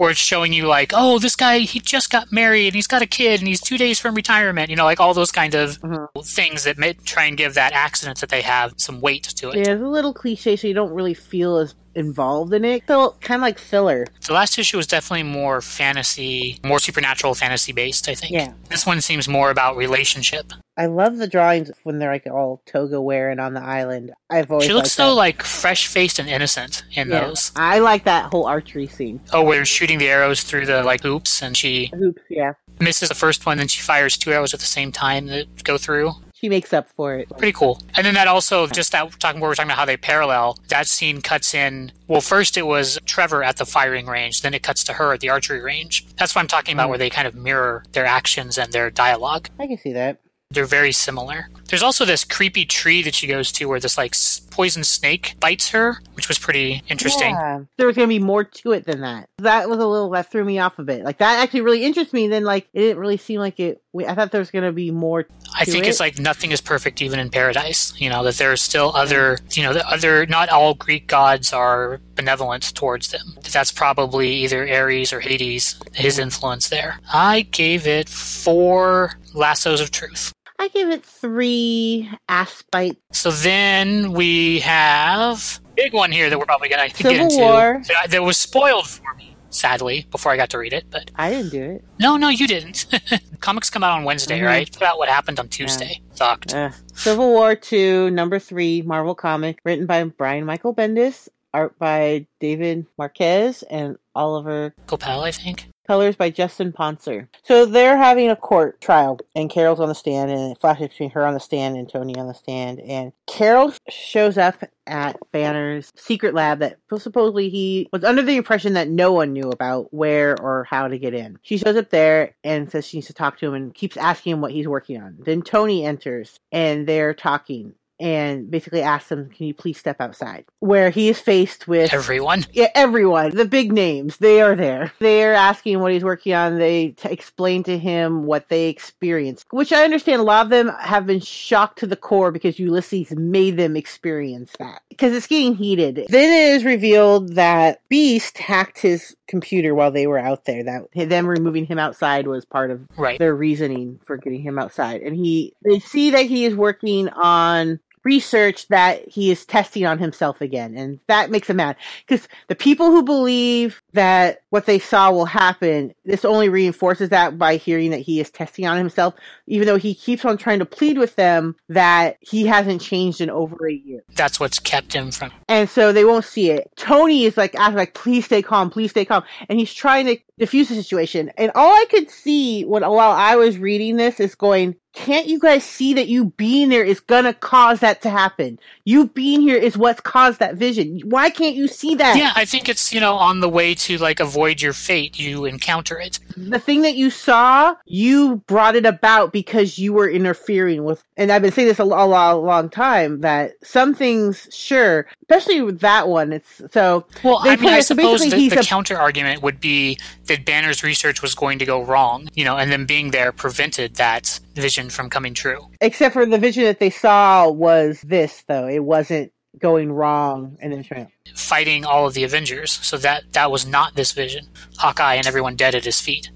where 0.00 0.10
it's 0.10 0.18
showing 0.18 0.50
you 0.50 0.66
like, 0.66 0.92
oh, 0.94 1.18
this 1.18 1.36
guy 1.36 1.58
he 1.58 1.78
just 1.78 2.08
got 2.08 2.32
married 2.32 2.68
and 2.68 2.74
he's 2.74 2.86
got 2.86 3.02
a 3.02 3.06
kid 3.06 3.38
and 3.38 3.46
he's 3.46 3.60
two 3.60 3.76
days 3.76 3.98
from 4.00 4.14
retirement. 4.14 4.70
You 4.70 4.76
know, 4.76 4.84
like 4.84 4.98
all 4.98 5.12
those 5.12 5.30
kind 5.30 5.54
of 5.54 5.78
Mhm. 5.82 6.06
things 6.24 6.64
that 6.64 6.78
may 6.78 6.94
try 6.94 7.26
and 7.26 7.36
give 7.36 7.52
that 7.52 7.74
accident 7.74 8.18
that 8.20 8.30
they 8.30 8.40
have 8.40 8.72
some 8.78 9.02
weight 9.02 9.24
to 9.24 9.50
it. 9.50 9.56
Yeah, 9.56 9.72
it's 9.74 9.82
a 9.82 9.86
little 9.86 10.14
cliche, 10.14 10.56
so 10.56 10.66
you 10.66 10.72
don't 10.72 10.90
really 10.94 11.12
feel 11.12 11.58
as 11.58 11.74
involved 11.94 12.54
in 12.54 12.64
it. 12.64 12.82
So 12.88 13.14
kind 13.20 13.40
of 13.40 13.42
like 13.42 13.58
filler. 13.58 14.06
The 14.26 14.32
last 14.32 14.56
issue 14.58 14.78
was 14.78 14.86
definitely 14.86 15.24
more 15.24 15.60
fantasy, 15.60 16.58
more 16.64 16.78
supernatural 16.78 17.34
fantasy 17.34 17.72
based. 17.72 18.08
I 18.08 18.14
think. 18.14 18.32
Yeah. 18.32 18.52
This 18.70 18.86
one 18.86 19.02
seems 19.02 19.28
more 19.28 19.50
about 19.50 19.76
relationship. 19.76 20.52
I 20.80 20.86
love 20.86 21.18
the 21.18 21.26
drawings 21.28 21.70
when 21.82 21.98
they're 21.98 22.10
like 22.10 22.26
all 22.26 22.62
toga 22.64 23.00
wearing 23.02 23.38
on 23.38 23.52
the 23.52 23.60
island. 23.62 24.12
I've 24.30 24.50
always 24.50 24.66
She 24.66 24.72
looks 24.72 24.92
so 24.92 25.08
that. 25.10 25.14
like 25.14 25.42
fresh 25.42 25.86
faced 25.86 26.18
and 26.18 26.28
innocent 26.28 26.84
in 26.94 27.10
Yeah. 27.10 27.20
those. 27.20 27.52
I 27.54 27.80
like 27.80 28.04
that 28.04 28.30
whole 28.32 28.46
archery 28.46 28.86
scene. 28.86 29.20
Oh, 29.32 29.42
where 29.42 29.56
they're 29.58 29.66
shooting 29.66 29.98
the 29.98 30.08
arrows 30.08 30.42
through 30.42 30.64
the 30.66 30.82
like 30.82 31.02
hoops, 31.02 31.42
and 31.42 31.54
she 31.56 31.92
Oops, 32.02 32.22
yeah. 32.30 32.52
misses 32.80 33.10
the 33.10 33.14
first 33.14 33.44
one, 33.44 33.58
then 33.58 33.68
she 33.68 33.82
fires 33.82 34.16
two 34.16 34.32
arrows 34.32 34.54
at 34.54 34.60
the 34.60 34.66
same 34.66 34.90
time 34.90 35.26
that 35.26 35.62
go 35.64 35.76
through. 35.76 36.12
She 36.32 36.48
makes 36.48 36.72
up 36.72 36.88
for 36.96 37.16
it. 37.16 37.28
Pretty 37.36 37.52
cool. 37.52 37.82
And 37.94 38.06
then 38.06 38.14
that 38.14 38.26
also, 38.26 38.66
just 38.66 38.92
that 38.92 39.20
talking, 39.20 39.42
where 39.42 39.50
we're 39.50 39.54
talking 39.54 39.68
about 39.68 39.76
how 39.76 39.84
they 39.84 39.98
parallel, 39.98 40.56
that 40.68 40.86
scene 40.86 41.20
cuts 41.20 41.52
in. 41.52 41.92
Well, 42.08 42.22
first 42.22 42.56
it 42.56 42.66
was 42.66 42.98
Trevor 43.04 43.44
at 43.44 43.58
the 43.58 43.66
firing 43.66 44.06
range, 44.06 44.40
then 44.40 44.54
it 44.54 44.62
cuts 44.62 44.82
to 44.84 44.94
her 44.94 45.12
at 45.12 45.20
the 45.20 45.28
archery 45.28 45.60
range. 45.60 46.06
That's 46.16 46.34
what 46.34 46.40
I'm 46.40 46.48
talking 46.48 46.72
about, 46.72 46.86
Mm. 46.86 46.88
where 46.90 46.98
they 46.98 47.10
kind 47.10 47.28
of 47.28 47.34
mirror 47.34 47.84
their 47.92 48.06
actions 48.06 48.56
and 48.56 48.72
their 48.72 48.88
dialogue. 48.90 49.50
I 49.58 49.66
can 49.66 49.76
see 49.76 49.92
that. 49.92 50.20
They're 50.52 50.64
very 50.64 50.90
similar. 50.90 51.48
There's 51.68 51.82
also 51.82 52.04
this 52.04 52.24
creepy 52.24 52.64
tree 52.64 53.02
that 53.02 53.14
she 53.14 53.28
goes 53.28 53.52
to 53.52 53.66
where 53.66 53.78
this 53.78 53.96
like 53.96 54.16
poison 54.50 54.82
snake 54.82 55.36
bites 55.38 55.70
her, 55.70 55.98
which 56.14 56.26
was 56.26 56.40
pretty 56.40 56.82
interesting. 56.88 57.30
Yeah. 57.30 57.60
There 57.76 57.86
was 57.86 57.94
gonna 57.94 58.08
be 58.08 58.18
more 58.18 58.42
to 58.42 58.72
it 58.72 58.84
than 58.84 59.02
that. 59.02 59.28
That 59.38 59.68
was 59.68 59.78
a 59.78 59.86
little 59.86 60.10
that 60.10 60.28
threw 60.28 60.44
me 60.44 60.58
off 60.58 60.80
a 60.80 60.82
bit. 60.82 61.04
Like 61.04 61.18
that 61.18 61.40
actually 61.40 61.60
really 61.60 61.84
interests 61.84 62.12
me. 62.12 62.26
Then 62.26 62.42
like 62.42 62.66
it 62.72 62.80
didn't 62.80 62.98
really 62.98 63.16
seem 63.16 63.38
like 63.38 63.60
it. 63.60 63.80
I 63.96 64.14
thought 64.14 64.32
there 64.32 64.40
was 64.40 64.50
gonna 64.50 64.72
be 64.72 64.90
more. 64.90 65.28
I 65.56 65.64
to 65.64 65.70
think 65.70 65.86
it's 65.86 66.00
like 66.00 66.18
nothing 66.18 66.50
is 66.50 66.60
perfect 66.60 67.00
even 67.00 67.20
in 67.20 67.30
paradise. 67.30 67.94
You 68.00 68.10
know 68.10 68.24
that 68.24 68.34
there 68.34 68.50
are 68.50 68.56
still 68.56 68.90
other, 68.96 69.38
you 69.52 69.62
know, 69.62 69.72
the 69.72 69.88
other. 69.88 70.26
Not 70.26 70.48
all 70.48 70.74
Greek 70.74 71.06
gods 71.06 71.52
are 71.52 72.00
benevolent 72.16 72.74
towards 72.74 73.10
them. 73.12 73.38
That's 73.52 73.70
probably 73.70 74.32
either 74.32 74.68
Ares 74.68 75.12
or 75.12 75.20
Hades, 75.20 75.80
his 75.94 76.18
influence 76.18 76.68
there. 76.68 76.98
I 77.12 77.42
gave 77.42 77.86
it 77.86 78.08
four 78.08 79.12
lassos 79.32 79.80
of 79.80 79.92
truth. 79.92 80.32
I 80.60 80.68
give 80.68 80.90
it 80.90 81.02
three 81.02 82.10
aspite. 82.28 82.98
So 83.12 83.30
then 83.30 84.12
we 84.12 84.60
have 84.60 85.58
big 85.74 85.94
one 85.94 86.12
here 86.12 86.28
that 86.28 86.38
we're 86.38 86.44
probably 86.44 86.68
gonna 86.68 86.88
get 86.88 86.96
Civil 86.98 87.22
into. 87.24 87.36
War. 87.38 87.82
That, 87.88 88.10
that 88.10 88.22
was 88.22 88.36
spoiled 88.36 88.86
for 88.86 89.14
me, 89.14 89.34
sadly, 89.48 90.06
before 90.10 90.32
I 90.32 90.36
got 90.36 90.50
to 90.50 90.58
read 90.58 90.74
it. 90.74 90.84
But 90.90 91.10
I 91.16 91.30
didn't 91.30 91.48
do 91.50 91.62
it. 91.62 91.84
no, 91.98 92.18
no, 92.18 92.28
you 92.28 92.46
didn't. 92.46 92.84
Comics 93.40 93.70
come 93.70 93.82
out 93.82 93.96
on 93.96 94.04
Wednesday, 94.04 94.40
Mhm. 94.40 94.44
right? 94.46 94.76
About 94.76 94.98
what 94.98 95.08
happened 95.08 95.40
on 95.40 95.48
Tuesday. 95.48 96.02
Sucked. 96.12 96.52
Uh, 96.54 96.72
Civil 96.92 97.30
War 97.30 97.54
Two, 97.54 98.10
number 98.10 98.38
three, 98.38 98.82
Marvel 98.82 99.14
comic, 99.14 99.60
written 99.64 99.86
by 99.86 100.04
Brian 100.04 100.44
Michael 100.44 100.74
Bendis, 100.74 101.26
art 101.54 101.78
by 101.78 102.26
David 102.38 102.84
Marquez 102.98 103.62
and 103.62 103.96
Oliver 104.14 104.74
Coipel, 104.86 105.22
I 105.22 105.30
think. 105.32 105.69
Colors 105.90 106.14
by 106.14 106.30
Justin 106.30 106.70
Ponsor. 106.72 107.28
So 107.42 107.66
they're 107.66 107.96
having 107.96 108.30
a 108.30 108.36
court 108.36 108.80
trial, 108.80 109.18
and 109.34 109.50
Carol's 109.50 109.80
on 109.80 109.88
the 109.88 109.94
stand, 109.96 110.30
and 110.30 110.52
it 110.52 110.60
flashes 110.60 110.86
between 110.86 111.10
her 111.10 111.26
on 111.26 111.34
the 111.34 111.40
stand 111.40 111.76
and 111.76 111.88
Tony 111.88 112.14
on 112.14 112.28
the 112.28 112.32
stand. 112.32 112.78
And 112.78 113.12
Carol 113.26 113.74
shows 113.88 114.38
up 114.38 114.62
at 114.86 115.18
Banner's 115.32 115.90
secret 115.96 116.32
lab 116.32 116.60
that 116.60 116.78
supposedly 116.96 117.48
he 117.48 117.88
was 117.92 118.04
under 118.04 118.22
the 118.22 118.36
impression 118.36 118.74
that 118.74 118.88
no 118.88 119.12
one 119.12 119.32
knew 119.32 119.50
about 119.50 119.92
where 119.92 120.40
or 120.40 120.62
how 120.62 120.86
to 120.86 120.96
get 120.96 121.12
in. 121.12 121.40
She 121.42 121.58
shows 121.58 121.74
up 121.74 121.90
there 121.90 122.36
and 122.44 122.70
says 122.70 122.86
she 122.86 122.98
needs 122.98 123.08
to 123.08 123.12
talk 123.12 123.38
to 123.38 123.46
him 123.48 123.54
and 123.54 123.74
keeps 123.74 123.96
asking 123.96 124.34
him 124.34 124.40
what 124.40 124.52
he's 124.52 124.68
working 124.68 125.02
on. 125.02 125.16
Then 125.18 125.42
Tony 125.42 125.84
enters, 125.84 126.38
and 126.52 126.86
they're 126.86 127.14
talking. 127.14 127.74
And 128.00 128.50
basically 128.50 128.80
asks 128.82 129.12
him, 129.12 129.28
"Can 129.28 129.46
you 129.46 129.54
please 129.54 129.78
step 129.78 130.00
outside?" 130.00 130.44
Where 130.60 130.90
he 130.90 131.08
is 131.10 131.20
faced 131.20 131.68
with 131.68 131.92
Everyone. 131.92 132.44
yeah, 132.52 132.68
everyone, 132.74 133.30
the 133.36 133.44
big 133.44 133.72
names, 133.72 134.16
they 134.16 134.40
are 134.40 134.54
there. 134.56 134.92
They're 135.00 135.34
asking 135.34 135.80
what 135.80 135.92
he's 135.92 136.02
working 136.02 136.32
on. 136.32 136.58
They 136.58 136.88
t- 136.88 137.08
explain 137.10 137.62
to 137.64 137.76
him 137.78 138.24
what 138.24 138.48
they 138.48 138.68
experienced, 138.68 139.46
which 139.50 139.72
I 139.72 139.84
understand 139.84 140.20
a 140.20 140.24
lot 140.24 140.46
of 140.46 140.50
them 140.50 140.68
have 140.80 141.06
been 141.06 141.20
shocked 141.20 141.78
to 141.80 141.86
the 141.86 141.96
core 141.96 142.32
because 142.32 142.58
Ulysses 142.58 143.12
made 143.12 143.56
them 143.58 143.76
experience 143.76 144.52
that. 144.58 144.80
Because 144.88 145.12
it's 145.14 145.26
getting 145.26 145.54
heated. 145.54 146.06
Then 146.08 146.30
it 146.32 146.54
is 146.56 146.64
revealed 146.64 147.34
that 147.34 147.82
Beast 147.90 148.38
hacked 148.38 148.78
his 148.80 149.14
computer 149.28 149.74
while 149.74 149.90
they 149.90 150.06
were 150.06 150.18
out 150.18 150.44
there. 150.46 150.64
That 150.64 151.08
them 151.08 151.26
removing 151.26 151.66
him 151.66 151.78
outside 151.78 152.26
was 152.26 152.44
part 152.44 152.70
of 152.70 152.80
Right. 152.96 153.18
their 153.18 153.34
reasoning 153.34 154.00
for 154.06 154.16
getting 154.16 154.40
him 154.42 154.58
outside. 154.58 155.02
And 155.02 155.14
he, 155.14 155.52
they 155.64 155.78
see 155.80 156.10
that 156.10 156.26
he 156.26 156.44
is 156.46 156.54
working 156.56 157.08
on 157.10 157.78
research 158.04 158.68
that 158.68 159.06
he 159.08 159.30
is 159.30 159.44
testing 159.44 159.86
on 159.86 159.98
himself 159.98 160.40
again. 160.40 160.76
And 160.76 161.00
that 161.06 161.30
makes 161.30 161.50
him 161.50 161.56
mad. 161.56 161.76
Because 162.06 162.28
the 162.48 162.54
people 162.54 162.90
who 162.90 163.02
believe 163.02 163.82
that 163.92 164.42
what 164.50 164.66
they 164.66 164.78
saw 164.78 165.10
will 165.10 165.24
happen, 165.24 165.94
this 166.04 166.24
only 166.24 166.48
reinforces 166.48 167.08
that 167.08 167.38
by 167.38 167.56
hearing 167.56 167.90
that 167.90 168.00
he 168.00 168.20
is 168.20 168.30
testing 168.30 168.66
on 168.66 168.76
himself, 168.76 169.14
even 169.46 169.66
though 169.66 169.76
he 169.76 169.94
keeps 169.94 170.24
on 170.24 170.36
trying 170.36 170.58
to 170.58 170.66
plead 170.66 170.98
with 170.98 171.16
them 171.16 171.56
that 171.68 172.18
he 172.20 172.46
hasn't 172.46 172.82
changed 172.82 173.20
in 173.20 173.30
over 173.30 173.68
a 173.68 173.72
year. 173.72 174.02
That's 174.14 174.38
what's 174.38 174.58
kept 174.58 174.92
him 174.92 175.10
from. 175.10 175.32
And 175.48 175.68
so 175.68 175.92
they 175.92 176.04
won't 176.04 176.24
see 176.24 176.50
it. 176.50 176.70
Tony 176.76 177.24
is 177.24 177.36
like 177.36 177.54
asking, 177.54 177.76
like, 177.76 177.94
please 177.94 178.24
stay 178.24 178.42
calm, 178.42 178.70
please 178.70 178.90
stay 178.90 179.04
calm. 179.04 179.22
And 179.48 179.58
he's 179.58 179.72
trying 179.72 180.06
to 180.06 180.18
diffuse 180.38 180.68
the 180.68 180.74
situation. 180.74 181.30
And 181.36 181.52
all 181.54 181.72
I 181.72 181.84
could 181.88 182.10
see 182.10 182.64
when 182.64 182.82
while 182.82 183.12
I 183.12 183.36
was 183.36 183.58
reading 183.58 183.96
this 183.96 184.18
is 184.18 184.34
going, 184.34 184.74
can't 184.92 185.28
you 185.28 185.38
guys 185.38 185.62
see 185.62 185.94
that 185.94 186.08
you 186.08 186.24
being 186.24 186.68
there 186.68 186.82
is 186.82 186.98
gonna 186.98 187.32
cause 187.32 187.78
that 187.80 188.02
to 188.02 188.10
happen? 188.10 188.58
You 188.84 189.06
being 189.06 189.40
here 189.40 189.56
is 189.56 189.78
what's 189.78 190.00
caused 190.00 190.40
that 190.40 190.56
vision. 190.56 191.00
Why 191.04 191.30
can't 191.30 191.54
you 191.54 191.68
see 191.68 191.94
that? 191.94 192.16
Yeah, 192.16 192.32
I 192.34 192.44
think 192.44 192.68
it's, 192.68 192.92
you 192.92 192.98
know, 192.98 193.14
on 193.14 193.38
the 193.38 193.48
way 193.48 193.74
to 193.74 193.98
like 193.98 194.18
avoid 194.18 194.39
your 194.48 194.72
fate, 194.72 195.18
you 195.18 195.44
encounter 195.44 195.98
it. 195.98 196.18
the 196.36 196.58
thing 196.58 196.82
that 196.82 196.94
you 196.94 197.10
saw, 197.10 197.74
you 197.86 198.36
brought 198.46 198.76
it 198.76 198.86
about 198.86 199.32
because 199.32 199.78
you 199.78 199.92
were 199.92 200.08
interfering 200.08 200.84
with. 200.84 201.02
And 201.16 201.30
I've 201.30 201.42
been 201.42 201.52
saying 201.52 201.68
this 201.68 201.78
a, 201.78 201.84
a, 201.84 202.06
a 202.06 202.36
long 202.36 202.70
time 202.70 203.20
that 203.20 203.52
some 203.62 203.94
things, 203.94 204.48
sure, 204.52 205.06
especially 205.22 205.60
with 205.60 205.80
that 205.80 206.08
one, 206.08 206.32
it's 206.32 206.62
so. 206.72 207.06
Well, 207.22 207.38
I 207.42 207.56
mean, 207.56 207.68
I 207.68 207.78
it- 207.78 207.82
so 207.82 207.94
suppose 207.94 208.20
the, 208.22 208.48
the 208.48 208.60
a- 208.60 208.62
counter 208.62 208.96
argument 208.98 209.42
would 209.42 209.60
be 209.60 209.98
that 210.26 210.44
Banner's 210.44 210.82
research 210.82 211.20
was 211.22 211.34
going 211.34 211.58
to 211.58 211.64
go 211.66 211.82
wrong, 211.84 212.28
you 212.34 212.44
know, 212.44 212.56
and 212.56 212.72
then 212.72 212.86
being 212.86 213.10
there 213.10 213.32
prevented 213.32 213.96
that 213.96 214.40
vision 214.54 214.88
from 214.90 215.10
coming 215.10 215.34
true. 215.34 215.68
Except 215.80 216.12
for 216.12 216.24
the 216.24 216.38
vision 216.38 216.64
that 216.64 216.78
they 216.78 216.90
saw 216.90 217.48
was 217.50 218.00
this, 218.02 218.44
though. 218.48 218.66
It 218.66 218.84
wasn't 218.84 219.32
going 219.58 219.92
wrong 219.92 220.56
and 220.60 220.72
then 220.72 220.82
trying. 220.82 221.10
Fighting 221.34 221.84
all 221.84 222.06
of 222.06 222.14
the 222.14 222.24
Avengers, 222.24 222.70
so 222.70 222.96
that 222.98 223.32
that 223.32 223.50
was 223.50 223.66
not 223.66 223.94
this 223.94 224.12
vision. 224.12 224.46
Hawkeye 224.78 225.14
and 225.14 225.26
everyone 225.26 225.56
dead 225.56 225.74
at 225.74 225.84
his 225.84 226.00
feet. 226.00 226.30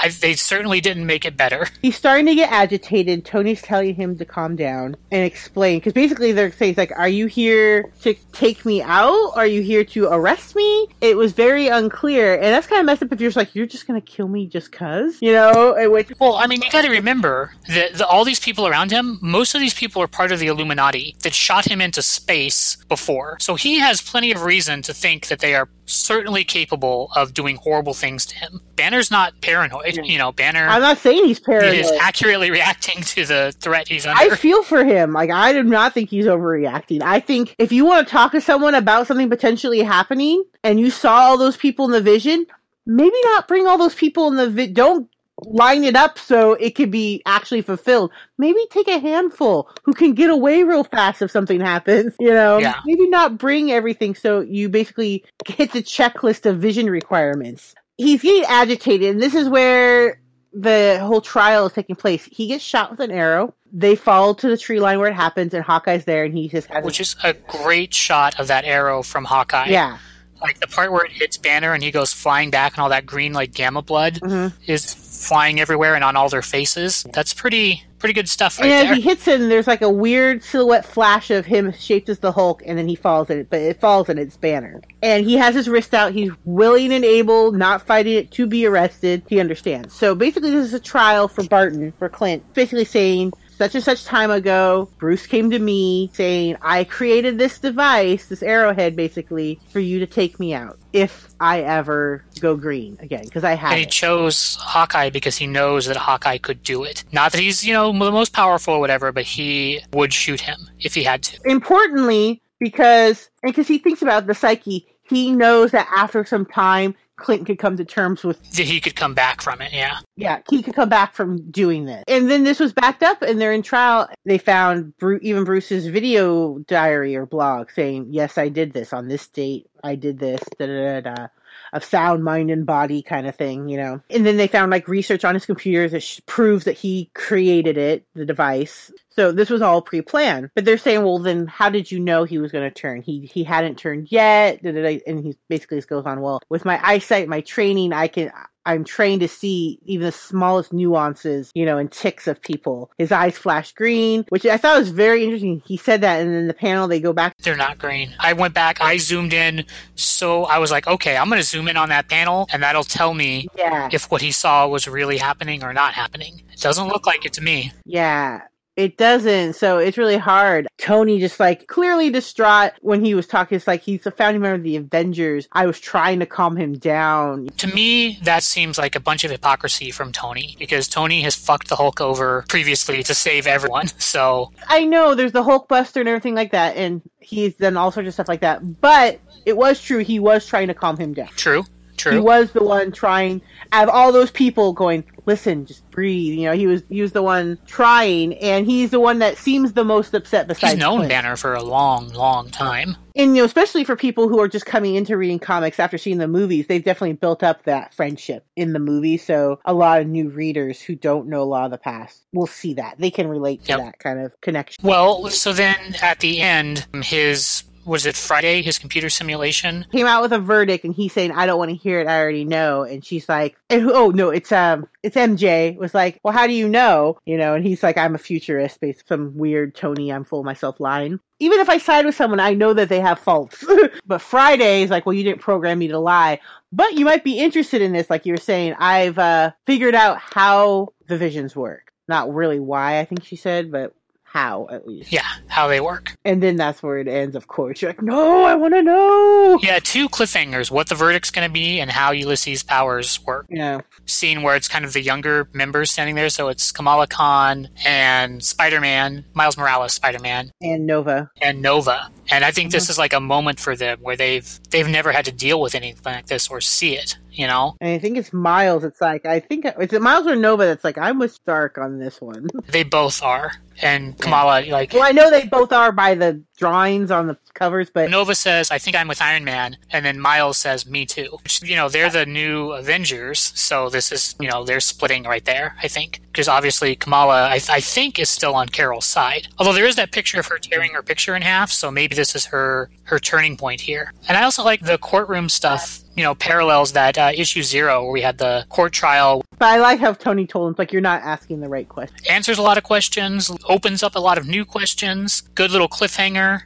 I, 0.00 0.08
they 0.08 0.34
certainly 0.34 0.80
didn't 0.80 1.06
make 1.06 1.24
it 1.24 1.36
better. 1.36 1.66
He's 1.82 1.96
starting 1.96 2.26
to 2.26 2.34
get 2.34 2.50
agitated. 2.50 3.24
Tony's 3.24 3.62
telling 3.62 3.94
him 3.94 4.16
to 4.18 4.24
calm 4.24 4.56
down 4.56 4.96
and 5.10 5.24
explain. 5.24 5.78
Because 5.78 5.92
basically, 5.92 6.32
they're 6.32 6.52
saying, 6.52 6.74
like, 6.76 6.92
are 6.96 7.08
you 7.08 7.26
here 7.26 7.92
to 8.02 8.14
take 8.32 8.64
me 8.64 8.82
out? 8.82 9.32
Are 9.36 9.46
you 9.46 9.62
here 9.62 9.84
to 9.84 10.08
arrest 10.08 10.56
me? 10.56 10.88
It 11.00 11.16
was 11.16 11.32
very 11.32 11.68
unclear. 11.68 12.34
And 12.34 12.44
that's 12.44 12.66
kind 12.66 12.80
of 12.80 12.86
messed 12.86 13.02
up 13.02 13.12
if 13.12 13.20
you're 13.20 13.28
just 13.28 13.36
like, 13.36 13.54
you're 13.54 13.66
just 13.66 13.86
going 13.86 14.00
to 14.00 14.06
kill 14.06 14.28
me 14.28 14.46
just 14.46 14.70
because? 14.70 15.20
You 15.20 15.32
know? 15.32 15.74
And 15.74 15.92
Which, 15.92 16.12
Well, 16.18 16.36
I 16.36 16.46
mean, 16.46 16.62
you 16.62 16.70
got 16.70 16.82
to 16.82 16.90
remember 16.90 17.52
that 17.68 17.94
the, 17.94 18.06
all 18.06 18.24
these 18.24 18.40
people 18.40 18.66
around 18.66 18.90
him, 18.90 19.18
most 19.20 19.54
of 19.54 19.60
these 19.60 19.74
people 19.74 20.02
are 20.02 20.08
part 20.08 20.32
of 20.32 20.38
the 20.38 20.46
Illuminati 20.46 21.16
that 21.22 21.34
shot 21.34 21.66
him 21.66 21.80
into 21.80 22.02
space 22.02 22.76
before. 22.88 23.36
So 23.40 23.54
he 23.54 23.78
has 23.78 24.00
plenty 24.00 24.32
of 24.32 24.44
reason 24.44 24.82
to 24.82 24.94
think 24.94 25.26
that 25.28 25.40
they 25.40 25.54
are 25.54 25.68
certainly 25.92 26.44
capable 26.44 27.10
of 27.16 27.34
doing 27.34 27.56
horrible 27.56 27.94
things 27.94 28.26
to 28.26 28.36
him. 28.36 28.60
Banner's 28.76 29.10
not 29.10 29.40
paranoid. 29.40 29.96
You 30.04 30.18
know, 30.18 30.32
Banner 30.32 30.66
I'm 30.66 30.80
not 30.80 30.98
saying 30.98 31.24
he's 31.24 31.40
paranoid. 31.40 31.74
is 31.74 31.92
accurately 32.00 32.50
reacting 32.50 33.02
to 33.02 33.24
the 33.24 33.54
threat 33.60 33.88
he's 33.88 34.06
under. 34.06 34.32
I 34.32 34.36
feel 34.36 34.62
for 34.62 34.84
him. 34.84 35.12
Like 35.12 35.30
I 35.30 35.52
do 35.52 35.62
not 35.62 35.92
think 35.94 36.10
he's 36.10 36.26
overreacting. 36.26 37.02
I 37.02 37.20
think 37.20 37.54
if 37.58 37.72
you 37.72 37.84
want 37.84 38.06
to 38.06 38.10
talk 38.10 38.32
to 38.32 38.40
someone 38.40 38.74
about 38.74 39.06
something 39.06 39.28
potentially 39.28 39.80
happening 39.82 40.44
and 40.64 40.80
you 40.80 40.90
saw 40.90 41.14
all 41.20 41.38
those 41.38 41.56
people 41.56 41.84
in 41.84 41.90
the 41.92 42.00
vision, 42.00 42.46
maybe 42.86 43.16
not 43.24 43.48
bring 43.48 43.66
all 43.66 43.78
those 43.78 43.94
people 43.94 44.28
in 44.28 44.36
the 44.36 44.48
vi- 44.50 44.66
don't 44.68 45.08
line 45.44 45.84
it 45.84 45.96
up 45.96 46.18
so 46.18 46.54
it 46.54 46.74
could 46.74 46.90
be 46.90 47.22
actually 47.26 47.62
fulfilled. 47.62 48.10
Maybe 48.38 48.58
take 48.70 48.88
a 48.88 48.98
handful 48.98 49.70
who 49.84 49.92
can 49.92 50.14
get 50.14 50.30
away 50.30 50.62
real 50.62 50.84
fast 50.84 51.22
if 51.22 51.30
something 51.30 51.60
happens, 51.60 52.14
you 52.20 52.30
know. 52.30 52.58
Yeah. 52.58 52.80
Maybe 52.86 53.08
not 53.08 53.38
bring 53.38 53.70
everything 53.70 54.14
so 54.14 54.40
you 54.40 54.68
basically 54.68 55.24
hit 55.46 55.72
the 55.72 55.82
checklist 55.82 56.46
of 56.46 56.58
vision 56.58 56.88
requirements. 56.88 57.74
He's 57.96 58.22
getting 58.22 58.44
agitated 58.44 59.10
and 59.10 59.22
this 59.22 59.34
is 59.34 59.48
where 59.48 60.20
the 60.52 60.98
whole 61.02 61.20
trial 61.20 61.66
is 61.66 61.72
taking 61.72 61.96
place. 61.96 62.24
He 62.24 62.48
gets 62.48 62.64
shot 62.64 62.90
with 62.90 63.00
an 63.00 63.10
arrow. 63.10 63.54
They 63.72 63.94
fall 63.94 64.34
to 64.36 64.48
the 64.48 64.56
tree 64.56 64.80
line 64.80 64.98
where 64.98 65.08
it 65.08 65.14
happens, 65.14 65.54
and 65.54 65.62
Hawkeye's 65.64 66.04
there, 66.04 66.24
and 66.24 66.36
he 66.36 66.48
just 66.48 66.66
has. 66.68 66.84
which 66.84 67.00
is 67.00 67.14
a 67.22 67.34
great 67.34 67.94
shot 67.94 68.38
of 68.40 68.48
that 68.48 68.64
arrow 68.64 69.02
from 69.02 69.24
Hawkeye. 69.24 69.68
yeah, 69.68 69.98
Like 70.40 70.60
the 70.60 70.66
part 70.66 70.90
where 70.92 71.04
it 71.04 71.12
hits 71.12 71.36
Banner 71.36 71.74
and 71.74 71.82
he 71.82 71.90
goes 71.90 72.12
flying 72.12 72.50
back 72.50 72.72
and 72.74 72.80
all 72.82 72.88
that 72.90 73.06
green 73.06 73.32
like 73.32 73.52
gamma 73.52 73.82
blood 73.82 74.20
Mhm. 74.20 74.52
is 74.66 74.94
flying 74.94 75.60
everywhere 75.60 75.94
and 75.94 76.02
on 76.04 76.16
all 76.16 76.28
their 76.28 76.42
faces. 76.42 77.04
That's 77.12 77.34
pretty 77.34 77.84
pretty 77.98 78.14
good 78.14 78.30
stuff 78.30 78.58
right 78.58 78.64
and 78.70 78.72
as 78.72 78.84
there. 78.86 78.94
he 78.94 79.00
hits 79.02 79.26
him, 79.26 79.50
there's 79.50 79.66
like 79.66 79.82
a 79.82 79.90
weird 79.90 80.42
silhouette 80.42 80.86
flash 80.86 81.30
of 81.30 81.44
him 81.44 81.70
shaped 81.72 82.08
as 82.08 82.20
the 82.20 82.32
Hulk, 82.32 82.62
and 82.64 82.78
then 82.78 82.88
he 82.88 82.94
falls 82.94 83.28
in 83.28 83.40
it, 83.40 83.50
but 83.50 83.60
it 83.60 83.78
falls 83.78 84.08
in 84.08 84.16
its 84.16 84.38
banner. 84.38 84.80
And 85.02 85.26
he 85.26 85.36
has 85.36 85.54
his 85.54 85.68
wrist 85.68 85.92
out. 85.92 86.12
He's 86.12 86.30
willing 86.46 86.94
and 86.94 87.04
able, 87.04 87.52
not 87.52 87.86
fighting 87.86 88.14
it, 88.14 88.30
to 88.32 88.46
be 88.46 88.64
arrested. 88.64 89.20
He 89.28 89.38
understands. 89.38 89.92
So 89.94 90.14
basically, 90.14 90.50
this 90.50 90.64
is 90.64 90.72
a 90.72 90.80
trial 90.80 91.28
for 91.28 91.44
Barton, 91.44 91.92
for 91.98 92.08
Clint, 92.08 92.54
basically 92.54 92.86
saying, 92.86 93.34
such 93.60 93.74
and 93.74 93.84
such 93.84 94.06
time 94.06 94.30
ago, 94.30 94.88
Bruce 94.96 95.26
came 95.26 95.50
to 95.50 95.58
me 95.58 96.08
saying, 96.14 96.56
I 96.62 96.84
created 96.84 97.36
this 97.36 97.58
device, 97.58 98.24
this 98.26 98.42
arrowhead 98.42 98.96
basically, 98.96 99.60
for 99.68 99.80
you 99.80 99.98
to 99.98 100.06
take 100.06 100.40
me 100.40 100.54
out 100.54 100.78
if 100.94 101.28
I 101.40 101.60
ever 101.60 102.24
go 102.40 102.56
green 102.56 102.96
again, 103.00 103.24
because 103.24 103.44
I 103.44 103.52
have 103.52 103.72
and 103.72 103.78
he 103.78 103.84
it. 103.84 103.90
chose 103.90 104.56
Hawkeye 104.58 105.10
because 105.10 105.36
he 105.36 105.46
knows 105.46 105.84
that 105.84 105.98
Hawkeye 105.98 106.38
could 106.38 106.62
do 106.62 106.84
it. 106.84 107.04
Not 107.12 107.32
that 107.32 107.40
he's, 107.42 107.62
you 107.62 107.74
know, 107.74 107.92
the 107.92 108.10
most 108.10 108.32
powerful 108.32 108.72
or 108.72 108.80
whatever, 108.80 109.12
but 109.12 109.24
he 109.24 109.80
would 109.92 110.14
shoot 110.14 110.40
him 110.40 110.58
if 110.78 110.94
he 110.94 111.02
had 111.02 111.22
to. 111.24 111.38
importantly, 111.44 112.40
because 112.60 113.28
and 113.42 113.52
because 113.52 113.68
he 113.68 113.76
thinks 113.76 114.00
about 114.00 114.26
the 114.26 114.34
psyche, 114.34 114.86
he 115.02 115.32
knows 115.32 115.72
that 115.72 115.86
after 115.94 116.24
some 116.24 116.46
time, 116.46 116.94
Clinton 117.20 117.44
could 117.44 117.58
come 117.58 117.76
to 117.76 117.84
terms 117.84 118.24
with 118.24 118.42
That 118.52 118.66
he 118.66 118.80
could 118.80 118.96
come 118.96 119.14
back 119.14 119.42
from 119.42 119.60
it, 119.60 119.72
yeah. 119.72 120.00
yeah, 120.16 120.40
he 120.50 120.62
could 120.62 120.74
come 120.74 120.88
back 120.88 121.14
from 121.14 121.50
doing 121.50 121.84
this. 121.84 122.04
And 122.08 122.30
then 122.30 122.44
this 122.44 122.58
was 122.58 122.72
backed 122.72 123.02
up, 123.02 123.22
and 123.22 123.40
they're 123.40 123.52
in 123.52 123.62
trial. 123.62 124.08
They 124.24 124.38
found 124.38 124.96
Bru- 124.98 125.20
even 125.22 125.44
Bruce's 125.44 125.86
video 125.86 126.58
diary 126.58 127.16
or 127.16 127.26
blog 127.26 127.70
saying, 127.70 128.08
"Yes, 128.10 128.38
I 128.38 128.48
did 128.48 128.72
this 128.72 128.92
on 128.92 129.08
this 129.08 129.28
date. 129.28 129.68
I 129.84 129.94
did 129.94 130.18
this." 130.18 130.40
Da 130.58 130.66
da 130.66 131.00
da. 131.00 131.14
da 131.14 131.26
of 131.72 131.84
sound 131.84 132.24
mind 132.24 132.50
and 132.50 132.66
body 132.66 133.02
kind 133.02 133.26
of 133.26 133.36
thing, 133.36 133.68
you 133.68 133.76
know. 133.76 134.00
And 134.10 134.26
then 134.26 134.36
they 134.36 134.48
found 134.48 134.70
like 134.70 134.88
research 134.88 135.24
on 135.24 135.34
his 135.34 135.46
computer 135.46 135.88
that 135.88 136.02
sh- 136.02 136.20
proves 136.26 136.64
that 136.64 136.76
he 136.76 137.10
created 137.14 137.78
it, 137.78 138.06
the 138.14 138.26
device. 138.26 138.90
So 139.20 139.32
this 139.32 139.50
was 139.50 139.60
all 139.60 139.82
pre-planned. 139.82 140.50
But 140.54 140.64
they're 140.64 140.78
saying, 140.78 141.02
well, 141.02 141.18
then 141.18 141.46
how 141.46 141.68
did 141.68 141.92
you 141.92 142.00
know 142.00 142.24
he 142.24 142.38
was 142.38 142.50
going 142.52 142.64
to 142.64 142.74
turn? 142.74 143.02
He 143.02 143.30
he 143.32 143.44
hadn't 143.44 143.76
turned 143.76 144.10
yet. 144.10 144.62
And 144.62 145.22
he 145.22 145.36
basically 145.48 145.76
just 145.76 145.88
goes 145.88 146.06
on, 146.06 146.22
well, 146.22 146.40
with 146.48 146.64
my 146.64 146.80
eyesight, 146.82 147.28
my 147.28 147.42
training, 147.42 147.92
I 147.92 148.08
can. 148.08 148.32
I'm 148.66 148.84
trained 148.84 149.22
to 149.22 149.28
see 149.28 149.78
even 149.84 150.04
the 150.06 150.12
smallest 150.12 150.72
nuances, 150.72 151.50
you 151.54 151.64
know, 151.64 151.78
and 151.78 151.90
ticks 151.90 152.26
of 152.26 152.40
people. 152.42 152.90
His 152.98 153.10
eyes 153.10 153.36
flash 153.36 153.72
green, 153.72 154.24
which 154.28 154.44
I 154.46 154.58
thought 154.58 154.78
was 154.78 154.90
very 154.90 155.24
interesting. 155.24 155.62
He 155.64 155.78
said 155.78 156.02
that, 156.02 156.20
and 156.20 156.32
then 156.32 156.46
the 156.46 156.54
panel 156.54 156.86
they 156.86 157.00
go 157.00 157.14
back 157.14 157.36
They're 157.38 157.56
not 157.56 157.78
green. 157.78 158.14
I 158.18 158.34
went 158.34 158.52
back, 158.52 158.80
I 158.82 158.98
zoomed 158.98 159.32
in, 159.32 159.64
so 159.96 160.44
I 160.44 160.58
was 160.58 160.70
like, 160.70 160.86
okay, 160.86 161.16
I'm 161.16 161.28
going 161.28 161.40
to 161.40 161.46
zoom 161.46 161.68
in 161.68 161.78
on 161.78 161.88
that 161.88 162.08
panel, 162.08 162.48
and 162.52 162.62
that'll 162.62 162.84
tell 162.84 163.14
me 163.14 163.48
Yeah. 163.56 163.88
if 163.92 164.10
what 164.10 164.20
he 164.20 164.30
saw 164.30 164.68
was 164.68 164.86
really 164.86 165.16
happening 165.16 165.64
or 165.64 165.72
not 165.72 165.94
happening. 165.94 166.42
It 166.52 166.60
doesn't 166.60 166.88
look 166.88 167.06
like 167.06 167.24
it 167.24 167.32
to 167.34 167.40
me. 167.42 167.72
Yeah, 167.86 168.42
it 168.80 168.96
doesn't. 168.96 169.52
So 169.54 169.76
it's 169.76 169.98
really 169.98 170.16
hard. 170.16 170.66
Tony 170.78 171.20
just 171.20 171.38
like 171.38 171.66
clearly 171.66 172.08
distraught 172.08 172.72
when 172.80 173.04
he 173.04 173.14
was 173.14 173.26
talking. 173.26 173.56
It's 173.56 173.66
like 173.66 173.82
he's 173.82 174.06
a 174.06 174.10
founding 174.10 174.40
member 174.40 174.54
of 174.54 174.62
the 174.62 174.76
Avengers. 174.76 175.48
I 175.52 175.66
was 175.66 175.78
trying 175.78 176.20
to 176.20 176.26
calm 176.26 176.56
him 176.56 176.78
down. 176.78 177.48
To 177.58 177.66
me, 177.66 178.18
that 178.22 178.42
seems 178.42 178.78
like 178.78 178.96
a 178.96 179.00
bunch 179.00 179.22
of 179.24 179.30
hypocrisy 179.30 179.90
from 179.90 180.12
Tony 180.12 180.56
because 180.58 180.88
Tony 180.88 181.20
has 181.22 181.36
fucked 181.36 181.68
the 181.68 181.76
Hulk 181.76 182.00
over 182.00 182.44
previously 182.48 183.02
to 183.02 183.14
save 183.14 183.46
everyone. 183.46 183.88
So 184.00 184.50
I 184.66 184.84
know 184.86 185.14
there's 185.14 185.32
the 185.32 185.42
Hulk 185.42 185.68
Buster 185.68 186.00
and 186.00 186.08
everything 186.08 186.34
like 186.34 186.52
that, 186.52 186.76
and 186.76 187.02
he's 187.20 187.54
done 187.54 187.76
all 187.76 187.92
sorts 187.92 188.08
of 188.08 188.14
stuff 188.14 188.28
like 188.28 188.40
that. 188.40 188.80
But 188.80 189.20
it 189.44 189.56
was 189.56 189.80
true. 189.80 189.98
He 189.98 190.18
was 190.18 190.46
trying 190.46 190.68
to 190.68 190.74
calm 190.74 190.96
him 190.96 191.12
down. 191.12 191.28
true, 191.36 191.64
He 192.08 192.18
was 192.18 192.52
the 192.52 192.62
one 192.64 192.92
trying. 192.92 193.42
Out 193.72 193.88
of 193.88 193.94
all 193.94 194.10
those 194.12 194.30
people 194.30 194.72
going, 194.72 195.04
listen, 195.26 195.66
just 195.66 195.88
breathe. 195.90 196.34
You 196.38 196.46
know, 196.46 196.52
he 196.52 196.66
was 196.66 196.82
he 196.88 197.02
was 197.02 197.12
the 197.12 197.22
one 197.22 197.58
trying, 197.66 198.34
and 198.34 198.66
he's 198.66 198.90
the 198.90 199.00
one 199.00 199.18
that 199.20 199.36
seems 199.36 199.74
the 199.74 199.84
most 199.84 200.14
upset. 200.14 200.48
Besides, 200.48 200.72
He's 200.74 200.80
known 200.80 200.98
Clint. 200.98 201.10
Banner 201.10 201.36
for 201.36 201.54
a 201.54 201.62
long, 201.62 202.08
long 202.12 202.50
time. 202.50 202.96
and 203.14 203.36
you 203.36 203.42
know, 203.42 203.44
especially 203.44 203.84
for 203.84 203.94
people 203.96 204.28
who 204.28 204.40
are 204.40 204.48
just 204.48 204.66
coming 204.66 204.94
into 204.96 205.16
reading 205.16 205.38
comics 205.38 205.78
after 205.78 205.98
seeing 205.98 206.18
the 206.18 206.26
movies, 206.28 206.66
they've 206.66 206.82
definitely 206.82 207.12
built 207.14 207.42
up 207.42 207.62
that 207.64 207.94
friendship 207.94 208.44
in 208.56 208.72
the 208.72 208.78
movie. 208.80 209.16
So 209.18 209.60
a 209.64 209.72
lot 209.74 210.00
of 210.00 210.06
new 210.08 210.30
readers 210.30 210.80
who 210.80 210.94
don't 210.96 211.28
know 211.28 211.42
a 211.42 211.44
lot 211.44 211.64
of 211.64 211.70
the 211.70 211.78
past 211.78 212.26
will 212.32 212.46
see 212.48 212.74
that 212.74 212.96
they 212.98 213.10
can 213.10 213.28
relate 213.28 213.62
to 213.64 213.68
Yep. 213.72 213.78
that 213.80 213.98
kind 213.98 214.18
of 214.20 214.40
connection. 214.40 214.80
Well, 214.86 215.28
so 215.28 215.52
then 215.52 215.76
at 216.02 216.18
the 216.20 216.40
end, 216.40 216.86
his 217.04 217.62
was 217.84 218.06
it 218.06 218.16
Friday? 218.16 218.62
His 218.62 218.78
computer 218.78 219.10
simulation. 219.10 219.86
Came 219.92 220.06
out 220.06 220.22
with 220.22 220.32
a 220.32 220.38
verdict, 220.38 220.84
and 220.84 220.94
he's 220.94 221.12
saying, 221.12 221.32
"I 221.32 221.46
don't 221.46 221.58
want 221.58 221.70
to 221.70 221.76
hear 221.76 222.00
it. 222.00 222.06
I 222.06 222.20
already 222.20 222.44
know." 222.44 222.82
And 222.82 223.04
she's 223.04 223.28
like, 223.28 223.56
"Oh 223.70 224.12
no, 224.14 224.30
it's 224.30 224.52
um, 224.52 224.88
it's 225.02 225.16
MJ." 225.16 225.76
Was 225.76 225.94
like, 225.94 226.20
"Well, 226.22 226.32
how 226.32 226.46
do 226.46 226.52
you 226.52 226.68
know?" 226.68 227.18
You 227.24 227.36
know, 227.36 227.54
and 227.54 227.64
he's 227.64 227.82
like, 227.82 227.98
"I'm 227.98 228.14
a 228.14 228.18
futurist," 228.18 228.80
based 228.80 229.08
some 229.08 229.36
weird 229.36 229.74
Tony, 229.74 230.12
I'm 230.12 230.24
full 230.24 230.40
of 230.40 230.44
myself 230.44 230.80
line. 230.80 231.20
Even 231.38 231.60
if 231.60 231.68
I 231.70 231.78
side 231.78 232.04
with 232.04 232.14
someone, 232.14 232.40
I 232.40 232.54
know 232.54 232.74
that 232.74 232.88
they 232.88 233.00
have 233.00 233.18
faults. 233.18 233.64
but 234.06 234.20
Friday 234.20 234.82
is 234.82 234.90
like, 234.90 235.06
well, 235.06 235.14
you 235.14 235.24
didn't 235.24 235.40
program 235.40 235.78
me 235.78 235.88
to 235.88 235.98
lie. 235.98 236.38
But 236.70 236.94
you 236.94 237.06
might 237.06 237.24
be 237.24 237.38
interested 237.38 237.80
in 237.80 237.92
this, 237.92 238.10
like 238.10 238.26
you 238.26 238.34
were 238.34 238.36
saying. 238.36 238.74
I've 238.78 239.18
uh, 239.18 239.52
figured 239.66 239.94
out 239.94 240.18
how 240.18 240.88
the 241.06 241.16
visions 241.16 241.56
work. 241.56 241.92
Not 242.08 242.34
really 242.34 242.60
why, 242.60 242.98
I 243.00 243.04
think 243.06 243.24
she 243.24 243.36
said, 243.36 243.72
but 243.72 243.94
how 244.32 244.68
at 244.70 244.86
least. 244.86 245.10
Yeah, 245.12 245.26
how 245.48 245.66
they 245.66 245.80
work. 245.80 246.16
And 246.24 246.40
then 246.42 246.54
that's 246.56 246.82
where 246.82 246.98
it 246.98 247.08
ends, 247.08 247.34
of 247.34 247.48
course. 247.48 247.82
You're 247.82 247.90
like, 247.90 248.02
no, 248.02 248.44
I 248.44 248.54
want 248.54 248.74
to 248.74 248.82
know. 248.82 249.58
Yeah, 249.62 249.80
two 249.80 250.08
cliffhangers: 250.08 250.70
what 250.70 250.88
the 250.88 250.94
verdict's 250.94 251.30
going 251.32 251.48
to 251.48 251.52
be 251.52 251.80
and 251.80 251.90
how 251.90 252.12
Ulysses' 252.12 252.62
powers 252.62 253.18
work. 253.26 253.46
Yeah. 253.50 253.80
Scene 254.06 254.42
where 254.42 254.54
it's 254.56 254.68
kind 254.68 254.84
of 254.84 254.92
the 254.92 255.02
younger 255.02 255.48
members 255.52 255.90
standing 255.90 256.14
there, 256.14 256.28
so 256.30 256.48
it's 256.48 256.70
Kamala 256.72 257.06
Khan 257.06 257.68
and 257.84 258.42
Spider-Man, 258.44 259.24
Miles 259.34 259.56
Morales, 259.56 259.92
Spider-Man, 259.92 260.52
And 260.60 260.86
Nova. 260.86 261.30
and 261.42 261.60
Nova. 261.62 262.10
And 262.30 262.44
I 262.44 262.50
think 262.50 262.70
this 262.70 262.84
Mm-hmm. 262.84 262.90
is 262.92 262.98
like 262.98 263.12
a 263.12 263.20
moment 263.20 263.58
for 263.60 263.74
them 263.76 263.98
where 264.00 264.16
they've 264.16 264.48
they've 264.70 264.88
never 264.88 265.12
had 265.12 265.24
to 265.26 265.32
deal 265.32 265.60
with 265.60 265.74
anything 265.74 266.12
like 266.14 266.26
this 266.26 266.48
or 266.48 266.60
see 266.60 266.96
it. 266.96 267.16
You 267.32 267.46
know, 267.46 267.76
And 267.80 267.92
I 267.92 267.98
think 267.98 268.18
it's 268.18 268.32
Miles. 268.32 268.82
It's 268.84 269.00
like, 269.00 269.24
I 269.24 269.38
think, 269.40 269.64
is 269.64 269.92
it 269.92 270.02
Miles 270.02 270.26
or 270.26 270.34
Nova 270.36 270.64
that's 270.66 270.82
like, 270.84 270.98
I'm 270.98 271.18
with 271.18 271.32
Stark 271.32 271.78
on 271.78 271.98
this 271.98 272.20
one. 272.20 272.48
they 272.68 272.82
both 272.82 273.22
are. 273.22 273.52
And 273.82 274.18
Kamala, 274.18 274.62
like 274.68 274.92
well, 274.92 275.04
I 275.04 275.12
know 275.12 275.30
they 275.30 275.46
both 275.46 275.72
are 275.72 275.90
by 275.92 276.14
the 276.14 276.42
drawings 276.60 277.10
on 277.10 277.26
the 277.26 277.38
covers, 277.54 277.88
but 277.90 278.10
Nova 278.10 278.34
says, 278.34 278.70
I 278.70 278.78
think 278.78 278.94
I'm 278.94 279.08
with 279.08 279.22
Iron 279.22 279.44
Man, 279.44 279.78
and 279.90 280.04
then 280.04 280.20
Miles 280.20 280.58
says, 280.58 280.86
Me 280.86 281.06
too. 281.06 281.38
Which, 281.42 281.62
you 281.62 281.74
know, 281.74 281.88
they're 281.88 282.10
the 282.10 282.26
new 282.26 282.72
Avengers, 282.72 283.52
so 283.56 283.88
this 283.88 284.12
is, 284.12 284.36
you 284.38 284.48
know, 284.48 284.64
they're 284.64 284.80
splitting 284.80 285.24
right 285.24 285.44
there, 285.44 285.74
I 285.82 285.88
think. 285.88 286.20
Because 286.30 286.48
obviously 286.48 286.94
Kamala, 286.94 287.48
I, 287.48 287.60
I 287.70 287.80
think, 287.80 288.18
is 288.18 288.28
still 288.28 288.54
on 288.54 288.68
Carol's 288.68 289.06
side. 289.06 289.48
Although 289.58 289.72
there 289.72 289.86
is 289.86 289.96
that 289.96 290.12
picture 290.12 290.38
of 290.38 290.46
her 290.46 290.58
tearing 290.58 290.92
her 290.92 291.02
picture 291.02 291.34
in 291.34 291.42
half, 291.42 291.72
so 291.72 291.90
maybe 291.90 292.14
this 292.14 292.36
is 292.36 292.44
her, 292.46 292.90
her 293.04 293.18
turning 293.18 293.56
point 293.56 293.80
here. 293.80 294.12
And 294.28 294.36
I 294.36 294.44
also 294.44 294.62
like 294.62 294.82
the 294.82 294.98
courtroom 294.98 295.48
stuff, 295.48 296.00
you 296.16 296.22
know, 296.22 296.34
parallels 296.34 296.92
that 296.92 297.16
uh, 297.16 297.32
issue 297.34 297.62
zero, 297.62 298.02
where 298.02 298.12
we 298.12 298.20
had 298.20 298.38
the 298.38 298.64
court 298.68 298.92
trial, 298.92 299.42
but 299.60 299.68
I 299.68 299.78
like 299.78 300.00
how 300.00 300.14
Tony 300.14 300.46
told 300.46 300.70
him, 300.70 300.74
like, 300.78 300.90
you're 300.90 301.02
not 301.02 301.20
asking 301.20 301.60
the 301.60 301.68
right 301.68 301.86
question. 301.86 302.16
answers 302.30 302.56
a 302.56 302.62
lot 302.62 302.78
of 302.78 302.82
questions, 302.82 303.50
opens 303.68 304.02
up 304.02 304.16
a 304.16 304.18
lot 304.18 304.38
of 304.38 304.46
new 304.46 304.64
questions, 304.64 305.42
good 305.54 305.70
little 305.70 305.88
cliffhanger. 305.88 306.62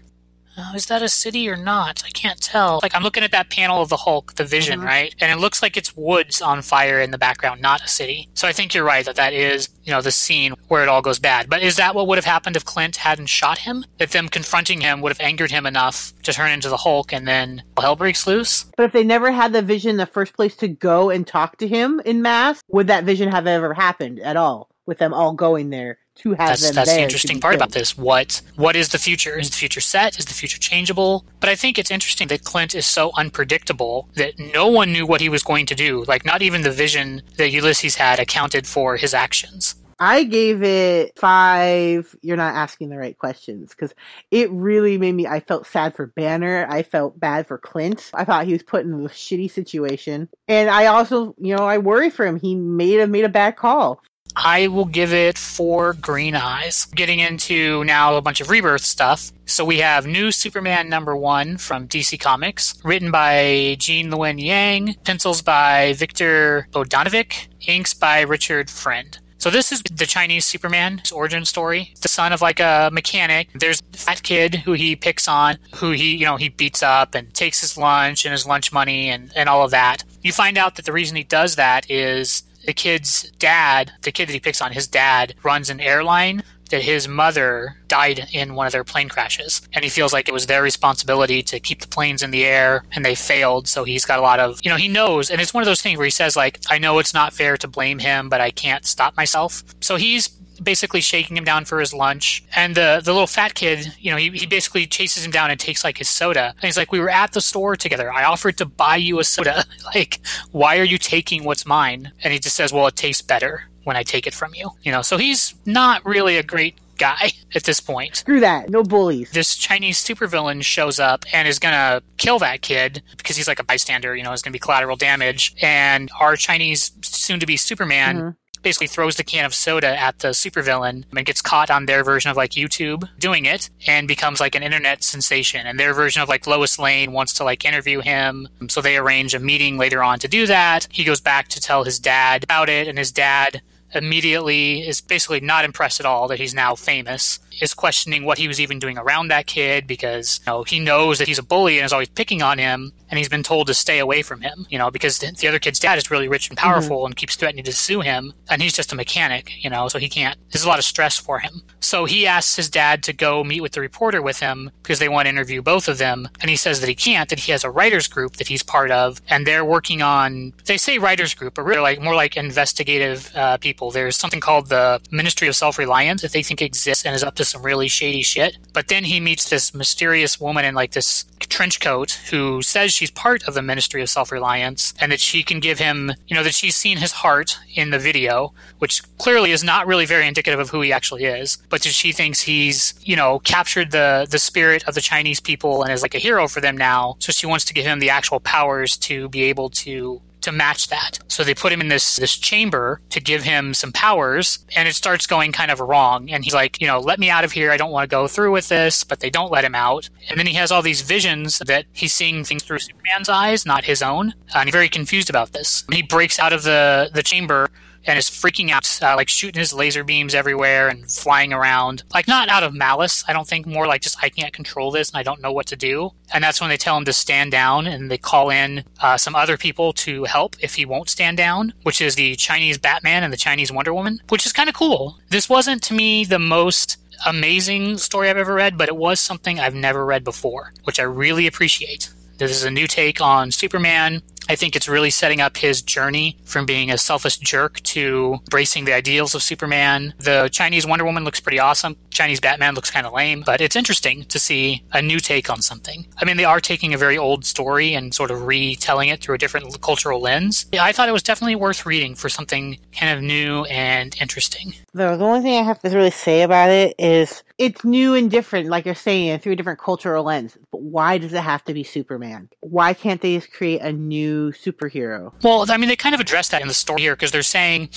Oh, 0.56 0.72
is 0.74 0.86
that 0.86 1.02
a 1.02 1.08
city 1.08 1.48
or 1.48 1.56
not? 1.56 2.02
I 2.06 2.10
can't 2.10 2.40
tell. 2.40 2.78
Like 2.82 2.94
I'm 2.94 3.02
looking 3.02 3.24
at 3.24 3.32
that 3.32 3.50
panel 3.50 3.82
of 3.82 3.88
the 3.88 3.96
Hulk, 3.96 4.34
the 4.36 4.44
Vision, 4.44 4.80
Mhm. 4.80 4.84
right? 4.84 5.14
And 5.20 5.32
it 5.32 5.36
looks 5.40 5.62
like 5.62 5.76
it's 5.76 5.96
woods 5.96 6.40
on 6.40 6.62
fire 6.62 7.00
in 7.00 7.10
the 7.10 7.18
background, 7.18 7.60
not 7.60 7.82
a 7.82 7.88
city. 7.88 8.28
So 8.34 8.46
I 8.46 8.52
think 8.52 8.72
you're 8.74 8.84
right 8.84 9.04
that 9.04 9.16
that 9.16 9.32
is, 9.32 9.68
you 9.82 9.92
know, 9.92 10.00
the 10.00 10.12
scene 10.12 10.54
where 10.68 10.82
it 10.82 10.88
all 10.88 11.02
goes 11.02 11.18
bad. 11.18 11.48
But 11.50 11.62
is 11.62 11.76
that 11.76 11.94
what 11.94 12.06
would 12.06 12.18
have 12.18 12.24
happened 12.24 12.56
if 12.56 12.64
Clint 12.64 12.96
hadn't 12.96 13.26
shot 13.26 13.58
him? 13.58 13.84
That 13.98 14.10
them 14.12 14.28
confronting 14.28 14.80
him 14.80 15.00
would 15.00 15.10
have 15.10 15.20
angered 15.20 15.50
him 15.50 15.66
enough 15.66 16.12
to 16.22 16.32
turn 16.32 16.52
into 16.52 16.68
the 16.68 16.78
Hulk, 16.78 17.12
and 17.12 17.26
then 17.26 17.62
hell 17.80 17.96
breaks 17.96 18.26
loose? 18.26 18.66
But 18.76 18.84
if 18.84 18.92
they 18.92 19.04
never 19.04 19.32
had 19.32 19.52
the 19.52 19.62
vision 19.62 19.90
in 19.90 19.96
the 19.96 20.06
first 20.06 20.34
place 20.34 20.54
to 20.56 20.68
go 20.68 21.10
and 21.10 21.26
talk 21.26 21.58
to 21.58 21.68
him 21.68 22.00
in 22.04 22.22
mass, 22.22 22.60
would 22.68 22.86
that 22.86 23.04
vision 23.04 23.30
have 23.32 23.46
ever 23.46 23.74
happened 23.74 24.20
at 24.20 24.36
all? 24.36 24.68
With 24.86 24.98
them 24.98 25.14
all 25.14 25.32
going 25.32 25.70
there 25.70 25.98
to 26.16 26.30
have 26.30 26.48
That's 26.48 26.62
them 26.62 26.74
that's 26.74 26.92
the 26.92 27.02
interesting 27.02 27.40
part 27.40 27.54
about 27.54 27.72
this. 27.72 27.96
What 27.96 28.40
what 28.56 28.76
is 28.76 28.90
the 28.90 28.98
future? 28.98 29.38
Is 29.38 29.50
the 29.50 29.56
future 29.56 29.80
set? 29.80 30.18
Is 30.18 30.26
the 30.26 30.34
future 30.34 30.58
changeable? 30.58 31.24
But 31.40 31.50
I 31.50 31.54
think 31.54 31.78
it's 31.78 31.90
interesting 31.90 32.28
that 32.28 32.44
Clint 32.44 32.74
is 32.74 32.86
so 32.86 33.10
unpredictable 33.16 34.08
that 34.14 34.38
no 34.38 34.68
one 34.68 34.92
knew 34.92 35.06
what 35.06 35.20
he 35.20 35.28
was 35.28 35.42
going 35.42 35.66
to 35.66 35.74
do. 35.74 36.04
Like 36.04 36.24
not 36.24 36.42
even 36.42 36.62
the 36.62 36.70
vision 36.70 37.22
that 37.36 37.50
Ulysses 37.50 37.96
had 37.96 38.20
accounted 38.20 38.66
for 38.66 38.96
his 38.96 39.14
actions. 39.14 39.74
I 39.98 40.24
gave 40.24 40.62
it 40.62 41.18
five. 41.18 42.14
You're 42.22 42.36
not 42.36 42.54
asking 42.54 42.90
the 42.90 42.98
right 42.98 43.16
questions 43.16 43.70
because 43.70 43.94
it 44.30 44.50
really 44.50 44.98
made 44.98 45.14
me. 45.14 45.26
I 45.26 45.40
felt 45.40 45.66
sad 45.66 45.94
for 45.94 46.06
Banner. 46.06 46.66
I 46.68 46.82
felt 46.82 47.18
bad 47.18 47.46
for 47.46 47.58
Clint. 47.58 48.10
I 48.12 48.24
thought 48.24 48.46
he 48.46 48.52
was 48.52 48.62
put 48.62 48.84
in 48.84 48.92
a 48.92 49.08
shitty 49.08 49.50
situation, 49.50 50.28
and 50.48 50.68
I 50.68 50.86
also, 50.86 51.34
you 51.38 51.54
know, 51.56 51.64
I 51.64 51.78
worry 51.78 52.10
for 52.10 52.26
him. 52.26 52.38
He 52.38 52.54
made 52.54 53.00
a 53.00 53.06
made 53.06 53.24
a 53.24 53.28
bad 53.28 53.56
call. 53.56 54.02
I 54.36 54.68
will 54.68 54.84
give 54.84 55.12
it 55.12 55.38
four 55.38 55.94
green 55.94 56.34
eyes. 56.34 56.86
Getting 56.86 57.20
into 57.20 57.84
now 57.84 58.16
a 58.16 58.22
bunch 58.22 58.40
of 58.40 58.50
rebirth 58.50 58.84
stuff. 58.84 59.32
So 59.46 59.64
we 59.64 59.78
have 59.78 60.06
New 60.06 60.32
Superman 60.32 60.88
number 60.88 61.16
one 61.16 61.58
from 61.58 61.86
DC 61.86 62.18
Comics, 62.18 62.80
written 62.84 63.10
by 63.10 63.76
Gene 63.78 64.10
Luen 64.10 64.42
Yang, 64.42 64.94
pencils 65.04 65.42
by 65.42 65.92
Victor 65.94 66.66
Bogdanovic, 66.72 67.48
inks 67.68 67.94
by 67.94 68.22
Richard 68.22 68.70
Friend. 68.70 69.18
So 69.44 69.50
this 69.50 69.72
is 69.72 69.82
the 69.82 70.06
Chinese 70.06 70.46
Superman's 70.46 71.12
origin 71.12 71.44
story. 71.44 71.92
The 72.00 72.08
son 72.08 72.32
of 72.32 72.40
like 72.40 72.60
a 72.60 72.88
mechanic. 72.90 73.50
There's 73.54 73.82
fat 73.92 74.22
kid 74.22 74.54
who 74.54 74.72
he 74.72 74.96
picks 74.96 75.28
on, 75.28 75.58
who 75.74 75.90
he, 75.90 76.16
you 76.16 76.24
know, 76.24 76.36
he 76.36 76.48
beats 76.48 76.82
up 76.82 77.14
and 77.14 77.32
takes 77.34 77.60
his 77.60 77.76
lunch 77.76 78.24
and 78.24 78.32
his 78.32 78.46
lunch 78.46 78.72
money 78.72 79.10
and, 79.10 79.30
and 79.36 79.50
all 79.50 79.62
of 79.62 79.70
that. 79.72 80.02
You 80.22 80.32
find 80.32 80.56
out 80.56 80.76
that 80.76 80.86
the 80.86 80.92
reason 80.92 81.16
he 81.18 81.24
does 81.24 81.56
that 81.56 81.90
is 81.90 82.42
the 82.66 82.72
kid's 82.72 83.30
dad, 83.38 83.92
the 84.02 84.12
kid 84.12 84.28
that 84.28 84.32
he 84.32 84.40
picks 84.40 84.60
on, 84.60 84.72
his 84.72 84.88
dad 84.88 85.34
runs 85.42 85.70
an 85.70 85.80
airline 85.80 86.42
that 86.70 86.82
his 86.82 87.06
mother 87.06 87.76
died 87.88 88.26
in 88.32 88.54
one 88.54 88.66
of 88.66 88.72
their 88.72 88.84
plane 88.84 89.08
crashes. 89.08 89.62
And 89.72 89.84
he 89.84 89.90
feels 89.90 90.12
like 90.12 90.28
it 90.28 90.34
was 90.34 90.46
their 90.46 90.62
responsibility 90.62 91.42
to 91.42 91.60
keep 91.60 91.80
the 91.80 91.88
planes 91.88 92.22
in 92.22 92.30
the 92.30 92.44
air 92.44 92.84
and 92.92 93.04
they 93.04 93.14
failed. 93.14 93.68
So 93.68 93.84
he's 93.84 94.04
got 94.04 94.18
a 94.18 94.22
lot 94.22 94.40
of, 94.40 94.60
you 94.62 94.70
know, 94.70 94.76
he 94.76 94.88
knows. 94.88 95.30
And 95.30 95.40
it's 95.40 95.54
one 95.54 95.62
of 95.62 95.66
those 95.66 95.82
things 95.82 95.98
where 95.98 96.06
he 96.06 96.10
says, 96.10 96.36
like, 96.36 96.60
I 96.70 96.78
know 96.78 96.98
it's 96.98 97.14
not 97.14 97.32
fair 97.32 97.56
to 97.58 97.68
blame 97.68 97.98
him, 97.98 98.28
but 98.28 98.40
I 98.40 98.50
can't 98.50 98.84
stop 98.84 99.16
myself. 99.16 99.62
So 99.80 99.96
he's 99.96 100.28
basically 100.64 101.00
shaking 101.00 101.36
him 101.36 101.44
down 101.44 101.64
for 101.64 101.80
his 101.80 101.94
lunch. 101.94 102.44
And 102.56 102.74
the 102.74 103.00
the 103.04 103.12
little 103.12 103.26
fat 103.26 103.54
kid, 103.54 103.94
you 103.98 104.10
know, 104.10 104.16
he, 104.16 104.30
he 104.30 104.46
basically 104.46 104.86
chases 104.86 105.24
him 105.24 105.30
down 105.30 105.50
and 105.50 105.60
takes 105.60 105.84
like 105.84 105.98
his 105.98 106.08
soda. 106.08 106.54
And 106.56 106.62
he's 106.62 106.76
like, 106.76 106.92
We 106.92 107.00
were 107.00 107.10
at 107.10 107.32
the 107.32 107.40
store 107.40 107.76
together. 107.76 108.12
I 108.12 108.24
offered 108.24 108.58
to 108.58 108.66
buy 108.66 108.96
you 108.96 109.18
a 109.20 109.24
soda. 109.24 109.64
like, 109.94 110.20
why 110.50 110.78
are 110.78 110.84
you 110.84 110.98
taking 110.98 111.44
what's 111.44 111.66
mine? 111.66 112.12
And 112.22 112.32
he 112.32 112.38
just 112.38 112.56
says, 112.56 112.72
Well, 112.72 112.86
it 112.86 112.96
tastes 112.96 113.22
better 113.22 113.68
when 113.84 113.96
I 113.96 114.02
take 114.02 114.26
it 114.26 114.34
from 114.34 114.54
you. 114.54 114.70
You 114.82 114.92
know, 114.92 115.02
so 115.02 115.16
he's 115.16 115.54
not 115.66 116.04
really 116.04 116.36
a 116.36 116.42
great 116.42 116.78
guy 116.96 117.32
at 117.54 117.64
this 117.64 117.80
point. 117.80 118.16
Screw 118.16 118.40
that. 118.40 118.70
No 118.70 118.82
bullies. 118.82 119.30
This 119.30 119.56
Chinese 119.56 120.02
supervillain 120.02 120.62
shows 120.62 120.98
up 120.98 121.24
and 121.32 121.46
is 121.46 121.58
gonna 121.58 122.02
kill 122.16 122.38
that 122.40 122.62
kid 122.62 123.02
because 123.16 123.36
he's 123.36 123.48
like 123.48 123.58
a 123.58 123.64
bystander, 123.64 124.16
you 124.16 124.22
know, 124.22 124.32
is 124.32 124.42
gonna 124.42 124.52
be 124.52 124.58
collateral 124.58 124.96
damage. 124.96 125.54
And 125.60 126.10
our 126.18 126.36
Chinese 126.36 126.92
soon 127.02 127.40
to 127.40 127.46
be 127.46 127.56
Superman 127.56 128.16
mm-hmm 128.16 128.30
basically 128.64 128.88
throws 128.88 129.14
the 129.14 129.22
can 129.22 129.44
of 129.44 129.54
soda 129.54 129.96
at 129.96 130.18
the 130.18 130.28
supervillain 130.28 131.04
and 131.16 131.26
gets 131.26 131.40
caught 131.40 131.70
on 131.70 131.86
their 131.86 132.02
version 132.02 132.30
of 132.30 132.36
like 132.36 132.52
YouTube 132.52 133.08
doing 133.18 133.44
it 133.44 133.70
and 133.86 134.08
becomes 134.08 134.40
like 134.40 134.56
an 134.56 134.64
internet 134.64 135.04
sensation. 135.04 135.66
And 135.66 135.78
their 135.78 135.94
version 135.94 136.22
of 136.22 136.28
like 136.28 136.46
Lois 136.46 136.78
Lane 136.78 137.12
wants 137.12 137.34
to 137.34 137.44
like 137.44 137.64
interview 137.64 138.00
him. 138.00 138.48
So 138.68 138.80
they 138.80 138.96
arrange 138.96 139.34
a 139.34 139.38
meeting 139.38 139.78
later 139.78 140.02
on 140.02 140.18
to 140.20 140.28
do 140.28 140.46
that. 140.46 140.88
He 140.90 141.04
goes 141.04 141.20
back 141.20 141.48
to 141.48 141.60
tell 141.60 141.84
his 141.84 142.00
dad 142.00 142.42
about 142.42 142.68
it, 142.68 142.88
and 142.88 142.98
his 142.98 143.12
dad 143.12 143.62
immediately 143.92 144.86
is 144.86 145.00
basically 145.00 145.40
not 145.40 145.64
impressed 145.64 146.00
at 146.00 146.06
all 146.06 146.26
that 146.28 146.40
he's 146.40 146.54
now 146.54 146.74
famous 146.74 147.38
is 147.60 147.74
questioning 147.74 148.24
what 148.24 148.38
he 148.38 148.48
was 148.48 148.60
even 148.60 148.78
doing 148.78 148.98
around 148.98 149.28
that 149.28 149.46
kid 149.46 149.86
because 149.86 150.40
you 150.46 150.52
know, 150.52 150.62
he 150.62 150.80
knows 150.80 151.18
that 151.18 151.28
he's 151.28 151.38
a 151.38 151.42
bully 151.42 151.78
and 151.78 151.84
is 151.84 151.92
always 151.92 152.08
picking 152.08 152.42
on 152.42 152.58
him 152.58 152.92
and 153.10 153.18
he's 153.18 153.28
been 153.28 153.42
told 153.42 153.66
to 153.66 153.74
stay 153.74 153.98
away 153.98 154.22
from 154.22 154.40
him 154.40 154.66
you 154.68 154.78
know 154.78 154.90
because 154.90 155.18
the 155.18 155.48
other 155.48 155.58
kid's 155.58 155.78
dad 155.78 155.98
is 155.98 156.10
really 156.10 156.28
rich 156.28 156.48
and 156.48 156.58
powerful 156.58 156.98
mm-hmm. 156.98 157.06
and 157.06 157.16
keeps 157.16 157.36
threatening 157.36 157.64
to 157.64 157.72
sue 157.72 158.00
him 158.00 158.32
and 158.50 158.62
he's 158.62 158.72
just 158.72 158.92
a 158.92 158.96
mechanic 158.96 159.52
you 159.62 159.70
know 159.70 159.88
so 159.88 159.98
he 159.98 160.08
can't 160.08 160.38
there's 160.50 160.64
a 160.64 160.68
lot 160.68 160.78
of 160.78 160.84
stress 160.84 161.16
for 161.16 161.38
him 161.38 161.62
so 161.80 162.04
he 162.04 162.26
asks 162.26 162.56
his 162.56 162.68
dad 162.68 163.02
to 163.02 163.12
go 163.12 163.44
meet 163.44 163.60
with 163.60 163.72
the 163.72 163.80
reporter 163.80 164.20
with 164.20 164.40
him 164.40 164.70
because 164.82 164.98
they 164.98 165.08
want 165.08 165.26
to 165.26 165.30
interview 165.30 165.62
both 165.62 165.88
of 165.88 165.98
them 165.98 166.28
and 166.40 166.50
he 166.50 166.56
says 166.56 166.80
that 166.80 166.88
he 166.88 166.94
can't 166.94 167.28
that 167.28 167.38
he 167.38 167.52
has 167.52 167.64
a 167.64 167.70
writers 167.70 168.08
group 168.08 168.36
that 168.36 168.48
he's 168.48 168.62
part 168.62 168.90
of 168.90 169.20
and 169.28 169.46
they're 169.46 169.64
working 169.64 170.02
on 170.02 170.52
they 170.64 170.76
say 170.76 170.98
writers 170.98 171.34
group 171.34 171.54
but 171.54 171.62
really 171.62 171.80
like 171.80 172.00
more 172.00 172.14
like 172.14 172.36
investigative 172.36 173.30
uh, 173.36 173.56
people 173.58 173.90
there's 173.90 174.16
something 174.16 174.40
called 174.40 174.68
the 174.68 175.00
ministry 175.10 175.46
of 175.46 175.54
self-reliance 175.54 176.22
that 176.22 176.32
they 176.32 176.42
think 176.42 176.60
exists 176.60 177.04
and 177.04 177.14
is 177.14 177.22
up 177.22 177.34
to 177.34 177.43
some 177.48 177.62
really 177.62 177.88
shady 177.88 178.22
shit. 178.22 178.58
But 178.72 178.88
then 178.88 179.04
he 179.04 179.20
meets 179.20 179.48
this 179.48 179.74
mysterious 179.74 180.40
woman 180.40 180.64
in 180.64 180.74
like 180.74 180.92
this 180.92 181.24
trench 181.40 181.80
coat 181.80 182.12
who 182.30 182.62
says 182.62 182.92
she's 182.92 183.10
part 183.10 183.46
of 183.46 183.54
the 183.54 183.62
Ministry 183.62 184.02
of 184.02 184.10
Self 184.10 184.32
Reliance 184.32 184.92
and 185.00 185.12
that 185.12 185.20
she 185.20 185.42
can 185.42 185.60
give 185.60 185.78
him, 185.78 186.12
you 186.26 186.34
know, 186.34 186.42
that 186.42 186.54
she's 186.54 186.76
seen 186.76 186.98
his 186.98 187.12
heart 187.12 187.58
in 187.74 187.90
the 187.90 187.98
video, 187.98 188.52
which 188.78 189.02
clearly 189.18 189.52
is 189.52 189.62
not 189.62 189.86
really 189.86 190.06
very 190.06 190.26
indicative 190.26 190.58
of 190.58 190.70
who 190.70 190.80
he 190.80 190.92
actually 190.92 191.24
is, 191.24 191.58
but 191.68 191.82
that 191.82 191.90
she 191.90 192.12
thinks 192.12 192.40
he's, 192.40 192.94
you 193.02 193.16
know, 193.16 193.38
captured 193.40 193.90
the 193.90 194.26
the 194.30 194.38
spirit 194.38 194.84
of 194.88 194.94
the 194.94 195.00
Chinese 195.00 195.40
people 195.40 195.82
and 195.82 195.92
is 195.92 196.02
like 196.02 196.14
a 196.14 196.18
hero 196.18 196.48
for 196.48 196.60
them 196.60 196.76
now. 196.76 197.16
So 197.18 197.32
she 197.32 197.46
wants 197.46 197.64
to 197.66 197.74
give 197.74 197.84
him 197.84 198.00
the 198.00 198.10
actual 198.10 198.40
powers 198.40 198.96
to 198.98 199.28
be 199.28 199.44
able 199.44 199.70
to 199.70 200.20
to 200.44 200.52
match 200.52 200.88
that. 200.88 201.18
So 201.28 201.44
they 201.44 201.54
put 201.54 201.72
him 201.72 201.80
in 201.80 201.88
this 201.88 202.16
this 202.16 202.36
chamber 202.36 203.00
to 203.10 203.20
give 203.20 203.42
him 203.42 203.74
some 203.74 203.92
powers, 203.92 204.64
and 204.76 204.88
it 204.88 204.94
starts 204.94 205.26
going 205.26 205.52
kind 205.52 205.70
of 205.70 205.80
wrong. 205.80 206.30
And 206.30 206.44
he's 206.44 206.54
like, 206.54 206.80
you 206.80 206.86
know, 206.86 207.00
let 207.00 207.18
me 207.18 207.30
out 207.30 207.44
of 207.44 207.52
here. 207.52 207.70
I 207.70 207.76
don't 207.76 207.90
want 207.90 208.08
to 208.08 208.14
go 208.14 208.28
through 208.28 208.52
with 208.52 208.68
this, 208.68 209.04
but 209.04 209.20
they 209.20 209.30
don't 209.30 209.52
let 209.52 209.64
him 209.64 209.74
out. 209.74 210.08
And 210.28 210.38
then 210.38 210.46
he 210.46 210.54
has 210.54 210.70
all 210.70 210.82
these 210.82 211.02
visions 211.02 211.58
that 211.58 211.86
he's 211.92 212.12
seeing 212.12 212.44
things 212.44 212.62
through 212.62 212.78
Superman's 212.78 213.28
eyes, 213.28 213.66
not 213.66 213.84
his 213.84 214.02
own. 214.02 214.34
Uh, 214.54 214.58
and 214.58 214.68
he's 214.68 214.74
very 214.74 214.88
confused 214.88 215.30
about 215.30 215.52
this. 215.52 215.84
He 215.92 216.02
breaks 216.02 216.38
out 216.38 216.52
of 216.52 216.62
the 216.62 217.10
the 217.12 217.22
chamber 217.22 217.70
and 218.06 218.18
is 218.18 218.28
freaking 218.28 218.70
out, 218.70 218.86
uh, 219.02 219.16
like 219.16 219.28
shooting 219.28 219.60
his 219.60 219.72
laser 219.72 220.04
beams 220.04 220.34
everywhere 220.34 220.88
and 220.88 221.10
flying 221.10 221.52
around. 221.52 222.02
Like, 222.12 222.28
not 222.28 222.48
out 222.48 222.62
of 222.62 222.74
malice, 222.74 223.24
I 223.26 223.32
don't 223.32 223.46
think, 223.46 223.66
more 223.66 223.86
like 223.86 224.02
just, 224.02 224.22
I 224.22 224.28
can't 224.28 224.52
control 224.52 224.90
this 224.90 225.10
and 225.10 225.18
I 225.18 225.22
don't 225.22 225.40
know 225.40 225.52
what 225.52 225.66
to 225.66 225.76
do. 225.76 226.12
And 226.32 226.42
that's 226.42 226.60
when 226.60 226.70
they 226.70 226.76
tell 226.76 226.96
him 226.96 227.04
to 227.04 227.12
stand 227.12 227.50
down 227.50 227.86
and 227.86 228.10
they 228.10 228.18
call 228.18 228.50
in 228.50 228.84
uh, 229.00 229.16
some 229.16 229.34
other 229.34 229.56
people 229.56 229.92
to 229.94 230.24
help 230.24 230.56
if 230.60 230.74
he 230.74 230.84
won't 230.84 231.08
stand 231.08 231.36
down, 231.36 231.72
which 231.82 232.00
is 232.00 232.14
the 232.14 232.36
Chinese 232.36 232.78
Batman 232.78 233.22
and 233.22 233.32
the 233.32 233.38
Chinese 233.38 233.72
Wonder 233.72 233.94
Woman, 233.94 234.20
which 234.28 234.46
is 234.46 234.52
kind 234.52 234.68
of 234.68 234.74
cool. 234.74 235.18
This 235.30 235.48
wasn't, 235.48 235.82
to 235.84 235.94
me, 235.94 236.24
the 236.24 236.38
most 236.38 236.98
amazing 237.26 237.96
story 237.98 238.28
I've 238.28 238.36
ever 238.36 238.54
read, 238.54 238.76
but 238.76 238.88
it 238.88 238.96
was 238.96 239.20
something 239.20 239.58
I've 239.58 239.74
never 239.74 240.04
read 240.04 240.24
before, 240.24 240.72
which 240.84 240.98
I 241.00 241.04
really 241.04 241.46
appreciate. 241.46 242.10
This 242.36 242.50
is 242.50 242.64
a 242.64 242.70
new 242.70 242.86
take 242.88 243.20
on 243.20 243.52
Superman. 243.52 244.20
I 244.48 244.56
think 244.56 244.76
it's 244.76 244.88
really 244.88 245.10
setting 245.10 245.40
up 245.40 245.56
his 245.56 245.82
journey 245.82 246.36
from 246.44 246.66
being 246.66 246.90
a 246.90 246.98
selfish 246.98 247.38
jerk 247.38 247.80
to 247.80 248.38
embracing 248.44 248.84
the 248.84 248.92
ideals 248.92 249.34
of 249.34 249.42
Superman. 249.42 250.14
The 250.18 250.48
Chinese 250.52 250.86
Wonder 250.86 251.04
Woman 251.04 251.24
looks 251.24 251.40
pretty 251.40 251.58
awesome. 251.58 251.96
Chinese 252.10 252.40
Batman 252.40 252.74
looks 252.74 252.90
kind 252.90 253.06
of 253.06 253.12
lame, 253.12 253.42
but 253.44 253.60
it's 253.60 253.76
interesting 253.76 254.24
to 254.26 254.38
see 254.38 254.82
a 254.92 255.02
new 255.02 255.18
take 255.18 255.50
on 255.50 255.62
something. 255.62 256.06
I 256.18 256.24
mean, 256.24 256.36
they 256.36 256.44
are 256.44 256.60
taking 256.60 256.94
a 256.94 256.98
very 256.98 257.18
old 257.18 257.44
story 257.44 257.94
and 257.94 258.14
sort 258.14 258.30
of 258.30 258.46
retelling 258.46 259.08
it 259.08 259.20
through 259.20 259.34
a 259.34 259.38
different 259.38 259.80
cultural 259.80 260.20
lens. 260.20 260.66
I 260.78 260.92
thought 260.92 261.08
it 261.08 261.12
was 261.12 261.22
definitely 261.22 261.56
worth 261.56 261.86
reading 261.86 262.14
for 262.14 262.28
something 262.28 262.78
kind 262.98 263.16
of 263.16 263.22
new 263.22 263.64
and 263.64 264.16
interesting. 264.20 264.74
The, 264.92 265.16
the 265.16 265.24
only 265.24 265.40
thing 265.40 265.58
I 265.58 265.62
have 265.62 265.80
to 265.80 265.88
really 265.90 266.10
say 266.10 266.42
about 266.42 266.70
it 266.70 266.94
is 266.98 267.42
it's 267.58 267.84
new 267.84 268.14
and 268.14 268.30
different, 268.30 268.68
like 268.68 268.84
you're 268.84 268.94
saying, 268.94 269.38
through 269.38 269.52
a 269.52 269.56
different 269.56 269.78
cultural 269.78 270.24
lens. 270.24 270.58
But 270.72 270.82
why 270.82 271.18
does 271.18 271.32
it 271.32 271.42
have 271.42 271.64
to 271.64 271.74
be 271.74 271.84
Superman? 271.84 272.48
Why 272.60 272.94
can't 272.94 273.20
they 273.20 273.36
just 273.36 273.52
create 273.52 273.80
a 273.80 273.92
new 273.92 274.52
superhero? 274.52 275.32
Well, 275.42 275.70
I 275.70 275.76
mean, 275.76 275.88
they 275.88 275.96
kind 275.96 276.14
of 276.14 276.20
address 276.20 276.48
that 276.48 276.62
in 276.62 276.68
the 276.68 276.74
story 276.74 277.02
here 277.02 277.14
because 277.14 277.30
they're 277.30 277.42
saying 277.42 277.90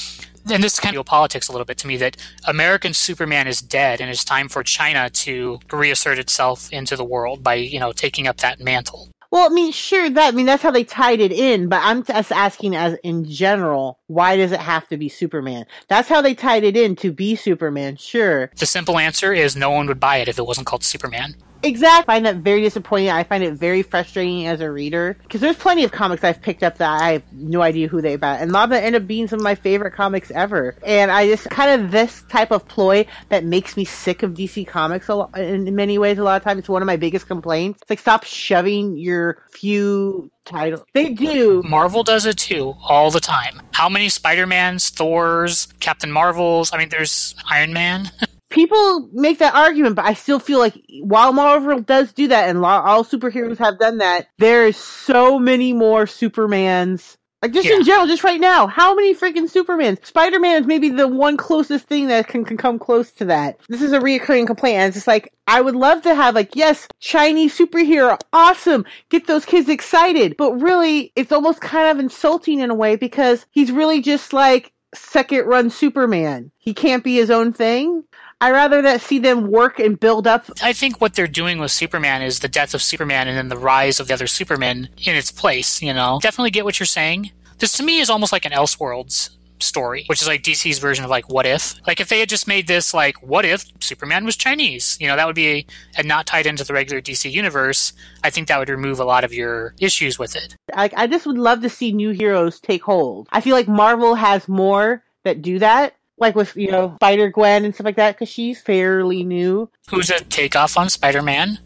and 0.52 0.64
this 0.64 0.74
is 0.74 0.80
kind 0.80 0.96
of 0.96 1.06
politics 1.06 1.48
a 1.48 1.52
little 1.52 1.66
bit 1.66 1.78
to 1.80 1.88
me 1.88 1.98
that 1.98 2.18
American 2.46 2.94
Superman 2.94 3.48
is 3.48 3.62
dead 3.62 4.02
and 4.02 4.10
it's 4.10 4.24
time 4.24 4.50
for 4.50 4.64
China 4.64 5.10
to 5.10 5.60
reassert 5.72 6.20
itself 6.20 6.72
into 6.72 6.96
the 6.96 7.04
world 7.04 7.44
by, 7.44 7.56
you 7.56 7.80
know, 7.80 7.92
taking 7.92 8.28
up 8.28 8.38
that 8.38 8.60
mantle. 8.60 9.10
Well, 9.32 9.50
I 9.50 9.54
mean, 9.54 9.72
sure, 9.72 10.10
that, 10.10 10.34
I 10.34 10.36
mean, 10.36 10.46
that's 10.46 10.64
how 10.64 10.72
they 10.72 10.84
tied 10.84 11.20
it 11.20 11.32
in, 11.32 11.68
but 11.68 11.82
I'm 11.84 12.04
just 12.04 12.32
asking 12.32 12.76
as 12.76 12.98
in 13.04 13.26
general, 13.26 14.00
why 14.08 14.38
does 14.38 14.52
it 14.52 14.60
have 14.60 14.88
to 14.88 14.98
be 14.98 15.10
Superman? 15.10 15.66
That's 15.88 16.08
how 16.08 16.22
they 16.22 16.34
tied 16.34 16.64
it 16.64 16.78
in 16.78 16.96
to 16.98 17.12
be 17.12 17.36
Superman, 17.36 17.98
sure. 17.98 18.52
The 18.58 18.66
simple 18.66 18.98
answer 18.98 19.34
is 19.34 19.56
no 19.56 19.72
one 19.72 19.88
would 19.88 20.00
buy 20.00 20.18
it 20.18 20.28
if 20.28 20.40
it 20.40 20.46
wasn't 20.46 20.68
called 20.68 20.84
Superman. 20.84 21.36
Exactly. 21.64 22.14
I 22.14 22.16
find 22.16 22.26
that 22.26 22.38
very 22.38 22.62
disappointing. 22.62 23.10
I 23.10 23.24
find 23.24 23.44
it 23.44 23.54
very 23.54 23.82
frustrating 23.82 24.48
as 24.48 24.62
a 24.62 24.72
reader 24.72 25.18
because 25.24 25.42
there's 25.42 25.56
plenty 25.56 25.84
of 25.84 25.92
comics 25.92 26.24
I've 26.24 26.42
picked 26.42 26.64
up 26.64 26.78
that 26.78 27.02
I 27.02 27.14
have 27.14 27.24
no 27.34 27.62
idea 27.62 27.88
who 27.88 28.02
they 28.02 28.14
about, 28.14 28.42
and 28.42 28.52
a 28.52 28.54
lot 28.54 28.66
of 28.66 28.70
them 28.72 28.84
end 28.84 28.96
up 28.96 29.08
being 29.08 29.28
some 29.28 29.40
of 29.40 29.44
my 29.44 29.56
favorite 29.56 29.92
comics 29.92 30.32
ever. 30.32 30.76
And 30.86 31.12
I 31.12 31.28
just 31.28 31.50
kind 31.50 31.82
of 31.82 31.92
this 31.92 32.24
type 32.30 32.52
of 32.52 32.68
ploy 32.68 33.06
that 33.30 33.44
makes 33.44 33.78
me 33.78 33.86
sick 33.86 34.24
of 34.24 34.34
DC 34.34 34.68
Comics 34.68 35.10
a 35.10 35.28
in 35.36 35.76
many 35.76 35.98
ways. 35.98 36.18
A 36.18 36.24
lot 36.24 36.38
of 36.38 36.44
times, 36.44 36.60
it's 36.60 36.70
one 36.70 36.82
of 36.82 36.86
my 36.86 36.98
biggest 36.98 37.28
complaints. 37.28 37.82
It's 37.82 37.90
like 37.90 38.00
stop 38.00 38.24
shoving 38.24 38.98
your 38.98 39.44
few 39.52 40.32
titles. 40.46 40.84
They 40.94 41.10
do. 41.10 41.64
Marvel 41.64 42.04
does 42.04 42.26
it 42.26 42.38
too, 42.38 42.76
all 42.82 43.12
the 43.12 43.20
time. 43.20 43.62
How 43.74 43.90
many 43.90 44.10
Spider 44.10 44.48
Mans, 44.48 44.90
Thors, 44.90 45.68
Captain 45.80 46.12
Marvels? 46.12 46.72
I 46.74 46.78
mean, 46.78 46.90
there's 46.90 47.36
Iron 47.50 47.74
Man. 47.74 48.12
people 48.50 49.10
make 49.12 49.40
that 49.40 49.56
argument, 49.56 49.96
but 49.96 50.06
I 50.06 50.14
still 50.14 50.40
feel 50.40 50.60
like 50.60 50.82
while 51.02 51.34
Marvel 51.34 51.80
does 51.80 52.14
do 52.14 52.28
that, 52.30 52.50
and 52.50 52.64
all 52.64 53.04
superheroes 53.04 53.58
have 53.58 53.80
done 53.80 54.00
that, 54.00 54.28
there 54.38 54.68
is 54.68 54.78
so 54.78 55.40
many 55.40 55.74
more 55.74 56.06
Supermans. 56.06 57.18
Like 57.44 57.54
just 57.54 57.68
yeah. 57.68 57.76
in 57.76 57.84
general, 57.84 58.08
just 58.08 58.24
right 58.24 58.40
now, 58.40 58.66
how 58.66 58.96
many 58.96 59.14
freaking 59.14 59.52
Supermans? 59.52 60.04
Spider 60.04 60.40
Man 60.40 60.60
is 60.60 60.68
maybe 60.68 60.90
the 60.90 61.08
one 61.08 61.38
closest 61.38 61.86
thing 61.86 62.08
that 62.08 62.28
can, 62.28 62.44
can 62.44 62.58
come 62.58 62.80
close 62.80 63.12
to 63.12 63.26
that. 63.26 63.60
This 63.70 63.84
is 63.84 63.94
a 63.94 64.00
reoccurring 64.00 64.48
complaint, 64.48 64.78
and 64.78 64.88
it's 64.88 64.98
just 64.98 65.08
like 65.08 65.32
I 65.46 65.62
would 65.62 65.76
love 65.76 66.02
to 66.04 66.16
have 66.16 66.34
like, 66.34 66.56
yes, 66.56 66.88
Chinese 67.00 67.56
superhero, 67.56 68.20
awesome, 68.34 68.86
get 69.10 69.28
those 69.28 69.46
kids 69.46 69.70
excited. 69.70 70.36
But 70.36 70.54
really, 70.54 71.12
it's 71.16 71.32
almost 71.32 71.62
kind 71.62 71.88
of 71.92 72.00
insulting 72.04 72.60
in 72.60 72.72
a 72.72 72.76
way 72.76 72.96
because 72.96 73.46
he's 73.52 73.72
really 73.72 74.02
just 74.02 74.34
like 74.34 74.74
second 74.96 75.46
run 75.46 75.70
Superman. 75.70 76.52
He 76.58 76.74
can't 76.74 77.04
be 77.04 77.16
his 77.16 77.30
own 77.30 77.54
thing. 77.54 78.04
I 78.40 78.52
rather 78.52 78.84
that 78.84 79.02
see 79.02 79.18
them 79.18 79.50
work 79.50 79.80
and 79.80 80.00
build 80.00 80.28
up. 80.28 80.46
I 80.62 80.72
think 80.72 81.02
what 81.02 81.16
they're 81.16 81.28
doing 81.28 81.58
with 81.58 81.72
Superman 81.72 82.22
is 82.22 82.40
the 82.40 82.48
death 82.48 82.76
of 82.76 82.84
Superman 82.84 83.28
and 83.28 83.36
then 83.36 83.48
the 83.48 83.58
rise 83.58 84.00
of 84.00 84.08
the 84.08 84.14
other 84.14 84.28
Superman 84.28 84.90
in 84.98 85.16
its 85.16 85.32
place, 85.32 85.82
you 85.82 85.94
know. 85.94 86.20
Definitely 86.22 86.52
get 86.52 86.64
what 86.64 86.80
you're 86.80 86.86
saying. 86.86 87.32
This 87.58 87.74
to 87.74 87.84
me 87.84 88.00
is 88.00 88.12
almost 88.12 88.32
like 88.32 88.46
an 88.46 88.52
Elseworlds 88.52 89.32
story, 89.60 90.04
which 90.06 90.22
is 90.22 90.28
like 90.28 90.44
DC's 90.44 90.78
version 90.78 91.04
of 91.04 91.10
like 91.10 91.30
what 91.32 91.48
if. 91.48 91.76
Like 91.88 92.00
if 92.00 92.10
they 92.10 92.20
had 92.20 92.30
just 92.30 92.48
made 92.48 92.68
this 92.68 92.94
like 92.94 93.22
what 93.24 93.44
if 93.44 93.66
Superman 93.80 94.24
was 94.24 94.36
Chinese, 94.36 94.98
you 95.00 95.08
know, 95.08 95.16
that 95.16 95.26
would 95.26 95.36
be 95.36 95.48
a, 95.48 95.66
and 95.98 96.08
not 96.08 96.28
tied 96.28 96.46
into 96.46 96.64
the 96.64 96.74
regular 96.74 97.02
DC 97.02 97.32
universe. 97.32 97.94
I 98.24 98.30
think 98.30 98.48
that 98.48 98.60
would 98.60 98.70
remove 98.70 99.00
a 99.00 99.06
lot 99.06 99.24
of 99.24 99.34
your 99.34 99.74
issues 99.80 100.20
with 100.20 100.36
it. 100.36 100.56
Like 100.76 100.94
I 100.96 101.08
just 101.08 101.26
would 101.26 101.40
love 101.40 101.62
to 101.62 101.70
see 101.70 101.92
new 101.92 102.12
heroes 102.12 102.60
take 102.60 102.84
hold. 102.84 103.28
I 103.32 103.42
feel 103.42 103.56
like 103.56 103.68
Marvel 103.68 104.14
has 104.14 104.48
more 104.48 105.04
that 105.24 105.42
do 105.42 105.60
that. 105.60 105.96
Like 106.18 106.36
with 106.36 106.56
you 106.56 106.72
know 106.72 106.96
Spider 106.96 107.30
Gwen 107.30 107.66
and 107.66 107.74
stuff 107.74 107.86
like 107.86 107.96
that, 107.98 108.16
because 108.16 108.30
she's 108.30 108.60
fairly 108.60 109.24
new. 109.24 109.70
Who's 109.90 110.10
a 110.10 110.20
takeoff 110.20 110.78
on 110.78 110.90
Spider 110.90 111.22
Man? 111.22 111.60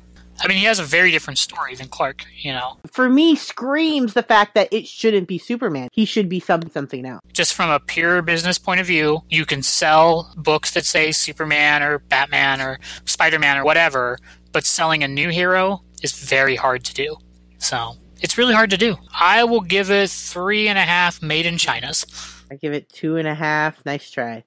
I 0.44 0.48
mean, 0.48 0.58
he 0.58 0.64
has 0.66 0.80
a 0.80 0.84
very 0.84 1.12
different 1.12 1.38
story 1.38 1.76
than 1.76 1.88
Clark, 1.88 2.26
you 2.36 2.52
know. 2.52 2.78
For 2.92 3.08
me, 3.08 3.36
screams 3.36 4.14
the 4.14 4.24
fact 4.24 4.56
that 4.56 4.70
it 4.72 4.88
shouldn't 4.88 5.28
be 5.28 5.38
Superman. 5.38 5.90
He 5.92 6.06
should 6.06 6.30
be 6.30 6.40
something 6.40 6.72
something 6.72 7.06
else. 7.06 7.22
Just 7.32 7.54
from 7.54 7.70
a 7.70 7.80
pure 7.80 8.24
business 8.24 8.58
point 8.58 8.80
of 8.80 8.88
view, 8.88 9.22
you 9.30 9.46
can 9.46 9.62
sell 9.62 10.34
books 10.36 10.72
that 10.72 10.86
say 10.86 11.12
Superman 11.12 11.84
or 11.84 12.00
Batman 12.00 12.60
or 12.60 12.80
Spider 13.06 13.38
Man 13.38 13.58
or 13.58 13.64
whatever, 13.64 14.18
but 14.52 14.66
selling 14.66 15.04
a 15.04 15.08
new 15.08 15.30
hero 15.30 15.84
is 16.02 16.14
very 16.14 16.56
hard 16.56 16.84
to 16.86 16.94
do. 16.94 17.18
So 17.60 17.94
it's 18.22 18.38
really 18.38 18.56
hard 18.56 18.72
to 18.72 18.78
do. 18.78 18.98
I 19.14 19.44
will 19.44 19.62
give 19.62 19.92
it 19.92 20.10
three 20.10 20.68
and 20.68 20.78
a 20.78 20.84
half 20.84 21.22
made 21.22 21.46
in 21.46 21.58
China's. 21.58 22.06
I 22.52 22.56
give 22.56 22.74
it 22.74 22.90
two 22.90 23.16
and 23.16 23.28
a 23.28 23.34
half. 23.34 23.86
Nice 23.86 24.12
try. 24.12 24.44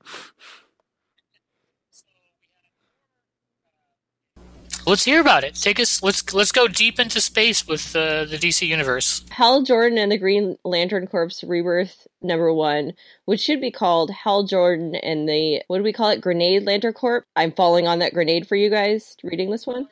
Let's 4.87 5.07
hear 5.07 5.23
about 5.23 5.45
it. 5.45 5.55
Take 5.55 5.81
us. 5.81 6.03
Let's 6.03 6.35
let's 6.35 6.53
go 6.53 6.69
deep 6.69 7.01
into 7.01 7.19
space 7.19 7.67
with 7.67 7.97
uh, 7.97 8.27
the 8.27 8.37
DC 8.37 8.67
universe. 8.67 9.25
Hal 9.31 9.63
Jordan 9.63 9.97
and 9.97 10.13
the 10.13 10.19
Green 10.19 10.59
Lantern 10.63 11.07
Corps 11.07 11.43
Rebirth 11.43 12.07
number 12.21 12.53
one, 12.53 12.93
which 13.25 13.41
should 13.41 13.63
be 13.63 13.71
called 13.71 14.11
Hal 14.11 14.45
Jordan 14.45 14.95
and 14.97 15.27
the 15.27 15.63
what 15.69 15.79
do 15.79 15.85
we 15.85 15.95
call 15.95 16.11
it? 16.11 16.21
Grenade 16.21 16.65
Lantern 16.65 16.93
Corps. 16.93 17.25
I'm 17.35 17.53
falling 17.53 17.89
on 17.89 18.01
that 18.01 18.13
grenade 18.13 18.47
for 18.47 18.57
you 18.57 18.69
guys. 18.69 19.17
Reading 19.25 19.51
this 19.51 19.67
one. 19.67 19.89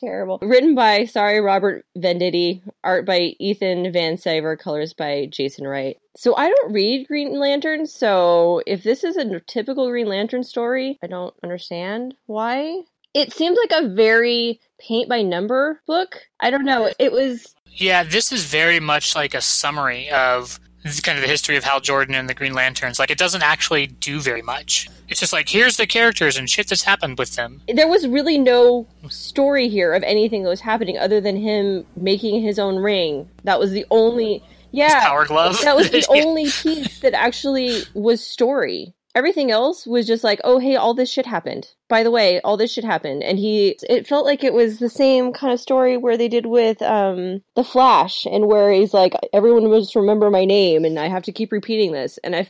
Terrible. 0.00 0.38
Written 0.42 0.74
by 0.74 1.04
sorry 1.04 1.40
Robert 1.40 1.84
Venditti, 1.96 2.62
art 2.82 3.06
by 3.06 3.34
Ethan 3.38 3.92
Van 3.92 4.16
Sciver, 4.16 4.58
colors 4.58 4.94
by 4.94 5.26
Jason 5.30 5.66
Wright. 5.66 5.98
So 6.16 6.34
I 6.34 6.48
don't 6.48 6.72
read 6.72 7.06
Green 7.06 7.38
Lantern, 7.38 7.86
so 7.86 8.62
if 8.66 8.82
this 8.82 9.04
is 9.04 9.16
a 9.16 9.40
typical 9.40 9.88
Green 9.90 10.08
Lantern 10.08 10.42
story, 10.42 10.98
I 11.02 11.06
don't 11.06 11.34
understand 11.42 12.14
why. 12.26 12.82
It 13.14 13.32
seems 13.32 13.58
like 13.58 13.82
a 13.82 13.88
very 13.88 14.60
paint 14.78 15.08
by 15.08 15.22
number 15.22 15.80
book. 15.86 16.16
I 16.40 16.50
don't 16.50 16.64
know. 16.64 16.90
It 16.98 17.12
was 17.12 17.54
Yeah, 17.66 18.02
this 18.02 18.32
is 18.32 18.44
very 18.44 18.80
much 18.80 19.14
like 19.14 19.34
a 19.34 19.40
summary 19.40 20.10
of 20.10 20.58
kind 21.02 21.18
of 21.18 21.22
the 21.22 21.28
history 21.28 21.56
of 21.56 21.64
Hal 21.64 21.80
Jordan 21.80 22.14
and 22.14 22.28
the 22.28 22.34
Green 22.34 22.54
Lanterns. 22.54 22.98
Like, 22.98 23.10
it 23.10 23.18
doesn't 23.18 23.42
actually 23.42 23.86
do 23.86 24.20
very 24.20 24.42
much. 24.42 24.88
It's 25.08 25.20
just 25.20 25.32
like, 25.32 25.48
here's 25.48 25.76
the 25.76 25.86
characters 25.86 26.36
and 26.36 26.48
shit 26.48 26.68
that's 26.68 26.82
happened 26.82 27.18
with 27.18 27.36
them. 27.36 27.62
there 27.72 27.88
was 27.88 28.06
really 28.06 28.38
no 28.38 28.86
story 29.08 29.68
here 29.68 29.92
of 29.92 30.02
anything 30.04 30.42
that 30.44 30.48
was 30.48 30.60
happening 30.60 30.96
other 30.98 31.20
than 31.20 31.36
him 31.36 31.84
making 31.96 32.42
his 32.42 32.58
own 32.58 32.76
ring. 32.76 33.28
That 33.44 33.58
was 33.58 33.72
the 33.72 33.84
only 33.90 34.42
yeah. 34.72 35.00
Power 35.00 35.26
glove. 35.26 35.60
That 35.62 35.76
was 35.76 35.90
the 35.90 36.06
only 36.10 36.44
piece 36.44 37.00
that 37.00 37.14
actually 37.14 37.82
was 37.94 38.24
story. 38.24 38.94
Everything 39.14 39.50
else 39.50 39.86
was 39.86 40.06
just 40.06 40.22
like, 40.22 40.40
oh 40.44 40.58
hey, 40.58 40.76
all 40.76 40.94
this 40.94 41.10
shit 41.10 41.26
happened. 41.26 41.68
By 41.88 42.02
the 42.02 42.10
way, 42.10 42.40
all 42.42 42.56
this 42.56 42.72
shit 42.72 42.84
happened, 42.84 43.22
and 43.22 43.38
he. 43.38 43.76
It 43.88 44.06
felt 44.06 44.24
like 44.24 44.44
it 44.44 44.52
was 44.54 44.78
the 44.78 44.88
same 44.88 45.32
kind 45.32 45.52
of 45.52 45.60
story 45.60 45.96
where 45.96 46.16
they 46.16 46.28
did 46.28 46.46
with 46.46 46.80
um 46.82 47.42
the 47.56 47.64
Flash, 47.64 48.24
and 48.26 48.46
where 48.46 48.72
he's 48.72 48.94
like, 48.94 49.14
everyone 49.32 49.68
must 49.68 49.96
remember 49.96 50.30
my 50.30 50.44
name, 50.44 50.84
and 50.84 50.98
I 50.98 51.08
have 51.08 51.24
to 51.24 51.32
keep 51.32 51.52
repeating 51.52 51.92
this, 51.92 52.18
and 52.22 52.36
I. 52.36 52.48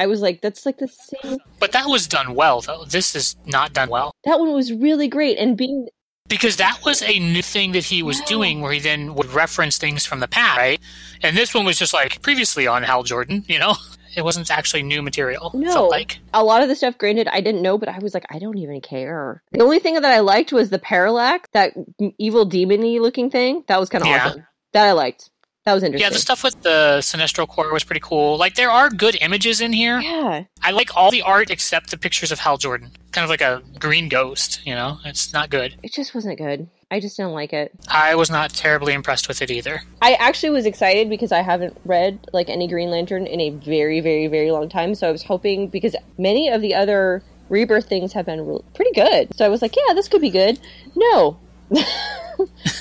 I 0.00 0.06
was 0.06 0.20
like, 0.22 0.40
that's 0.40 0.64
like 0.64 0.78
the 0.78 0.86
same. 0.86 1.38
But 1.58 1.72
that 1.72 1.86
was 1.86 2.06
done 2.06 2.36
well, 2.36 2.60
though. 2.60 2.84
This 2.84 3.16
is 3.16 3.34
not 3.46 3.72
done 3.72 3.88
well. 3.88 4.12
That 4.26 4.38
one 4.38 4.52
was 4.52 4.72
really 4.72 5.08
great, 5.08 5.38
and 5.38 5.56
being 5.56 5.88
Because 6.28 6.54
that 6.58 6.78
was 6.84 7.02
a 7.02 7.18
new 7.18 7.42
thing 7.42 7.72
that 7.72 7.82
he 7.86 8.04
was 8.04 8.20
doing 8.20 8.60
where 8.60 8.70
he 8.70 8.78
then 8.78 9.16
would 9.16 9.26
reference 9.32 9.76
things 9.76 10.06
from 10.06 10.20
the 10.20 10.28
past, 10.28 10.56
right? 10.58 10.80
And 11.20 11.36
this 11.36 11.52
one 11.52 11.64
was 11.64 11.76
just 11.76 11.92
like 11.92 12.22
previously 12.22 12.68
on 12.68 12.84
Hal 12.84 13.02
Jordan, 13.02 13.44
you 13.48 13.58
know? 13.58 13.74
It 14.18 14.24
wasn't 14.24 14.50
actually 14.50 14.82
new 14.82 15.00
material. 15.00 15.50
No. 15.54 15.72
Felt 15.72 15.90
like. 15.90 16.18
a 16.34 16.42
lot 16.44 16.60
of 16.62 16.68
the 16.68 16.74
stuff 16.74 16.98
granted 16.98 17.26
i 17.28 17.40
didn't 17.40 17.62
know 17.62 17.78
but 17.78 17.88
i 17.88 17.98
was 18.00 18.12
like 18.14 18.26
i 18.30 18.38
don't 18.38 18.58
even 18.58 18.80
care 18.80 19.42
the 19.52 19.62
only 19.62 19.78
thing 19.78 19.94
that 19.94 20.04
i 20.04 20.20
liked 20.20 20.52
was 20.52 20.68
the 20.70 20.78
parallax 20.78 21.48
that 21.52 21.72
evil 22.18 22.44
demony 22.48 23.00
looking 23.00 23.30
thing 23.30 23.64
that 23.68 23.78
was 23.80 23.88
kind 23.88 24.02
of 24.02 24.08
Yeah. 24.08 24.26
awesome 24.26 24.46
that 24.74 24.84
i 24.86 24.92
liked 24.92 25.30
that 25.64 25.74
was 25.74 25.82
interesting 25.82 26.04
Yeah, 26.06 26.10
the 26.10 26.18
stuff 26.18 26.42
with 26.42 26.62
the 26.62 26.98
Sinestro 27.00 27.46
Corps 27.46 27.72
was 27.74 27.84
pretty 27.84 28.00
cool. 28.00 28.38
Like, 28.38 28.54
there 28.54 28.70
are 28.70 28.88
good 28.88 29.18
images 29.20 29.60
in 29.60 29.72
here. 29.74 30.00
yeah 30.00 30.44
I 30.62 30.70
like 30.70 30.96
all 30.96 31.10
the 31.10 31.20
art 31.20 31.50
except 31.50 31.90
the 31.90 31.98
pictures 31.98 32.32
of 32.32 32.38
Hal 32.38 32.56
Jordan. 32.56 32.90
Kind 33.12 33.24
of 33.24 33.28
like 33.28 33.42
a 33.42 33.62
green 33.78 34.08
ghost, 34.08 34.60
you 34.64 34.74
know? 34.74 34.98
It's 35.04 35.30
not 35.34 35.50
good. 35.50 35.74
it 35.82 35.92
just 35.92 36.14
wasn't 36.14 36.38
good 36.38 36.68
i 36.90 37.00
just 37.00 37.16
didn't 37.16 37.32
like 37.32 37.52
it. 37.52 37.72
I 37.88 38.14
was 38.14 38.30
not 38.30 38.50
terribly 38.50 38.92
impressed 38.94 39.28
with 39.28 39.42
it 39.42 39.50
either. 39.50 39.82
i 40.02 40.14
actually 40.14 40.50
was 40.50 40.66
excited 40.66 41.08
because 41.08 41.32
i 41.32 41.42
haven't 41.42 41.76
read 41.84 42.18
like 42.32 42.48
any 42.48 42.66
green 42.68 42.90
lantern 42.90 43.26
in 43.26 43.40
a 43.40 43.50
very 43.50 44.00
very 44.00 44.26
very 44.26 44.50
long 44.50 44.68
time 44.68 44.94
so 44.94 45.08
i 45.08 45.12
was 45.12 45.22
hoping 45.24 45.68
because 45.68 45.94
many 46.16 46.48
of 46.48 46.60
the 46.62 46.74
other 46.74 47.22
rebirth 47.48 47.86
things 47.88 48.12
have 48.12 48.26
been 48.26 48.46
re- 48.46 48.60
pretty 48.74 48.92
good. 48.92 49.34
So 49.36 49.44
i 49.44 49.48
was 49.48 49.62
like 49.62 49.74
yeah 49.76 49.94
this 49.94 50.08
could 50.08 50.20
be 50.22 50.30
good. 50.30 50.58
No 50.96 51.38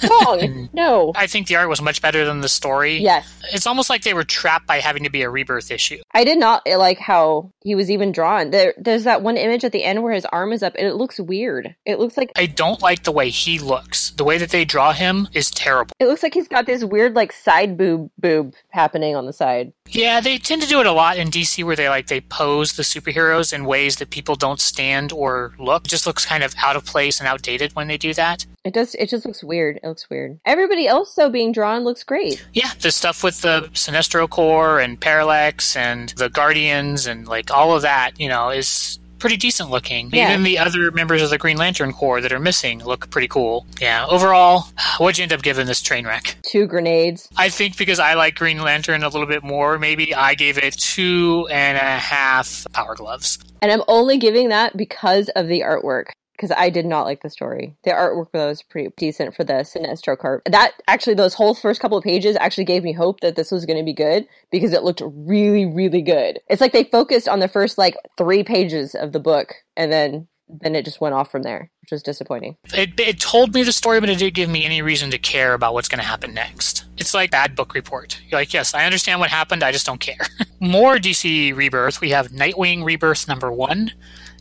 wrong 0.03 0.69
no 0.73 1.11
I 1.15 1.27
think 1.27 1.47
the 1.47 1.55
art 1.55 1.69
was 1.69 1.81
much 1.81 2.01
better 2.01 2.25
than 2.25 2.41
the 2.41 2.49
story. 2.49 2.97
yes 2.97 3.27
It's 3.53 3.67
almost 3.67 3.89
like 3.89 4.03
they 4.03 4.13
were 4.13 4.23
trapped 4.23 4.67
by 4.67 4.79
having 4.79 5.03
to 5.03 5.09
be 5.09 5.21
a 5.21 5.29
rebirth 5.29 5.71
issue. 5.71 5.99
I 6.13 6.23
did 6.23 6.37
not 6.37 6.65
like 6.67 6.99
how 6.99 7.51
he 7.63 7.75
was 7.75 7.89
even 7.91 8.11
drawn. 8.11 8.51
There, 8.51 8.73
there's 8.77 9.03
that 9.03 9.21
one 9.21 9.37
image 9.37 9.63
at 9.63 9.71
the 9.71 9.83
end 9.83 10.03
where 10.03 10.13
his 10.13 10.25
arm 10.25 10.53
is 10.53 10.63
up, 10.63 10.73
and 10.77 10.87
it 10.87 10.95
looks 10.95 11.19
weird. 11.19 11.75
It 11.85 11.99
looks 11.99 12.17
like 12.17 12.31
I 12.35 12.45
don't 12.45 12.81
like 12.81 13.03
the 13.03 13.11
way 13.11 13.29
he 13.29 13.59
looks. 13.59 14.11
The 14.11 14.23
way 14.23 14.37
that 14.37 14.49
they 14.49 14.63
draw 14.65 14.93
him 14.93 15.27
is 15.33 15.51
terrible. 15.51 15.93
it 15.99 16.07
looks 16.07 16.23
like 16.23 16.33
he's 16.33 16.47
got 16.47 16.65
this 16.65 16.83
weird 16.83 17.15
like 17.15 17.31
side 17.33 17.77
boob 17.77 18.09
boob 18.17 18.53
happening 18.69 19.15
on 19.15 19.25
the 19.25 19.33
side. 19.33 19.73
Yeah, 19.89 20.19
they 20.21 20.37
tend 20.37 20.61
to 20.61 20.67
do 20.67 20.79
it 20.79 20.85
a 20.85 20.91
lot 20.91 21.17
in 21.17 21.29
DC 21.29 21.63
where 21.63 21.75
they 21.75 21.89
like 21.89 22.07
they 22.07 22.21
pose 22.21 22.73
the 22.73 22.83
superheroes 22.83 23.53
in 23.53 23.65
ways 23.65 23.97
that 23.97 24.09
people 24.09 24.35
don't 24.35 24.59
stand 24.61 25.11
or 25.11 25.53
look. 25.59 25.85
It 25.85 25.89
just 25.89 26.05
looks 26.07 26.25
kind 26.25 26.43
of 26.43 26.53
out 26.57 26.75
of 26.75 26.85
place 26.85 27.19
and 27.19 27.27
outdated 27.27 27.75
when 27.75 27.87
they 27.87 27.97
do 27.97 28.13
that. 28.13 28.45
It 28.63 28.73
does. 28.73 28.95
It 28.95 29.09
just 29.09 29.25
looks 29.25 29.43
weird. 29.43 29.79
It 29.87 29.91
looks 29.91 30.09
weird. 30.09 30.39
Everybody 30.45 30.85
else 30.85 31.15
though 31.15 31.29
being 31.29 31.53
drawn 31.53 31.85
looks 31.85 32.03
great. 32.03 32.45
Yeah, 32.53 32.71
the 32.81 32.91
stuff 32.91 33.23
with 33.23 33.41
the 33.41 33.69
Sinestro 33.73 34.29
Corps 34.29 34.81
and 34.81 34.99
Parallax 34.99 35.77
and 35.77 36.09
the 36.09 36.29
Guardians 36.29 37.07
and 37.07 37.25
like 37.25 37.51
all 37.51 37.73
of 37.73 37.83
that, 37.83 38.19
you 38.19 38.27
know, 38.27 38.49
is 38.49 38.99
pretty 39.17 39.37
decent 39.37 39.69
looking. 39.69 40.09
Yeah. 40.11 40.29
Even 40.29 40.43
the 40.43 40.57
other 40.57 40.91
members 40.91 41.21
of 41.21 41.29
the 41.29 41.37
Green 41.37 41.55
Lantern 41.55 41.93
Corps 41.93 42.19
that 42.19 42.33
are 42.33 42.39
missing 42.39 42.83
look 42.83 43.09
pretty 43.09 43.29
cool. 43.29 43.65
Yeah, 43.79 44.05
overall, 44.07 44.65
what'd 44.97 45.17
you 45.17 45.23
end 45.23 45.31
up 45.31 45.41
giving 45.41 45.67
this 45.67 45.81
train 45.81 46.05
wreck? 46.05 46.35
Two 46.43 46.67
grenades. 46.67 47.29
I 47.37 47.47
think 47.47 47.77
because 47.77 47.99
I 47.99 48.15
like 48.15 48.35
Green 48.35 48.61
Lantern 48.61 49.03
a 49.03 49.09
little 49.09 49.25
bit 49.25 49.43
more, 49.43 49.79
maybe 49.79 50.13
I 50.13 50.35
gave 50.35 50.57
it 50.57 50.73
two 50.73 51.47
and 51.49 51.77
a 51.77 51.97
half 51.97 52.67
power 52.73 52.95
gloves. 52.95 53.39
And 53.61 53.71
I'm 53.71 53.83
only 53.87 54.17
giving 54.17 54.49
that 54.49 54.75
because 54.75 55.29
of 55.29 55.47
the 55.47 55.61
artwork. 55.61 56.07
Because 56.37 56.51
I 56.55 56.69
did 56.69 56.85
not 56.85 57.05
like 57.05 57.23
the 57.23 57.31
story. 57.31 57.75
The 57.83 57.89
artwork 57.91 58.27
was 58.31 58.61
pretty 58.61 58.93
decent 58.95 59.35
for 59.35 59.43
the 59.43 59.53
Sinestro 59.53 60.15
Corps. 60.15 60.43
That 60.45 60.73
actually, 60.87 61.15
those 61.15 61.33
whole 61.33 61.55
first 61.55 61.81
couple 61.81 61.97
of 61.97 62.03
pages 62.03 62.37
actually 62.39 62.65
gave 62.65 62.83
me 62.83 62.93
hope 62.93 63.21
that 63.21 63.35
this 63.35 63.51
was 63.51 63.65
going 63.65 63.79
to 63.79 63.83
be 63.83 63.93
good 63.93 64.27
because 64.51 64.71
it 64.71 64.83
looked 64.83 65.01
really, 65.03 65.65
really 65.65 66.03
good. 66.03 66.39
It's 66.47 66.61
like 66.61 66.73
they 66.73 66.83
focused 66.83 67.27
on 67.27 67.39
the 67.39 67.47
first 67.47 67.79
like 67.79 67.97
three 68.17 68.43
pages 68.43 68.93
of 68.93 69.13
the 69.13 69.19
book, 69.19 69.55
and 69.75 69.91
then 69.91 70.27
then 70.49 70.75
it 70.75 70.85
just 70.85 71.01
went 71.01 71.13
off 71.13 71.29
from 71.29 71.43
there, 71.43 71.69
which 71.81 71.91
was 71.91 72.01
disappointing. 72.01 72.55
It, 72.73 72.97
it 72.99 73.19
told 73.19 73.53
me 73.53 73.63
the 73.63 73.71
story, 73.71 73.99
but 73.99 74.09
it 74.09 74.17
didn't 74.17 74.33
give 74.33 74.49
me 74.49 74.63
any 74.63 74.81
reason 74.81 75.11
to 75.11 75.17
care 75.17 75.53
about 75.53 75.73
what's 75.73 75.89
going 75.89 75.99
to 75.99 76.07
happen 76.07 76.33
next. 76.33 76.85
It's 76.97 77.13
like 77.13 77.31
bad 77.31 77.55
book 77.55 77.73
report. 77.73 78.21
You're 78.27 78.39
like, 78.39 78.53
yes, 78.53 78.73
I 78.73 78.85
understand 78.85 79.19
what 79.19 79.29
happened, 79.29 79.63
I 79.63 79.71
just 79.71 79.85
don't 79.85 79.99
care. 79.99 80.25
More 80.59 80.97
DC 80.97 81.55
Rebirth. 81.55 81.99
We 81.99 82.11
have 82.11 82.29
Nightwing 82.29 82.85
Rebirth 82.85 83.27
number 83.27 83.51
one, 83.51 83.91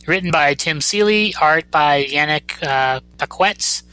written 0.07 0.31
by 0.31 0.53
Tim 0.55 0.81
Seeley, 0.81 1.35
art 1.39 1.69
by 1.69 2.05
Yannick 2.05 2.63
uh, 2.63 3.01
Paquetz, 3.17 3.83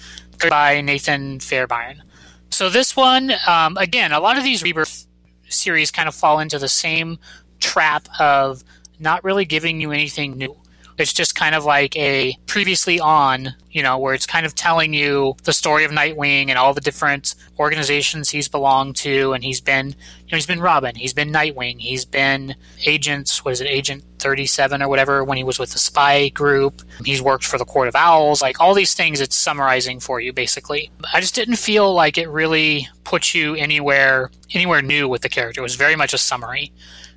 by 0.49 0.81
Nathan 0.81 1.41
Fairbairn. 1.41 2.03
So 2.51 2.71
this 2.71 2.97
one, 2.97 3.33
um, 3.47 3.77
again, 3.77 4.13
a 4.13 4.21
lot 4.21 4.39
of 4.39 4.45
these 4.45 4.63
Rebirth 4.63 5.07
series 5.49 5.91
kind 5.91 6.09
of 6.09 6.15
fall 6.15 6.39
into 6.39 6.59
the 6.59 6.69
same 6.69 7.19
trap 7.61 8.09
of 8.19 8.63
not 8.99 9.25
really 9.25 9.45
giving 9.45 9.81
you 9.81 9.93
anything 9.93 10.39
new. 10.39 10.57
It's 10.97 11.13
just 11.13 11.35
kind 11.35 11.55
of 11.55 11.65
like 11.65 11.97
a 11.97 12.37
previously 12.47 13.01
on, 13.01 13.55
you 13.71 13.83
know, 13.83 13.99
where 13.99 14.15
it's 14.15 14.27
kind 14.27 14.47
of 14.47 14.55
telling 14.55 14.95
you 14.95 15.35
the 15.43 15.53
story 15.53 15.85
of 15.85 15.91
Nightwing 15.91 16.49
and 16.49 16.59
all 16.59 16.73
the 16.73 16.81
different 16.81 17.35
organizations 17.59 18.31
he's 18.31 18.49
belonged 18.49 18.97
to, 18.97 19.33
and 19.33 19.43
he's 19.43 19.61
been, 19.61 19.89
you 19.89 20.31
know, 20.31 20.37
he's 20.37 20.47
been 20.47 20.61
Robin, 20.61 20.95
he's 20.95 21.13
been 21.13 21.33
Nightwing, 21.33 21.81
he's 21.81 22.05
been 22.05 22.55
agents. 22.87 23.45
what 23.45 23.53
is 23.53 23.61
it, 23.61 23.67
Agent 23.67 24.05
37 24.21 24.83
or 24.83 24.89
whatever, 24.89 25.25
when 25.25 25.37
he 25.37 25.45
was 25.45 25.59
with 25.59 25.73
the 25.73 25.79
spy 25.79 26.29
group. 26.29 26.83
He's 27.05 27.21
worked 27.21 27.45
for 27.45 27.59
the 27.59 27.65
Court 27.65 27.89
of 27.89 27.97
Owls, 27.97 28.41
like 28.41 28.61
all 28.61 28.75
these 28.75 28.95
things 28.95 29.21
it's 29.21 29.37
summarizing 29.37 30.01
for 30.01 30.21
you, 30.21 30.33
basically. 30.33 30.91
I 31.13 31.21
just 31.21 31.35
didn't 31.35 31.57
feel 31.57 31.93
like 31.93 32.19
it 32.19 32.29
really 32.29 32.89
put 33.05 33.35
you 33.35 33.55
anywhere, 33.55 34.31
anywhere 34.53 34.81
new 34.81 35.09
with 35.09 35.23
the 35.23 35.29
character. 35.29 35.61
It 35.61 35.63
was 35.63 35.75
very 35.75 35.97
much 35.97 36.15
a 36.15 36.19
summary, 36.19 36.73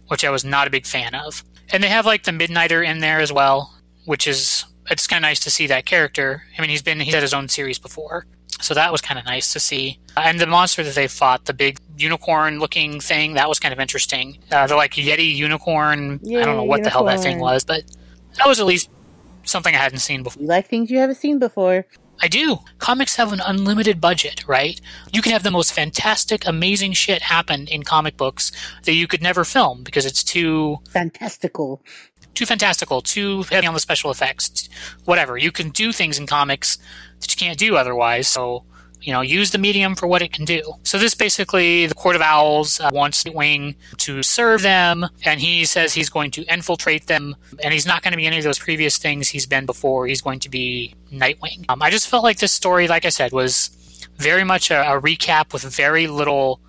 which 0.08 0.26
I 0.26 0.30
was 0.30 0.44
not 0.44 0.68
a 0.68 0.72
big 0.72 0.86
fan 0.86 1.16
of. 1.16 1.44
And 1.70 1.84
they 1.84 1.90
have 1.90 2.06
like 2.06 2.24
the 2.24 2.32
Midnighter 2.32 2.86
in 2.86 3.00
there 3.00 3.20
as 3.20 3.32
well, 3.32 3.74
which 4.06 4.28
is 4.28 4.66
it's 4.90 5.08
kind 5.08 5.24
of 5.24 5.28
nice 5.28 5.40
to 5.42 5.50
see 5.50 5.68
that 5.68 5.86
character. 5.86 6.44
I 6.58 6.62
mean, 6.62 6.70
he's 6.70 6.82
been 6.82 7.00
he's 7.00 7.14
had 7.14 7.24
his 7.24 7.34
own 7.34 7.50
series 7.50 7.78
before, 7.78 8.26
so 8.62 8.74
that 8.74 8.92
was 8.92 9.02
kind 9.02 9.20
of 9.20 9.26
nice 9.26 9.52
to 9.54 9.60
see. 9.60 10.00
And 10.16 10.40
the 10.40 10.48
monster 10.48 10.84
that 10.84 10.96
they 10.96 11.08
fought, 11.08 11.46
the 11.46 11.54
big 11.54 11.80
unicorn-looking 11.98 13.02
thing, 13.02 13.34
that 13.34 13.50
was 13.50 13.60
kind 13.60 13.74
of 13.74 13.80
interesting. 13.80 14.40
Uh, 14.52 14.66
the 14.68 14.76
like 14.76 14.94
Yeti 14.94 15.36
unicorn. 15.36 16.20
I 16.26 16.44
don't 16.46 16.56
know 16.56 16.64
what 16.64 16.80
unicorn. 16.80 16.84
the 16.84 16.90
hell 16.90 17.04
that 17.06 17.20
thing 17.20 17.40
was, 17.40 17.64
but 17.66 17.84
that 18.38 18.48
was 18.48 18.60
at 18.60 18.66
least 18.66 18.90
something 19.44 19.76
I 19.76 19.78
hadn't 19.78 20.00
seen 20.00 20.24
before. 20.24 20.42
You 20.42 20.48
like 20.48 20.68
things 20.68 20.90
you 20.90 21.00
haven't 21.00 21.16
seen 21.16 21.40
before. 21.40 21.86
I 22.22 22.28
do. 22.28 22.60
Comics 22.80 23.16
have 23.16 23.32
an 23.32 23.42
unlimited 23.46 24.02
budget, 24.02 24.48
right? 24.48 24.80
You 25.12 25.22
can 25.22 25.32
have 25.32 25.44
the 25.44 25.52
most 25.52 25.72
fantastic, 25.72 26.48
amazing 26.48 26.94
shit 26.94 27.22
happen 27.22 27.68
in 27.68 27.84
comic 27.84 28.18
books 28.18 28.52
that 28.84 28.94
you 28.94 29.08
could 29.08 29.22
never 29.22 29.44
film 29.44 29.84
because 29.84 30.06
it's 30.06 30.24
too 30.24 30.78
fantastical. 30.90 31.82
Too 32.34 32.46
fantastical, 32.46 33.02
too 33.02 33.44
heavy 33.44 33.68
on 33.68 33.74
the 33.74 33.80
special 33.80 34.12
effects, 34.12 34.70
whatever. 35.06 35.38
You 35.38 35.52
can 35.52 35.70
do 35.70 35.92
things 35.92 36.20
in 36.20 36.28
comics 36.28 36.78
that 37.20 37.32
you 37.32 37.38
can't 37.38 37.58
do 37.58 37.76
otherwise. 37.76 38.28
So 38.28 38.64
you 39.02 39.14
know, 39.14 39.22
use 39.22 39.52
the 39.52 39.58
medium 39.58 39.96
for 39.96 40.08
what 40.08 40.22
it 40.22 40.34
can 40.34 40.46
do. 40.46 40.62
So 40.84 40.98
this 40.98 41.14
basically, 41.16 41.86
the 41.86 41.96
Court 41.96 42.16
of 42.16 42.22
Owls 42.22 42.80
uh, 42.80 42.90
wants 42.94 43.24
Nightwing 43.24 43.76
to 43.98 44.24
serve 44.24 44.62
them, 44.62 45.06
and 45.24 45.40
he 45.40 45.66
says 45.66 45.94
he's 45.94 46.10
going 46.10 46.32
to 46.32 46.44
infiltrate 46.46 47.08
them, 47.08 47.36
and 47.64 47.74
he's 47.74 47.86
not 47.86 48.02
going 48.02 48.12
to 48.12 48.18
be 48.18 48.26
any 48.26 48.38
of 48.38 48.44
those 48.44 48.60
previous 48.60 48.98
things 48.98 49.30
he's 49.30 49.46
been 49.46 49.66
before. 49.66 50.08
He's 50.08 50.22
going 50.22 50.40
to 50.40 50.50
be 50.50 50.94
Nightwing. 51.12 51.66
Um, 51.70 51.82
I 51.82 51.90
just 51.90 52.08
felt 52.08 52.24
like 52.24 52.40
this 52.40 52.52
story, 52.52 52.88
like 52.88 53.06
I 53.06 53.10
said, 53.10 53.32
was 53.32 53.70
very 54.18 54.44
much 54.44 54.72
a, 54.72 54.82
a 54.82 55.02
recap 55.02 55.54
with 55.54 55.64
very 55.64 56.08
little 56.08 56.60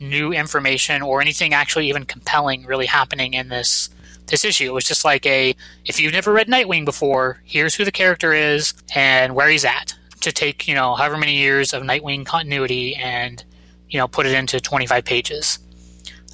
new 0.00 0.32
information 0.32 1.02
or 1.02 1.20
anything 1.20 1.54
actually 1.54 1.88
even 1.88 2.04
compelling 2.04 2.64
really 2.64 2.86
happening 2.86 3.34
in 3.34 3.48
this 3.48 3.90
this 4.26 4.44
issue. 4.44 4.64
It 4.64 4.72
was 4.72 4.84
just 4.84 5.04
like 5.04 5.26
a 5.26 5.54
if 5.84 6.00
you've 6.00 6.12
never 6.12 6.32
read 6.32 6.48
Nightwing 6.48 6.84
before, 6.84 7.42
here's 7.44 7.74
who 7.74 7.84
the 7.84 7.92
character 7.92 8.32
is 8.32 8.74
and 8.94 9.34
where 9.34 9.48
he's 9.48 9.64
at 9.64 9.94
to 10.24 10.32
take 10.32 10.66
you 10.68 10.74
know 10.74 10.94
however 10.94 11.16
many 11.16 11.36
years 11.36 11.72
of 11.72 11.82
Nightwing 11.82 12.26
continuity 12.26 12.94
and 12.96 13.44
you 13.88 13.98
know 13.98 14.08
put 14.08 14.26
it 14.26 14.32
into 14.32 14.60
25 14.60 15.04
pages. 15.04 15.58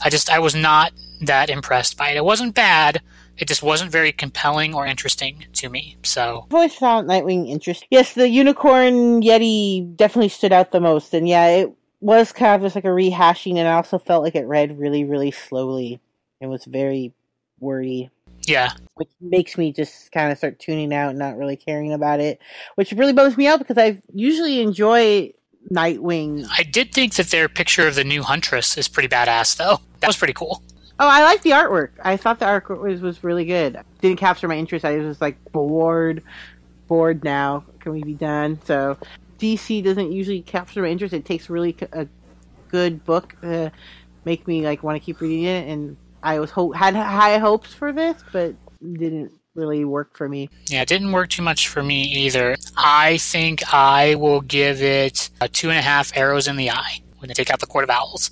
I 0.03 0.11
just 0.11 0.30
I 0.30 0.38
was 0.38 0.55
not 0.55 0.93
that 1.22 1.51
impressed 1.51 1.97
by 1.97 2.11
it. 2.11 2.16
It 2.16 2.24
wasn't 2.24 2.55
bad. 2.55 3.01
It 3.36 3.49
just 3.49 3.62
wasn't 3.62 3.91
very 3.91 4.12
compelling 4.12 4.74
or 4.74 4.86
interesting 4.86 5.47
to 5.55 5.68
me. 5.68 5.97
So 6.03 6.47
I've 6.49 6.55
always 6.55 6.74
found 6.74 7.09
Nightwing 7.09 7.49
interesting. 7.49 7.88
Yes, 7.91 8.14
the 8.14 8.28
unicorn 8.28 9.22
Yeti 9.22 9.97
definitely 9.97 10.28
stood 10.28 10.53
out 10.53 10.72
the 10.72 10.80
most, 10.80 11.14
and 11.14 11.28
yeah, 11.28 11.47
it 11.49 11.72
was 12.01 12.32
kind 12.32 12.55
of 12.55 12.62
just 12.62 12.74
like 12.74 12.84
a 12.84 12.88
rehashing, 12.88 13.57
and 13.57 13.68
I 13.68 13.74
also 13.74 13.99
felt 13.99 14.22
like 14.22 14.34
it 14.34 14.47
read 14.47 14.78
really, 14.78 15.05
really 15.05 15.30
slowly. 15.30 16.01
It 16.41 16.47
was 16.47 16.64
very 16.64 17.12
wordy. 17.61 18.11
Yeah. 18.51 18.72
Which 18.94 19.09
makes 19.20 19.57
me 19.57 19.72
just 19.72 20.11
kind 20.12 20.32
of 20.32 20.38
start 20.38 20.59
tuning 20.59 20.92
out 20.92 21.11
and 21.11 21.18
not 21.18 21.36
really 21.36 21.57
caring 21.57 21.92
about 21.92 22.20
it, 22.20 22.40
which 22.74 22.92
really 22.92 23.12
bums 23.12 23.36
me 23.36 23.46
out 23.46 23.59
because 23.59 23.78
I 23.78 24.01
usually 24.12 24.61
enjoy 24.61 25.32
Nightwing. 25.70 26.46
I 26.51 26.64
did 26.64 26.92
think 26.92 27.14
that 27.14 27.28
their 27.28 27.48
picture 27.48 27.86
of 27.86 27.94
the 27.94 28.05
new 28.05 28.22
Huntress 28.22 28.76
is 28.76 28.88
pretty 28.88 29.09
badass, 29.09 29.57
though. 29.57 29.78
That 30.01 30.09
was 30.09 30.16
pretty 30.16 30.32
cool. 30.32 30.62
Oh, 30.98 31.09
I 31.09 31.22
like 31.22 31.42
the 31.42 31.51
artwork. 31.51 31.90
I 32.03 32.16
thought 32.16 32.40
the 32.40 32.46
artwork 32.46 32.80
was, 32.82 33.01
was 33.01 33.22
really 33.22 33.44
good. 33.44 33.78
Didn't 34.01 34.18
capture 34.18 34.48
my 34.48 34.57
interest. 34.57 34.84
I 34.84 34.96
was 34.96 35.20
like 35.20 35.42
bored, 35.53 36.22
bored 36.88 37.24
now. 37.24 37.64
Can 37.78 37.92
we 37.92 38.03
be 38.03 38.14
done? 38.14 38.59
So 38.64 38.98
DC 39.38 39.82
doesn't 39.82 40.12
usually 40.12 40.42
capture 40.42 40.82
my 40.82 40.88
interest. 40.88 41.14
It 41.14 41.24
takes 41.24 41.48
really 41.48 41.76
a 41.92 42.07
good 42.68 43.05
book 43.05 43.34
to 43.40 43.72
make 44.24 44.46
me 44.46 44.62
like 44.62 44.82
want 44.82 44.96
to 44.96 45.01
keep 45.05 45.20
reading 45.20 45.44
it, 45.44 45.68
and 45.68 45.96
I 46.23 46.39
was 46.39 46.51
ho- 46.51 46.73
had 46.73 46.95
high 46.95 47.39
hopes 47.39 47.73
for 47.73 47.93
this, 47.93 48.23
but 48.33 48.55
didn't 48.81 49.33
really 49.55 49.85
work 49.85 50.16
for 50.16 50.29
me. 50.29 50.49
Yeah, 50.68 50.83
it 50.83 50.89
didn't 50.89 51.12
work 51.12 51.31
too 51.31 51.43
much 51.43 51.68
for 51.68 51.83
me 51.83 52.03
either. 52.03 52.57
I 52.77 53.18
think 53.18 53.62
I 53.73 54.14
will 54.14 54.41
give 54.41 54.83
it 54.83 55.31
a 55.41 55.49
two 55.49 55.71
and 55.71 55.79
a 55.79 55.83
half 55.83 56.16
arrows 56.16 56.47
in 56.47 56.57
the 56.57 56.71
eye 56.71 57.01
when 57.18 57.29
they 57.29 57.35
take 57.35 57.51
out 57.51 57.61
the 57.61 57.66
Court 57.66 57.85
of 57.85 57.91
Owls. 57.91 58.31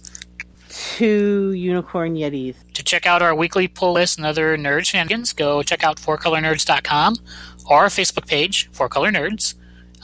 Two 0.70 1.52
unicorn 1.52 2.14
yetis. 2.14 2.54
To 2.74 2.84
check 2.84 3.04
out 3.06 3.20
our 3.20 3.34
weekly 3.34 3.66
pull 3.68 3.94
list 3.94 4.18
and 4.18 4.26
other 4.26 4.56
nerd 4.56 4.84
shenanigans, 4.86 5.32
go 5.32 5.62
check 5.62 5.82
out 5.82 5.96
fourcolornerds.com 5.98 7.16
or 7.68 7.78
our 7.78 7.86
Facebook 7.86 8.26
page, 8.26 8.68
Four 8.72 8.88
Color 8.88 9.10
Nerds. 9.10 9.54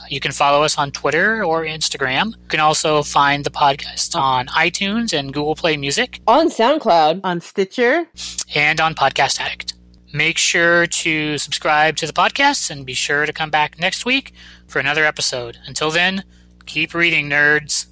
You 0.09 0.19
can 0.19 0.31
follow 0.31 0.63
us 0.63 0.77
on 0.77 0.91
Twitter 0.91 1.43
or 1.43 1.63
Instagram. 1.63 2.27
You 2.27 2.47
can 2.47 2.59
also 2.59 3.03
find 3.03 3.43
the 3.43 3.49
podcast 3.49 4.15
on 4.15 4.47
iTunes 4.47 5.17
and 5.17 5.33
Google 5.33 5.55
Play 5.55 5.77
Music, 5.77 6.21
on 6.27 6.49
SoundCloud, 6.49 7.21
on 7.23 7.41
Stitcher, 7.41 8.07
and 8.53 8.79
on 8.79 8.95
Podcast 8.95 9.39
Addict. 9.39 9.73
Make 10.13 10.37
sure 10.37 10.87
to 10.87 11.37
subscribe 11.37 11.97
to 11.97 12.07
the 12.07 12.13
podcast 12.13 12.69
and 12.69 12.85
be 12.85 12.93
sure 12.93 13.25
to 13.25 13.33
come 13.33 13.49
back 13.49 13.79
next 13.79 14.05
week 14.05 14.33
for 14.67 14.79
another 14.79 15.03
episode. 15.05 15.57
Until 15.65 15.91
then, 15.91 16.23
keep 16.65 16.93
reading, 16.93 17.29
nerds. 17.29 17.87